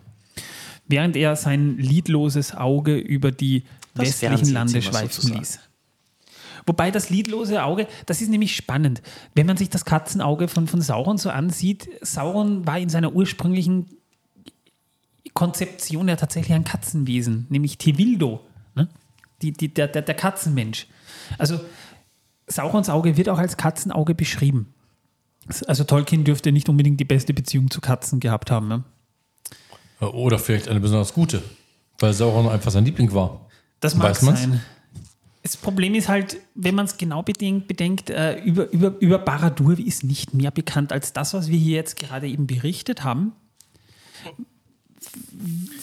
Während 0.88 1.16
er 1.16 1.36
sein 1.36 1.78
lidloses 1.78 2.54
Auge 2.54 2.96
über 2.96 3.32
die 3.32 3.64
Das 3.96 4.22
westlichen 4.22 4.54
Lande 4.54 4.82
schweifen 4.82 5.34
ließ. 5.34 5.60
Wobei 6.68 6.90
das 6.92 7.10
lidlose 7.10 7.64
Auge, 7.64 7.88
das 8.06 8.22
ist 8.22 8.30
nämlich 8.30 8.56
spannend. 8.56 9.02
Wenn 9.36 9.46
man 9.46 9.58
sich 9.58 9.70
das 9.70 9.86
Katzenauge 9.86 10.48
von, 10.48 10.68
von 10.68 10.82
Sauron 10.82 11.18
so 11.18 11.30
ansieht, 11.30 11.88
Sauron 12.02 12.66
war 12.66 12.80
in 12.80 12.90
seiner 12.90 13.14
ursprünglichen 13.14 13.88
Konzeption 15.34 16.08
ja 16.08 16.16
tatsächlich 16.16 16.56
ein 16.56 16.64
Katzenwesen, 16.64 17.46
nämlich 17.50 17.78
Tevildo, 17.78 18.42
ne? 18.74 18.88
die, 19.42 19.52
die, 19.52 19.74
der, 19.74 19.88
der, 19.88 20.02
der 20.02 20.16
Katzenmensch. 20.16 20.88
Also 21.38 21.60
Saurons 22.48 22.90
Auge 22.90 23.18
wird 23.18 23.30
auch 23.30 23.40
als 23.40 23.58
Katzenauge 23.58 24.16
beschrieben. 24.16 24.74
Also 25.68 25.84
Tolkien 25.84 26.24
dürfte 26.24 26.52
nicht 26.52 26.70
unbedingt 26.70 27.00
die 27.00 27.06
beste 27.06 27.34
Beziehung 27.34 27.70
zu 27.70 27.82
Katzen 27.82 28.20
gehabt 28.20 28.50
haben. 28.52 28.68
Ne? 28.68 28.84
Oder 30.00 30.40
vielleicht 30.40 30.68
eine 30.68 30.80
besonders 30.80 31.14
gute, 31.14 31.44
weil 32.00 32.14
Sauron 32.14 32.50
einfach 32.50 32.72
sein 32.72 32.86
Liebling 32.86 33.14
war. 33.14 33.48
Das 33.80 33.96
mag 33.96 34.10
Weiß 34.10 34.22
man's? 34.24 34.42
sein. 34.42 34.62
Das 35.44 35.58
Problem 35.58 35.94
ist 35.94 36.10
halt, 36.10 36.38
wenn 36.56 36.74
man 36.74 36.86
es 36.86 36.98
genau 36.98 37.22
bedenkt, 37.22 37.68
bedenkt 37.68 38.10
äh, 38.10 38.40
über, 38.40 38.72
über, 38.72 38.96
über 39.00 39.20
Baradur 39.20 39.78
ist 39.78 40.04
nicht 40.04 40.34
mehr 40.34 40.50
bekannt 40.50 40.92
als 40.92 41.14
das, 41.14 41.36
was 41.36 41.50
wir 41.50 41.58
hier 41.58 41.76
jetzt 41.76 41.98
gerade 41.98 42.28
eben 42.28 42.48
berichtet 42.48 43.04
haben. 43.04 43.34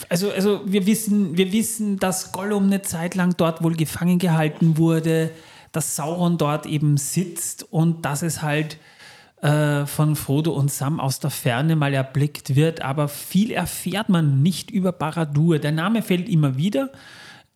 Also, 0.09 0.33
also 0.33 0.63
wir, 0.67 0.87
wissen, 0.87 1.37
wir 1.37 1.53
wissen, 1.53 1.99
dass 1.99 2.33
Gollum 2.33 2.65
eine 2.65 2.83
Zeit 2.83 3.15
lang 3.15 3.37
dort 3.37 3.63
wohl 3.63 3.77
gefangen 3.77 4.19
gehalten 4.19 4.79
wurde, 4.79 5.31
dass 5.73 5.97
Sauron 5.97 6.39
dort 6.39 6.67
eben 6.67 6.97
sitzt 6.97 7.67
und 7.71 8.05
dass 8.05 8.23
es 8.23 8.43
halt 8.43 8.79
äh, 9.43 9.87
von 9.87 10.15
Frodo 10.15 10.53
und 10.53 10.71
Sam 10.71 11.01
aus 11.01 11.19
der 11.19 11.31
Ferne 11.31 11.75
mal 11.75 11.93
erblickt 11.93 12.55
wird. 12.55 12.83
Aber 12.83 13.09
viel 13.09 13.51
erfährt 13.51 14.09
man 14.09 14.43
nicht 14.43 14.71
über 14.71 14.93
Baradur. 14.93 15.59
Der 15.59 15.73
Name 15.73 16.03
fällt 16.03 16.29
immer 16.29 16.57
wieder. 16.57 16.91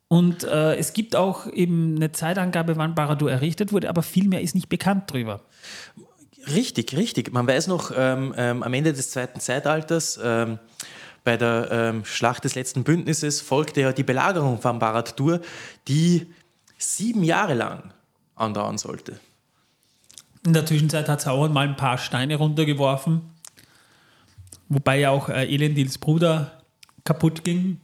Und 0.09 0.45
äh, 0.45 0.77
es 0.77 0.93
gibt 0.93 1.17
auch 1.17 1.47
eben 1.53 1.97
eine 1.97 2.13
Zeitangabe, 2.13 2.77
wann 2.77 2.95
Baradur 2.95 3.31
errichtet 3.31 3.73
wurde, 3.73 3.89
aber 3.89 4.03
viel 4.03 4.29
mehr 4.29 4.41
ist 4.41 4.55
nicht 4.55 4.69
bekannt 4.69 5.13
drüber. 5.13 5.41
Richtig, 6.55 6.97
richtig. 6.97 7.33
Man 7.33 7.47
weiß 7.47 7.67
noch, 7.67 7.93
ähm, 7.97 8.33
ähm, 8.37 8.63
am 8.63 8.73
Ende 8.73 8.93
des 8.93 9.11
zweiten 9.11 9.41
Zeitalters, 9.41 10.19
ähm, 10.23 10.61
bei 11.25 11.37
der 11.37 11.69
ähm, 11.73 12.05
Schlacht 12.05 12.45
des 12.45 12.55
letzten 12.55 12.85
Bündnisses, 12.85 13.41
folgte 13.41 13.81
ja 13.81 13.93
die 13.93 14.05
Belagerung 14.05 14.61
von 14.61 14.79
Barad-dur, 14.79 15.41
die 15.89 16.33
sieben 16.79 17.25
Jahre 17.25 17.55
lang 17.55 17.93
andauern 18.37 18.79
sollte. 18.79 19.19
In 20.45 20.53
der 20.53 20.65
Zwischenzeit 20.65 21.09
hat 21.09 21.21
Sauron 21.21 21.53
mal 21.53 21.67
ein 21.67 21.77
paar 21.77 21.99
Steine 21.99 22.37
runtergeworfen, 22.37 23.23
wobei 24.69 25.01
ja 25.01 25.11
auch 25.11 25.29
äh, 25.29 25.53
Elendils 25.53 25.99
Bruder 25.99 26.63
kaputt 27.05 27.43
ging, 27.43 27.81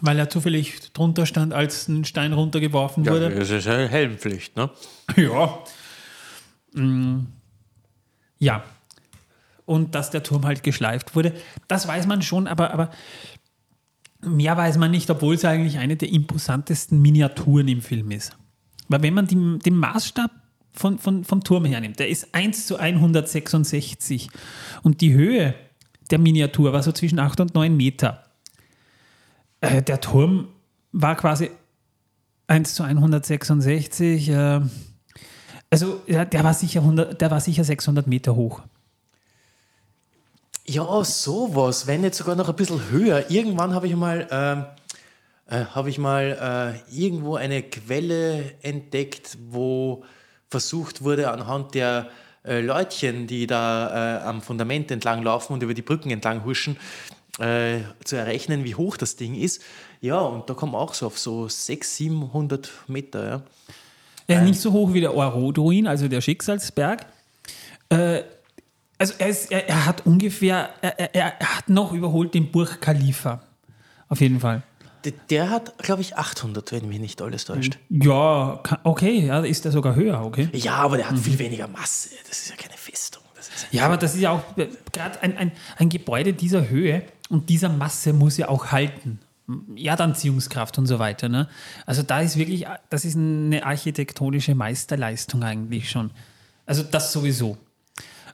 weil 0.00 0.18
er 0.18 0.30
zufällig 0.30 0.92
drunter 0.92 1.26
stand, 1.26 1.52
als 1.52 1.88
ein 1.88 2.04
Stein 2.04 2.32
runtergeworfen 2.32 3.06
wurde. 3.06 3.30
das 3.30 3.50
ist 3.50 3.66
ja 3.66 3.74
Helmpflicht, 3.74 4.56
ne? 4.56 4.70
Ja. 5.16 5.58
Mm. 6.72 7.26
Ja. 8.38 8.64
Und 9.66 9.94
dass 9.94 10.10
der 10.10 10.22
Turm 10.22 10.46
halt 10.46 10.62
geschleift 10.62 11.14
wurde, 11.14 11.34
das 11.68 11.86
weiß 11.86 12.06
man 12.06 12.22
schon, 12.22 12.46
aber, 12.46 12.72
aber 12.72 12.90
mehr 14.22 14.56
weiß 14.56 14.78
man 14.78 14.90
nicht, 14.90 15.10
obwohl 15.10 15.34
es 15.34 15.44
eigentlich 15.44 15.78
eine 15.78 15.96
der 15.96 16.10
imposantesten 16.10 17.00
Miniaturen 17.00 17.68
im 17.68 17.82
Film 17.82 18.10
ist. 18.10 18.36
Weil 18.90 19.02
wenn 19.02 19.14
man 19.14 19.26
die, 19.26 19.58
den 19.60 19.76
Maßstab 19.76 20.32
von, 20.72 20.98
von, 20.98 21.24
vom 21.24 21.42
Turm 21.44 21.64
hernimmt, 21.64 22.00
der 22.00 22.08
ist 22.08 22.34
1 22.34 22.66
zu 22.66 22.76
166 22.76 24.28
und 24.82 25.00
die 25.00 25.14
Höhe 25.14 25.54
der 26.10 26.18
Miniatur 26.18 26.72
war 26.72 26.82
so 26.82 26.90
zwischen 26.90 27.20
8 27.20 27.40
und 27.40 27.54
9 27.54 27.74
Meter. 27.76 28.24
Äh, 29.60 29.80
der 29.82 30.00
Turm 30.00 30.48
war 30.90 31.14
quasi 31.14 31.50
1 32.48 32.74
zu 32.74 32.82
166. 32.82 34.28
Äh, 34.28 34.60
also 35.70 36.00
ja, 36.08 36.24
der, 36.24 36.42
war 36.42 36.52
sicher 36.52 36.80
100, 36.80 37.20
der 37.20 37.30
war 37.30 37.40
sicher 37.40 37.62
600 37.62 38.08
Meter 38.08 38.34
hoch. 38.34 38.60
Ja, 40.66 41.04
sowas, 41.04 41.86
wenn 41.86 42.00
nicht 42.00 42.16
sogar 42.16 42.34
noch 42.34 42.48
ein 42.48 42.56
bisschen 42.56 42.90
höher. 42.90 43.30
Irgendwann 43.30 43.72
habe 43.72 43.86
ich 43.86 43.94
mal, 43.94 44.26
ähm, 44.32 44.64
äh, 45.50 45.64
habe 45.64 45.90
ich 45.90 45.98
mal 45.98 46.80
äh, 46.90 46.96
irgendwo 46.96 47.34
eine 47.34 47.62
Quelle 47.62 48.54
entdeckt, 48.62 49.36
wo 49.48 50.04
versucht 50.48 51.02
wurde, 51.02 51.30
anhand 51.30 51.74
der 51.74 52.08
äh, 52.44 52.60
Leutchen, 52.60 53.26
die 53.26 53.46
da 53.46 54.20
äh, 54.20 54.22
am 54.22 54.42
Fundament 54.42 54.90
entlang 54.90 55.22
laufen 55.22 55.52
und 55.52 55.62
über 55.62 55.74
die 55.74 55.82
Brücken 55.82 56.10
entlang 56.10 56.44
huschen, 56.44 56.76
äh, 57.38 57.80
zu 58.04 58.16
errechnen, 58.16 58.64
wie 58.64 58.74
hoch 58.74 58.96
das 58.96 59.16
Ding 59.16 59.34
ist. 59.34 59.62
Ja, 60.00 60.20
und 60.20 60.48
da 60.48 60.54
kommen 60.54 60.74
auch 60.74 60.94
so 60.94 61.06
auf 61.06 61.18
so 61.18 61.48
600, 61.48 61.84
700 61.84 62.70
Meter. 62.86 63.28
Ja. 63.28 63.42
Er 64.26 64.38
ist 64.38 64.48
nicht 64.48 64.60
so 64.60 64.72
hoch 64.72 64.94
wie 64.94 65.00
der 65.00 65.14
Oroduin, 65.14 65.86
also 65.86 66.06
der 66.06 66.20
Schicksalsberg. 66.20 67.06
Äh, 67.88 68.22
also 68.98 69.14
er, 69.18 69.28
ist, 69.28 69.50
er, 69.50 69.68
er 69.68 69.86
hat 69.86 70.06
ungefähr, 70.06 70.70
er, 70.80 71.14
er, 71.14 71.40
er 71.40 71.56
hat 71.56 71.68
noch 71.68 71.92
überholt 71.92 72.34
den 72.34 72.52
Burj 72.52 72.76
Khalifa. 72.80 73.42
Auf 74.08 74.20
jeden 74.20 74.38
Fall. 74.38 74.62
Der, 75.04 75.12
der 75.30 75.50
hat, 75.50 75.78
glaube 75.78 76.02
ich, 76.02 76.16
800, 76.16 76.72
wenn 76.72 76.88
mich 76.88 77.00
nicht 77.00 77.20
alles 77.22 77.44
täuscht. 77.44 77.78
Ja, 77.88 78.60
ka- 78.62 78.80
okay, 78.84 79.26
ja, 79.26 79.40
ist 79.40 79.64
er 79.64 79.72
sogar 79.72 79.94
höher, 79.94 80.22
okay. 80.24 80.48
Ja, 80.52 80.74
aber 80.76 80.96
der 80.98 81.08
hat 81.10 81.18
viel 81.18 81.38
weniger 81.38 81.68
Masse. 81.68 82.10
Das 82.28 82.38
ist 82.42 82.50
ja 82.50 82.56
keine 82.56 82.76
Festung. 82.76 83.22
Ja, 83.70 83.86
aber 83.86 83.96
das 83.96 84.14
ist 84.14 84.20
ja 84.20 84.30
auch 84.32 84.42
äh, 84.58 84.68
gerade 84.92 85.22
ein, 85.22 85.36
ein, 85.36 85.52
ein 85.78 85.88
Gebäude 85.88 86.32
dieser 86.32 86.68
Höhe 86.68 87.02
und 87.28 87.48
dieser 87.48 87.68
Masse 87.68 88.12
muss 88.12 88.36
ja 88.36 88.48
auch 88.48 88.66
halten. 88.72 89.18
Erdanziehungskraft 89.76 90.78
und 90.78 90.86
so 90.86 90.98
weiter. 90.98 91.28
Ne? 91.28 91.48
Also 91.86 92.02
da 92.02 92.20
ist 92.20 92.36
wirklich, 92.36 92.66
das 92.88 93.04
ist 93.04 93.16
eine 93.16 93.64
architektonische 93.64 94.54
Meisterleistung 94.54 95.42
eigentlich 95.42 95.90
schon. 95.90 96.10
Also 96.66 96.82
das 96.82 97.12
sowieso. 97.12 97.56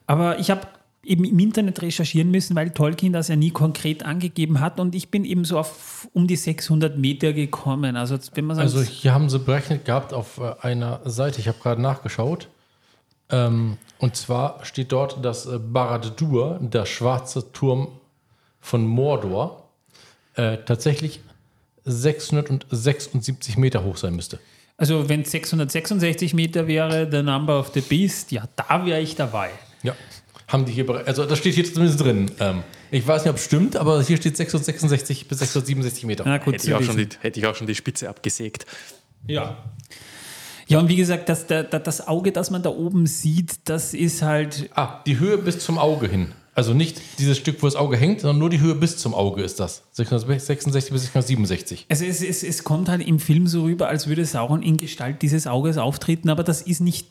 Aber 0.07 0.39
ich 0.39 0.51
habe 0.51 0.67
eben 1.07 1.24
im 1.24 1.38
Internet 1.38 1.82
recherchieren 1.82 2.30
müssen, 2.30 2.57
weil 2.57 2.70
Tolkien 2.70 3.12
das 3.12 3.28
ja 3.28 3.36
nie 3.36 3.50
konkret 3.50 4.04
angegeben 4.04 4.61
hat 4.61 4.80
und 4.80 4.94
ich 4.94 5.11
bin 5.11 5.24
eben 5.24 5.44
so 5.44 5.59
auf 5.59 6.09
um 6.12 6.26
die 6.26 6.36
600 6.36 6.98
Meter 6.98 7.32
gekommen. 7.32 7.96
Also 7.96 8.18
wenn 8.34 8.46
man 8.46 8.57
sagt, 8.57 8.64
Also 8.66 8.82
hier 8.82 9.14
haben 9.14 9.30
sie 9.30 9.38
berechnet 9.38 9.84
gehabt 9.84 10.12
auf 10.12 10.38
äh, 10.38 10.54
einer 10.61 11.00
Seite, 11.04 11.40
ich 11.40 11.48
habe 11.48 11.59
gerade 11.62 11.80
nachgeschaut. 11.80 12.48
Ähm, 13.30 13.76
und 13.98 14.16
zwar 14.16 14.64
steht 14.64 14.92
dort, 14.92 15.24
dass 15.24 15.46
äh, 15.46 15.59
Barad-dur, 15.59 16.59
der 16.61 16.86
schwarze 16.86 17.52
Turm 17.52 17.88
von 18.61 18.86
Mordor, 18.86 19.68
äh, 20.34 20.59
tatsächlich 20.59 21.20
676 21.84 23.57
Meter 23.57 23.84
hoch 23.84 23.96
sein 23.96 24.14
müsste. 24.14 24.38
also 24.76 25.09
wenn 25.09 25.22
es 25.22 25.30
666 25.30 26.34
Meter 26.34 26.66
wäre, 26.66 27.09
the 27.11 27.22
number 27.22 27.59
of 27.59 27.70
the 27.74 27.80
beast, 27.80 28.32
ja, 28.32 28.44
da 28.57 28.84
wäre 28.84 29.00
ich 29.00 29.14
dabei. 29.14 29.50
Ja. 29.82 29.94
Haben 30.49 30.64
die 30.64 30.72
hier. 30.72 30.88
Also 31.07 31.24
das 31.24 31.38
steht 31.38 31.55
hier 31.55 31.64
zumindest 31.64 32.01
drin. 32.01 32.30
Ähm, 32.38 32.62
ich 32.90 33.07
weiß 33.07 33.22
nicht, 33.22 33.30
ob 33.30 33.36
es 33.36 33.44
stimmt, 33.44 33.76
aber 33.76 34.03
hier 34.03 34.16
steht 34.16 34.36
666 34.36 35.26
bis 35.26 35.38
667 35.40 36.05
Meter. 36.05 36.24
Na 36.24 36.38
gut, 36.38 36.55
Hätte 36.55 36.68
ich, 36.68 36.74
auch 36.74 36.82
schon 36.82 36.97
die, 36.97 37.09
hätte 37.20 37.40
ich 37.40 37.47
auch 37.47 37.55
schon 37.55 37.66
die 37.66 37.74
Spitze 37.74 38.09
abgesägt. 38.09 38.64
Ja. 39.26 39.64
Ja, 40.68 40.80
und 40.80 40.88
wie 40.88 40.97
gesagt, 40.97 41.28
das, 41.28 41.47
der, 41.47 41.62
das 41.64 42.07
Auge, 42.09 42.32
das 42.32 42.51
man 42.51 42.62
da 42.62 42.70
oben 42.70 43.07
sieht, 43.07 43.55
das 43.64 43.94
ist 43.94 44.22
halt. 44.22 44.68
Ah, 44.74 45.01
die 45.07 45.18
Höhe 45.18 45.38
bis 45.38 45.61
zum 45.61 45.78
Auge 45.78 46.09
hin. 46.09 46.32
Also 46.57 46.72
nicht 46.72 47.01
dieses 47.18 47.36
Stück, 47.36 47.62
wo 47.62 47.66
das 47.66 47.76
Auge 47.76 47.99
hängt, 47.99 48.22
sondern 48.22 48.38
nur 48.38 48.49
die 48.49 48.61
Höhe 48.61 48.74
bis 48.74 48.97
zum 48.97 49.14
Auge 49.14 49.42
ist 49.42 49.61
das. 49.61 49.82
666 49.92 50.90
bis 50.90 51.03
667. 51.03 51.86
Also 51.90 52.05
es, 52.07 52.22
es, 52.22 52.42
es 52.42 52.64
kommt 52.64 52.88
halt 52.88 53.07
im 53.07 53.20
Film 53.20 53.47
so 53.47 53.64
rüber, 53.64 53.88
als 53.88 54.07
würde 54.07 54.24
Sauron 54.24 54.62
in 54.62 54.78
Gestalt 54.78 55.20
dieses 55.20 55.47
Auges 55.47 55.76
auftreten, 55.76 56.30
aber 56.30 56.44
das 56.44 56.62
ist 56.62 56.80
nicht 56.80 57.09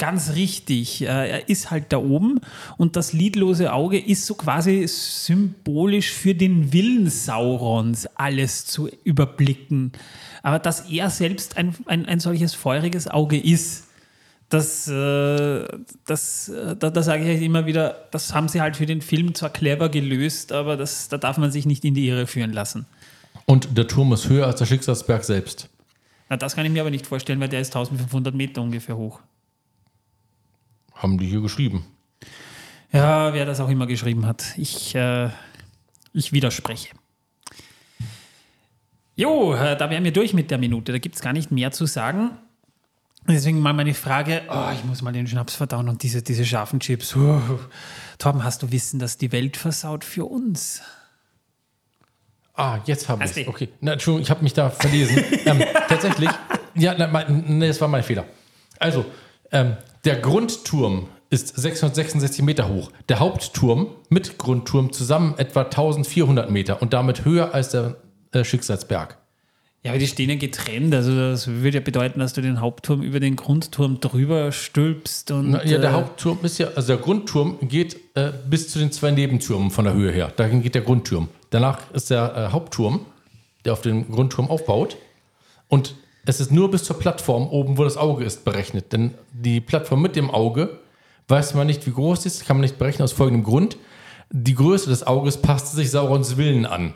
ganz 0.00 0.34
richtig. 0.34 1.02
Äh, 1.02 1.06
Er 1.06 1.48
ist 1.48 1.70
halt 1.70 1.92
da 1.92 1.98
oben 1.98 2.40
und 2.76 2.96
das 2.96 3.12
lidlose 3.12 3.72
Auge 3.72 4.00
ist 4.00 4.26
so 4.26 4.34
quasi 4.34 4.84
symbolisch 4.88 6.10
für 6.10 6.34
den 6.34 6.72
Willen 6.72 7.08
Saurons, 7.08 8.08
alles 8.16 8.66
zu 8.66 8.88
überblicken. 9.04 9.92
Aber 10.42 10.58
dass 10.58 10.90
er 10.90 11.08
selbst 11.10 11.56
ein, 11.56 11.76
ein, 11.86 12.06
ein 12.06 12.18
solches 12.18 12.54
feuriges 12.54 13.06
Auge 13.06 13.38
ist, 13.38 13.84
Das, 14.52 14.88
äh, 14.88 15.64
das, 16.08 16.48
äh, 16.48 16.74
da, 16.74 16.90
da 16.90 17.02
sage 17.04 17.22
ich 17.22 17.28
halt 17.28 17.42
immer 17.42 17.66
wieder, 17.66 18.08
das 18.10 18.34
haben 18.34 18.48
sie 18.48 18.60
halt 18.60 18.74
für 18.76 18.86
den 18.86 19.00
Film 19.00 19.32
zwar 19.36 19.50
clever 19.50 19.88
gelöst, 19.88 20.50
aber 20.50 20.76
das, 20.76 21.06
da 21.08 21.18
darf 21.18 21.38
man 21.38 21.52
sich 21.52 21.66
nicht 21.66 21.84
in 21.84 21.94
die 21.94 22.08
Irre 22.08 22.26
führen 22.26 22.52
lassen. 22.52 22.84
Und 23.46 23.78
der 23.78 23.86
Turm 23.86 24.12
ist 24.12 24.28
höher 24.28 24.46
als 24.48 24.58
der 24.58 24.66
Schicksalsberg 24.66 25.22
selbst. 25.22 25.68
Na, 26.28 26.36
das 26.36 26.56
kann 26.56 26.66
ich 26.66 26.72
mir 26.72 26.80
aber 26.80 26.90
nicht 26.90 27.06
vorstellen, 27.06 27.38
weil 27.38 27.48
der 27.48 27.60
ist 27.60 27.76
1500 27.76 28.34
Meter 28.34 28.60
ungefähr 28.60 28.96
hoch. 28.96 29.20
Haben 31.00 31.16
die 31.16 31.26
hier 31.26 31.40
geschrieben. 31.40 31.86
Ja, 32.92 33.32
wer 33.32 33.46
das 33.46 33.58
auch 33.60 33.70
immer 33.70 33.86
geschrieben 33.86 34.26
hat. 34.26 34.54
Ich, 34.58 34.94
äh, 34.94 35.30
ich 36.12 36.32
widerspreche. 36.32 36.90
Jo, 39.16 39.54
äh, 39.54 39.76
da 39.76 39.88
wären 39.88 40.04
wir 40.04 40.12
durch 40.12 40.34
mit 40.34 40.50
der 40.50 40.58
Minute. 40.58 40.92
Da 40.92 40.98
gibt 40.98 41.14
es 41.14 41.22
gar 41.22 41.32
nicht 41.32 41.50
mehr 41.50 41.72
zu 41.72 41.86
sagen. 41.86 42.32
Deswegen 43.26 43.60
mal 43.60 43.72
meine 43.72 43.94
Frage: 43.94 44.42
oh, 44.50 44.70
Ich 44.74 44.84
muss 44.84 45.00
mal 45.00 45.12
den 45.12 45.26
Schnaps 45.26 45.54
verdauen 45.54 45.88
und 45.88 46.02
diese, 46.02 46.22
diese 46.22 46.44
scharfen 46.44 46.80
Chips. 46.80 47.16
Oh. 47.16 47.40
Torben, 48.18 48.44
hast 48.44 48.62
du 48.62 48.70
Wissen, 48.70 48.98
dass 48.98 49.16
die 49.16 49.32
Welt 49.32 49.56
versaut 49.56 50.04
für 50.04 50.26
uns? 50.26 50.82
Ah, 52.54 52.78
jetzt 52.84 53.08
habe 53.08 53.24
ich 53.24 53.32
du? 53.32 53.48
Okay, 53.48 53.70
na, 53.80 53.92
Entschuldigung, 53.92 54.22
ich 54.22 54.30
habe 54.30 54.42
mich 54.42 54.52
da 54.52 54.68
verlesen. 54.68 55.24
ähm, 55.46 55.62
tatsächlich, 55.88 56.28
ja, 56.74 56.94
na, 56.98 57.06
mein, 57.06 57.58
nee, 57.58 57.68
das 57.68 57.80
war 57.80 57.88
mein 57.88 58.02
Fehler. 58.02 58.26
Also, 58.78 59.06
ähm, 59.52 59.76
der 60.04 60.16
Grundturm 60.16 61.08
ist 61.30 61.56
666 61.56 62.42
Meter 62.42 62.68
hoch. 62.68 62.90
Der 63.08 63.20
Hauptturm 63.20 63.88
mit 64.08 64.38
Grundturm 64.38 64.92
zusammen 64.92 65.34
etwa 65.38 65.62
1400 65.62 66.50
Meter 66.50 66.82
und 66.82 66.92
damit 66.92 67.24
höher 67.24 67.54
als 67.54 67.70
der 67.70 67.96
äh, 68.32 68.44
Schicksalsberg. 68.44 69.16
Ja, 69.82 69.92
aber 69.92 69.98
die 69.98 70.08
stehen 70.08 70.28
ja 70.28 70.36
getrennt. 70.36 70.94
Also, 70.94 71.14
das 71.16 71.46
würde 71.46 71.78
ja 71.78 71.82
bedeuten, 71.82 72.20
dass 72.20 72.34
du 72.34 72.42
den 72.42 72.60
Hauptturm 72.60 73.00
über 73.00 73.18
den 73.18 73.36
Grundturm 73.36 73.98
drüber 74.00 74.52
stülpst. 74.52 75.30
Und, 75.30 75.52
Na, 75.52 75.64
ja, 75.64 75.78
der 75.78 75.90
äh, 75.90 75.92
Hauptturm 75.94 76.38
ist 76.42 76.58
ja, 76.58 76.68
also 76.74 76.88
der 76.88 76.98
Grundturm 76.98 77.56
geht 77.62 77.96
äh, 78.14 78.30
bis 78.48 78.68
zu 78.68 78.78
den 78.78 78.92
zwei 78.92 79.10
Nebentürmen 79.10 79.70
von 79.70 79.86
der 79.86 79.94
Höhe 79.94 80.12
her. 80.12 80.32
Dahin 80.36 80.62
geht 80.62 80.74
der 80.74 80.82
Grundturm. 80.82 81.28
Danach 81.48 81.90
ist 81.92 82.10
der 82.10 82.36
äh, 82.36 82.52
Hauptturm, 82.52 83.06
der 83.64 83.72
auf 83.72 83.80
den 83.80 84.10
Grundturm 84.10 84.50
aufbaut. 84.50 84.98
Und 85.68 85.94
es 86.30 86.40
ist 86.40 86.52
nur 86.52 86.70
bis 86.70 86.84
zur 86.84 86.98
Plattform 86.98 87.48
oben, 87.48 87.76
wo 87.76 87.84
das 87.84 87.96
Auge 87.96 88.24
ist, 88.24 88.44
berechnet. 88.44 88.92
Denn 88.92 89.14
die 89.32 89.60
Plattform 89.60 90.00
mit 90.00 90.16
dem 90.16 90.30
Auge 90.30 90.78
weiß 91.28 91.54
man 91.54 91.66
nicht, 91.66 91.86
wie 91.86 91.92
groß 91.92 92.22
sie 92.22 92.28
ist, 92.28 92.46
kann 92.46 92.56
man 92.56 92.62
nicht 92.62 92.78
berechnen 92.78 93.04
aus 93.04 93.12
folgendem 93.12 93.44
Grund. 93.44 93.76
Die 94.30 94.54
Größe 94.54 94.88
des 94.88 95.04
Auges 95.06 95.42
passte 95.42 95.74
sich 95.74 95.90
Saurons 95.90 96.36
Willen 96.36 96.66
an. 96.66 96.94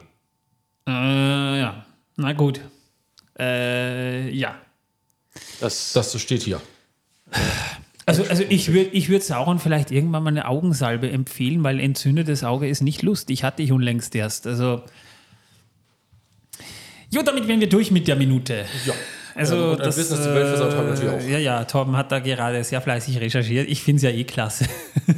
Äh, 0.87 1.61
ja, 1.61 1.85
na 2.17 2.33
gut. 2.33 2.61
Äh, 3.39 4.31
ja. 4.31 4.55
Das, 5.61 5.93
Das 5.93 6.21
steht 6.21 6.43
hier. 6.43 6.61
Also, 8.07 8.23
also 8.25 8.45
ich 8.49 8.73
würde 8.73 8.91
ich 8.91 9.09
würd 9.09 9.25
Sauron 9.25 9.59
vielleicht 9.59 9.91
irgendwann 9.91 10.23
mal 10.23 10.31
eine 10.31 10.47
Augensalbe 10.47 11.11
empfehlen, 11.11 11.65
weil 11.65 11.81
entzündetes 11.81 12.45
Auge 12.45 12.69
ist 12.69 12.83
nicht 12.83 13.03
lustig. 13.03 13.43
Hatte 13.43 13.63
ich 13.63 13.73
unlängst 13.73 14.15
erst. 14.15 14.47
Also. 14.47 14.83
Jo, 17.11 17.23
damit 17.23 17.49
wären 17.49 17.61
wir 17.61 17.69
durch 17.69 17.91
mit 17.91 18.07
der 18.07 18.17
Minute. 18.17 18.67
Ja. 18.87 18.95
Also, 19.35 19.73
Ja, 19.77 19.85
Wissen, 19.87 20.11
dass 20.17 20.23
die 20.23 20.35
Welt 20.35 20.49
versaut 20.49 20.73
haben, 20.75 20.89
natürlich 20.91 21.11
auch. 21.25 21.29
Ja, 21.29 21.39
ja, 21.39 21.65
Torben 21.65 21.97
hat 21.97 22.13
da 22.13 22.21
gerade 22.21 22.63
sehr 22.63 22.81
fleißig 22.81 23.19
recherchiert. 23.21 23.69
Ich 23.69 23.83
finde 23.83 23.97
es 23.97 24.03
ja 24.03 24.11
eh 24.11 24.25
klasse. 24.25 24.67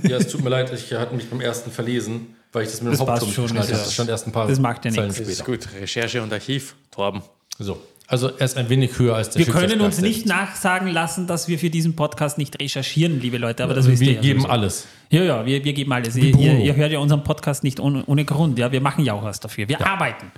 Ja, 0.02 0.16
es 0.16 0.28
tut 0.28 0.42
mir 0.42 0.50
leid, 0.50 0.72
ich 0.72 0.92
hatte 0.94 1.14
mich 1.14 1.28
beim 1.28 1.40
ersten 1.40 1.70
verlesen, 1.70 2.34
weil 2.52 2.64
ich 2.64 2.70
das 2.70 2.80
mit 2.80 2.92
dem 2.92 2.98
Das 2.98 3.06
Hauptturm 3.06 3.32
schon, 3.32 3.44
geschnallt 3.44 3.66
habe. 3.68 3.76
ja- 3.78 3.84
Das 3.84 3.92
stand 3.92 4.08
erst 4.10 4.26
ein 4.26 4.32
paar 4.32 4.46
das 4.48 4.58
macht 4.58 4.84
ja 4.84 4.90
Zeilen 4.90 5.08
nichts. 5.08 5.20
das 5.20 5.28
ist 5.28 5.44
gut. 5.44 5.68
Recherche 5.80 6.22
und 6.22 6.32
Archiv, 6.32 6.74
Torben. 6.90 7.22
So. 7.58 7.78
Also 8.08 8.28
er 8.28 8.44
ist 8.44 8.56
ein 8.56 8.68
wenig 8.68 8.96
höher 9.00 9.16
als 9.16 9.30
der 9.30 9.44
Wir 9.44 9.52
können 9.52 9.80
uns 9.80 10.00
nicht 10.00 10.26
selbst. 10.26 10.28
nachsagen 10.28 10.86
lassen, 10.88 11.26
dass 11.26 11.48
wir 11.48 11.58
für 11.58 11.70
diesen 11.70 11.96
Podcast 11.96 12.38
nicht 12.38 12.56
recherchieren, 12.62 13.20
liebe 13.20 13.36
Leute. 13.36 13.64
Aber 13.64 13.74
das 13.74 13.84
Also 13.86 13.90
wisst 13.92 14.02
ihr 14.02 14.08
wir 14.10 14.14
ja 14.14 14.20
geben 14.20 14.40
sowieso. 14.42 14.52
alles. 14.52 14.86
Ja, 15.10 15.22
ja, 15.24 15.44
wir, 15.44 15.64
wir 15.64 15.72
geben 15.72 15.92
alles. 15.92 16.14
Ihr, 16.14 16.36
ihr, 16.38 16.76
hört 16.76 16.92
ja 16.92 17.00
unseren 17.00 17.24
Podcast 17.24 17.64
nicht 17.64 17.80
ohne, 17.80 18.04
ohne 18.06 18.24
Grund. 18.24 18.60
Ja, 18.60 18.70
wir 18.70 18.80
machen 18.80 19.04
ja 19.04 19.12
auch 19.12 19.24
was 19.24 19.40
dafür. 19.40 19.68
Wir 19.68 19.84
arbeiten. 19.84 20.30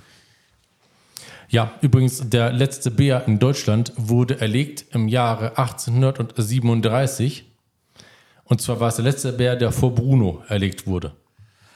Ja, 1.49 1.71
übrigens, 1.81 2.29
der 2.29 2.51
letzte 2.53 2.91
Bär 2.91 3.23
in 3.27 3.39
Deutschland 3.39 3.91
wurde 3.95 4.39
erlegt 4.39 4.85
im 4.93 5.07
Jahre 5.07 5.57
1837. 5.57 7.45
Und 8.43 8.61
zwar 8.61 8.79
war 8.79 8.89
es 8.89 8.95
der 8.95 9.05
letzte 9.05 9.33
Bär, 9.33 9.55
der 9.55 9.71
vor 9.71 9.93
Bruno 9.95 10.43
erlegt 10.47 10.85
wurde. 10.87 11.13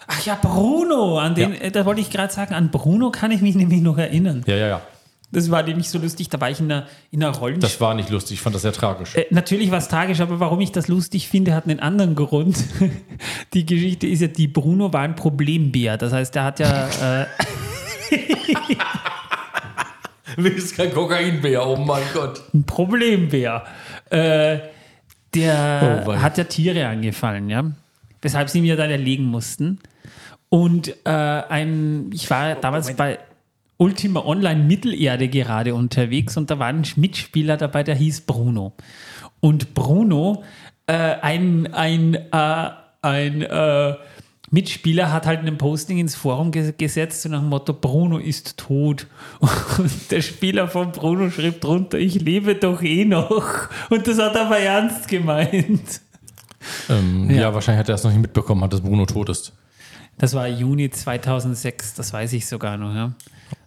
Ach 0.07 0.25
ja, 0.25 0.35
Bruno, 0.35 1.17
an 1.17 1.33
den, 1.33 1.53
Ja. 1.53 1.59
äh, 1.61 1.71
da 1.71 1.85
wollte 1.85 2.01
ich 2.01 2.09
gerade 2.11 2.31
sagen, 2.31 2.53
an 2.53 2.69
Bruno 2.71 3.09
kann 3.09 3.31
ich 3.31 3.41
mich 3.41 3.55
nämlich 3.55 3.81
noch 3.81 3.97
erinnern. 3.97 4.43
Ja, 4.45 4.55
ja, 4.55 4.67
ja. 4.67 4.81
Das 5.31 5.49
war 5.49 5.63
nämlich 5.63 5.89
so 5.89 5.97
lustig, 5.97 6.29
da 6.29 6.39
war 6.39 6.51
ich 6.51 6.59
in 6.59 6.71
einer, 6.71 6.85
in 7.09 7.23
einer 7.23 7.35
Rollenspiel. 7.35 7.67
Das 7.67 7.81
war 7.81 7.95
nicht 7.95 8.09
lustig, 8.11 8.35
ich 8.35 8.41
fand 8.41 8.53
das 8.53 8.61
sehr 8.61 8.73
tragisch. 8.73 9.15
Äh, 9.15 9.25
natürlich 9.31 9.71
war 9.71 9.79
es 9.79 9.87
tragisch, 9.87 10.19
aber 10.19 10.39
warum 10.39 10.61
ich 10.61 10.71
das 10.71 10.87
lustig 10.87 11.27
finde, 11.27 11.55
hat 11.55 11.63
einen 11.67 11.79
anderen 11.79 12.13
Grund. 12.13 12.57
Die 13.53 13.65
Geschichte 13.65 14.05
ist 14.05 14.21
ja, 14.21 14.27
die 14.27 14.47
Bruno 14.47 14.93
war 14.93 15.01
ein 15.01 15.15
Problembär. 15.15 15.97
Das 15.97 16.13
heißt, 16.13 16.35
der 16.35 16.43
hat 16.43 16.59
ja. 16.59 16.87
Äh, 17.21 17.25
Wenigstens 20.37 20.75
kein 20.75 20.93
Kokainbär, 20.93 21.65
oh 21.67 21.75
mein 21.77 22.03
Gott. 22.13 22.41
ein 22.53 22.63
Problembär. 22.63 23.63
Äh, 24.09 24.59
der 25.33 26.03
Oh, 26.05 26.15
hat 26.15 26.37
ja 26.37 26.43
Tiere 26.43 26.87
angefallen, 26.87 27.49
ja. 27.49 27.63
Weshalb 28.21 28.49
sie 28.49 28.61
mir 28.61 28.75
dann 28.75 28.91
erlegen 28.91 29.25
mussten. 29.25 29.79
Und 30.49 30.95
äh, 31.05 31.09
ein, 31.09 32.11
ich 32.13 32.29
war 32.29 32.55
damals 32.55 32.95
bei 32.95 33.19
Ultima 33.77 34.21
Online 34.21 34.63
Mittelerde 34.63 35.27
gerade 35.27 35.73
unterwegs 35.73 36.37
und 36.37 36.51
da 36.51 36.59
war 36.59 36.67
ein 36.67 36.85
Mitspieler 36.95 37.57
dabei, 37.57 37.83
der 37.83 37.95
hieß 37.95 38.21
Bruno. 38.21 38.73
Und 39.39 39.73
Bruno, 39.73 40.43
äh, 40.85 40.93
ein, 40.93 41.73
ein, 41.73 42.13
äh, 42.15 42.69
ein 43.01 43.41
äh, 43.41 43.95
Mitspieler 44.53 45.11
hat 45.11 45.25
halt 45.25 45.39
ein 45.39 45.57
Posting 45.57 45.97
ins 45.97 46.13
Forum 46.13 46.51
ge 46.51 46.75
gesetzt 46.77 47.23
so 47.23 47.29
nach 47.29 47.39
dem 47.39 47.49
Motto, 47.49 47.73
Bruno 47.73 48.19
ist 48.19 48.55
tot. 48.57 49.07
Und 49.79 50.11
der 50.11 50.21
Spieler 50.21 50.67
von 50.67 50.91
Bruno 50.91 51.31
schrieb 51.31 51.59
drunter, 51.59 51.97
ich 51.97 52.21
lebe 52.21 52.53
doch 52.53 52.83
eh 52.83 53.03
noch. 53.03 53.67
Und 53.89 54.05
das 54.05 54.19
hat 54.19 54.35
er 54.35 54.45
aber 54.45 54.59
ernst 54.59 55.07
gemeint. 55.07 56.01
Ähm, 56.87 57.31
ja. 57.31 57.51
wahrscheinlich 57.51 57.79
hat 57.79 57.89
er 57.89 57.95
es 57.95 58.03
noch 58.03 58.11
nicht 58.11 58.21
mitbekommen, 58.21 58.69
dass 58.69 58.81
Bruno 58.81 59.07
tot 59.07 59.29
ist. 59.29 59.53
Das 60.19 60.35
war 60.35 60.47
Juni 60.47 60.91
2006, 60.91 61.95
das 61.95 62.13
weiß 62.13 62.33
ich 62.33 62.45
sogar 62.45 62.77
noch. 62.77 62.93
Ja. 62.93 63.13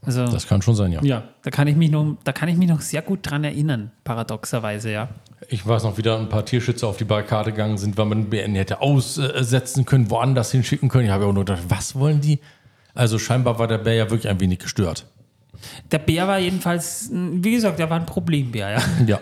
Also, 0.03 0.25
Das 0.27 0.47
kann 0.47 0.63
schon 0.63 0.77
sein, 0.77 0.93
ja. 0.93 1.03
ja, 1.03 1.25
da 1.43 1.51
kann, 1.51 1.67
ich 1.67 1.75
mich 1.75 1.91
noch, 1.91 2.17
da 2.23 2.31
kann 2.31 2.49
ich 2.49 2.57
mich 2.57 2.69
noch 2.69 2.81
sehr 2.81 3.03
gut 3.03 3.29
dran 3.29 3.43
erinnern, 3.43 3.91
paradoxerweise, 4.05 4.93
ja. 4.93 5.09
Ich 5.49 5.67
weiß 5.67 5.85
noch, 5.85 5.99
wieder 5.99 6.19
ein 6.19 6.29
paar 6.29 6.45
Tierschützer 6.45 6.89
auf 6.89 6.97
die 6.97 7.05
Barrikade 7.05 7.53
gegangen 7.53 7.79
sind, 7.79 7.99
weil 7.99 8.07
man 8.07 8.23
den 8.23 8.31
BN 8.31 8.55
hätte 8.55 8.81
aussetzen 8.81 9.85
können, 9.85 10.11
woanders 10.11 10.51
hinschicken 10.51 10.89
können. 10.89 11.05
Ich 11.07 11.11
habe 11.11 11.25
ja 11.25 11.31
auch 11.31 11.35
nur 11.35 11.45
gedacht, 11.45 11.65
was 11.69 11.95
wollen 11.95 12.21
die? 12.21 12.41
Also 12.95 13.19
scheinbar 13.19 13.59
war 13.59 13.69
der 13.69 13.79
Bär 13.79 13.95
ja 13.95 14.11
wirklich 14.11 14.29
ein 14.29 14.41
wenig 14.41 14.59
gestört. 14.59 15.07
Der 15.91 15.99
Bär 15.99 16.27
war 16.27 16.39
jedenfalls, 16.39 17.11
wie 17.13 17.53
gesagt, 17.53 17.79
der 17.79 17.91
war 17.91 17.99
ein 17.99 18.07
Problembär, 18.07 18.71
ja. 18.71 18.83
Ja. 19.07 19.21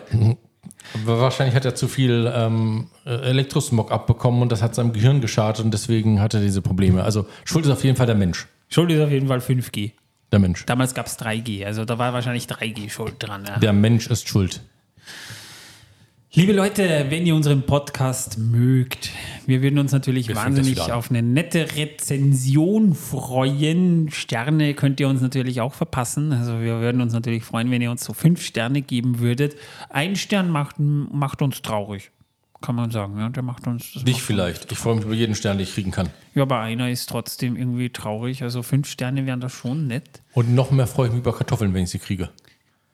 Aber 0.93 1.19
wahrscheinlich 1.19 1.55
hat 1.55 1.65
er 1.65 1.75
zu 1.75 1.87
viel 1.87 2.31
ähm, 2.33 2.87
Elektrosmog 3.05 3.91
abbekommen 3.91 4.41
und 4.41 4.51
das 4.51 4.61
hat 4.61 4.75
seinem 4.75 4.93
Gehirn 4.93 5.19
geschadet 5.19 5.63
und 5.65 5.73
deswegen 5.73 6.21
hat 6.21 6.33
er 6.33 6.41
diese 6.41 6.61
Probleme. 6.61 7.03
Also 7.03 7.25
schuld 7.43 7.65
ist 7.65 7.71
auf 7.71 7.83
jeden 7.83 7.97
Fall 7.97 8.05
der 8.05 8.15
Mensch. 8.15 8.47
Schuld 8.69 8.91
ist 8.91 9.01
auf 9.01 9.11
jeden 9.11 9.27
Fall 9.27 9.39
5G. 9.39 9.91
Der 10.31 10.39
Mensch. 10.39 10.65
Damals 10.65 10.93
gab 10.93 11.07
es 11.07 11.19
3G, 11.19 11.65
also 11.65 11.85
da 11.85 11.97
war 11.97 12.13
wahrscheinlich 12.13 12.45
3G 12.45 12.89
schuld 12.89 13.15
dran. 13.19 13.45
Ja. 13.47 13.57
Der 13.57 13.73
Mensch 13.73 14.07
ist 14.07 14.27
schuld. 14.27 14.61
Liebe 16.37 16.51
Leute, 16.51 17.05
wenn 17.07 17.25
ihr 17.25 17.33
unseren 17.33 17.61
Podcast 17.61 18.37
mögt, 18.37 19.11
wir 19.45 19.61
würden 19.61 19.79
uns 19.79 19.93
natürlich 19.93 20.25
fängt 20.25 20.37
wahnsinnig 20.37 20.81
auf 20.91 21.09
eine 21.09 21.23
nette 21.23 21.77
Rezension 21.77 22.93
freuen. 22.93 24.11
Sterne 24.11 24.73
könnt 24.73 24.99
ihr 24.99 25.07
uns 25.07 25.21
natürlich 25.21 25.61
auch 25.61 25.73
verpassen. 25.73 26.33
Also 26.33 26.59
wir 26.59 26.81
würden 26.81 26.99
uns 26.99 27.13
natürlich 27.13 27.45
freuen, 27.45 27.71
wenn 27.71 27.81
ihr 27.81 27.89
uns 27.89 28.03
so 28.03 28.11
fünf 28.11 28.41
Sterne 28.41 28.81
geben 28.81 29.19
würdet. 29.19 29.55
Ein 29.89 30.17
Stern 30.17 30.49
macht, 30.49 30.75
macht 30.77 31.41
uns 31.41 31.61
traurig, 31.61 32.11
kann 32.61 32.75
man 32.75 32.91
sagen. 32.91 33.17
Ja, 33.17 33.29
der 33.29 33.41
macht 33.41 33.65
uns. 33.65 33.93
das 33.93 34.03
Dich 34.03 34.21
vielleicht. 34.21 34.69
Ich 34.73 34.77
freue 34.77 34.95
mich 34.95 35.05
über 35.05 35.13
jeden 35.13 35.35
Stern, 35.35 35.57
den 35.57 35.63
ich 35.63 35.73
kriegen 35.73 35.91
kann. 35.91 36.09
Ja, 36.33 36.41
aber 36.41 36.59
einer 36.59 36.89
ist 36.89 37.07
trotzdem 37.07 37.55
irgendwie 37.55 37.91
traurig. 37.91 38.43
Also 38.43 38.61
fünf 38.61 38.89
Sterne 38.89 39.25
wären 39.25 39.39
das 39.39 39.53
schon 39.53 39.87
nett. 39.87 40.21
Und 40.33 40.53
noch 40.53 40.69
mehr 40.71 40.87
freue 40.87 41.07
ich 41.07 41.13
mich 41.13 41.21
über 41.21 41.31
Kartoffeln, 41.31 41.73
wenn 41.73 41.83
ich 41.83 41.91
sie 41.91 41.99
kriege. 41.99 42.29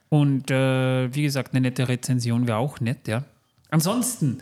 Und 0.09 0.51
äh, 0.51 1.15
wie 1.15 1.23
gesagt, 1.23 1.53
eine 1.53 1.61
nette 1.61 1.87
Rezension 1.87 2.45
wäre 2.45 2.57
auch 2.57 2.81
nett, 2.81 3.07
ja. 3.07 3.23
Ansonsten, 3.71 4.39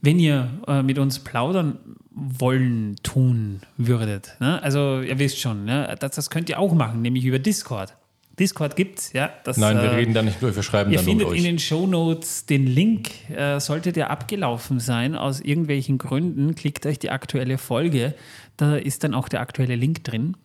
wenn 0.00 0.18
ihr 0.18 0.50
äh, 0.66 0.82
mit 0.82 0.98
uns 0.98 1.20
plaudern 1.20 1.78
wollen, 2.10 2.96
tun 3.02 3.60
würdet, 3.76 4.36
ne? 4.40 4.60
also 4.62 5.00
ihr 5.00 5.18
wisst 5.18 5.38
schon, 5.38 5.64
ne? 5.64 5.94
das, 6.00 6.12
das 6.16 6.30
könnt 6.30 6.48
ihr 6.48 6.58
auch 6.58 6.72
machen, 6.74 7.02
nämlich 7.02 7.24
über 7.24 7.38
Discord. 7.38 7.94
Discord 8.38 8.74
gibt's, 8.74 9.12
ja. 9.12 9.30
Das, 9.44 9.58
Nein, 9.58 9.76
wir 9.76 9.90
äh, 9.90 9.94
reden 9.96 10.14
da 10.14 10.22
nicht 10.22 10.40
durch, 10.40 10.56
wir 10.56 10.62
schreiben 10.62 10.90
Ihr 10.90 10.96
dann 10.96 11.04
mit 11.04 11.18
findet 11.18 11.36
in 11.36 11.44
den 11.44 11.58
Shownotes 11.58 12.46
den 12.46 12.66
Link. 12.66 13.10
Äh, 13.30 13.60
sollte 13.60 13.92
der 13.92 14.08
abgelaufen 14.08 14.80
sein, 14.80 15.14
aus 15.14 15.40
irgendwelchen 15.40 15.98
Gründen, 15.98 16.54
klickt 16.54 16.86
euch 16.86 16.98
die 16.98 17.10
aktuelle 17.10 17.58
Folge. 17.58 18.14
Da 18.56 18.76
ist 18.76 19.04
dann 19.04 19.12
auch 19.12 19.28
der 19.28 19.40
aktuelle 19.40 19.76
Link 19.76 20.04
drin. 20.04 20.38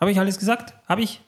Habe 0.00 0.10
ich 0.10 0.18
alles 0.18 0.40
gesagt? 0.40 0.74
Habe 0.88 1.02
ich? 1.02 1.20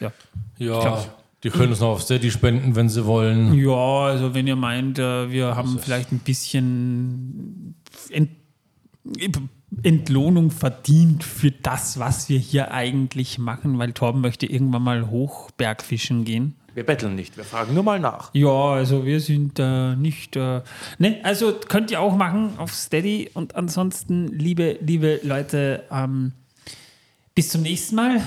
Ja. 0.00 0.10
Ja, 0.58 0.80
glaub- 0.80 1.25
Die 1.46 1.52
können 1.52 1.70
uns 1.70 1.78
noch 1.78 1.90
auf 1.90 2.02
Steady 2.02 2.32
spenden, 2.32 2.74
wenn 2.74 2.88
sie 2.88 3.06
wollen. 3.06 3.54
Ja, 3.54 4.06
also 4.06 4.34
wenn 4.34 4.48
ihr 4.48 4.56
meint, 4.56 4.98
äh, 4.98 5.30
wir 5.30 5.54
haben 5.54 5.78
vielleicht 5.78 6.10
ein 6.10 6.18
bisschen 6.18 7.76
Ent 8.10 8.30
Entlohnung 9.84 10.50
verdient 10.50 11.22
für 11.22 11.52
das, 11.52 12.00
was 12.00 12.28
wir 12.28 12.40
hier 12.40 12.72
eigentlich 12.72 13.38
machen, 13.38 13.78
weil 13.78 13.92
Torben 13.92 14.22
möchte 14.22 14.46
irgendwann 14.46 14.82
mal 14.82 15.08
Hochbergfischen 15.08 16.24
gehen. 16.24 16.56
Wir 16.74 16.84
betteln 16.84 17.14
nicht, 17.14 17.36
wir 17.36 17.44
fragen 17.44 17.74
nur 17.74 17.84
mal 17.84 18.00
nach. 18.00 18.34
Ja, 18.34 18.72
also 18.72 19.04
wir 19.04 19.20
sind 19.20 19.60
äh, 19.60 19.94
nicht. 19.94 20.34
Äh, 20.34 20.62
ne, 20.98 21.20
also 21.22 21.52
könnt 21.68 21.92
ihr 21.92 22.00
auch 22.00 22.16
machen 22.16 22.58
auf 22.58 22.74
Steady 22.74 23.30
und 23.34 23.54
ansonsten, 23.54 24.26
liebe, 24.28 24.78
liebe 24.80 25.20
Leute, 25.22 25.84
ähm, 25.92 26.32
bis 27.36 27.50
zum 27.50 27.62
nächsten 27.62 27.94
Mal. 27.94 28.20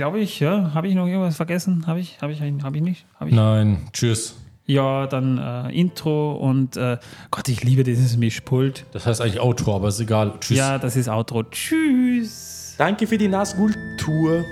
Glaube 0.00 0.20
ich, 0.20 0.40
ja. 0.40 0.72
Habe 0.72 0.88
ich 0.88 0.94
noch 0.94 1.06
irgendwas 1.06 1.36
vergessen? 1.36 1.86
Habe 1.86 2.00
ich? 2.00 2.22
Habe 2.22 2.32
ich, 2.32 2.40
habe 2.40 2.74
ich 2.74 2.82
nicht? 2.82 3.04
Habe 3.16 3.28
ich? 3.28 3.36
Nein, 3.36 3.86
tschüss. 3.92 4.34
Ja, 4.64 5.06
dann 5.06 5.36
äh, 5.36 5.78
Intro 5.78 6.32
und 6.36 6.78
äh, 6.78 6.96
Gott, 7.30 7.50
ich 7.50 7.62
liebe 7.64 7.84
dieses 7.84 8.16
Mischpult. 8.16 8.86
Das 8.92 9.04
heißt 9.04 9.20
eigentlich 9.20 9.42
Outro, 9.42 9.76
aber 9.76 9.88
ist 9.88 10.00
egal. 10.00 10.32
Tschüss. 10.40 10.56
Ja, 10.56 10.78
das 10.78 10.96
ist 10.96 11.10
Outro. 11.10 11.42
Tschüss. 11.42 12.76
Danke 12.78 13.06
für 13.06 13.18
die 13.18 13.28
Nazgul-Tour. 13.28 14.42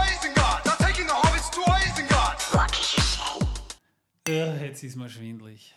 Isengard. 0.00 0.64
Now 0.64 0.76
taking 0.78 1.06
the 1.06 1.12
hobbits 1.12 1.50
to 1.50 1.60
Isengard. 1.60 2.34
Ja, 4.26 4.54
jetzt 4.56 4.82
ist 4.82 4.96
mir 4.96 5.10
schwindlig. 5.10 5.73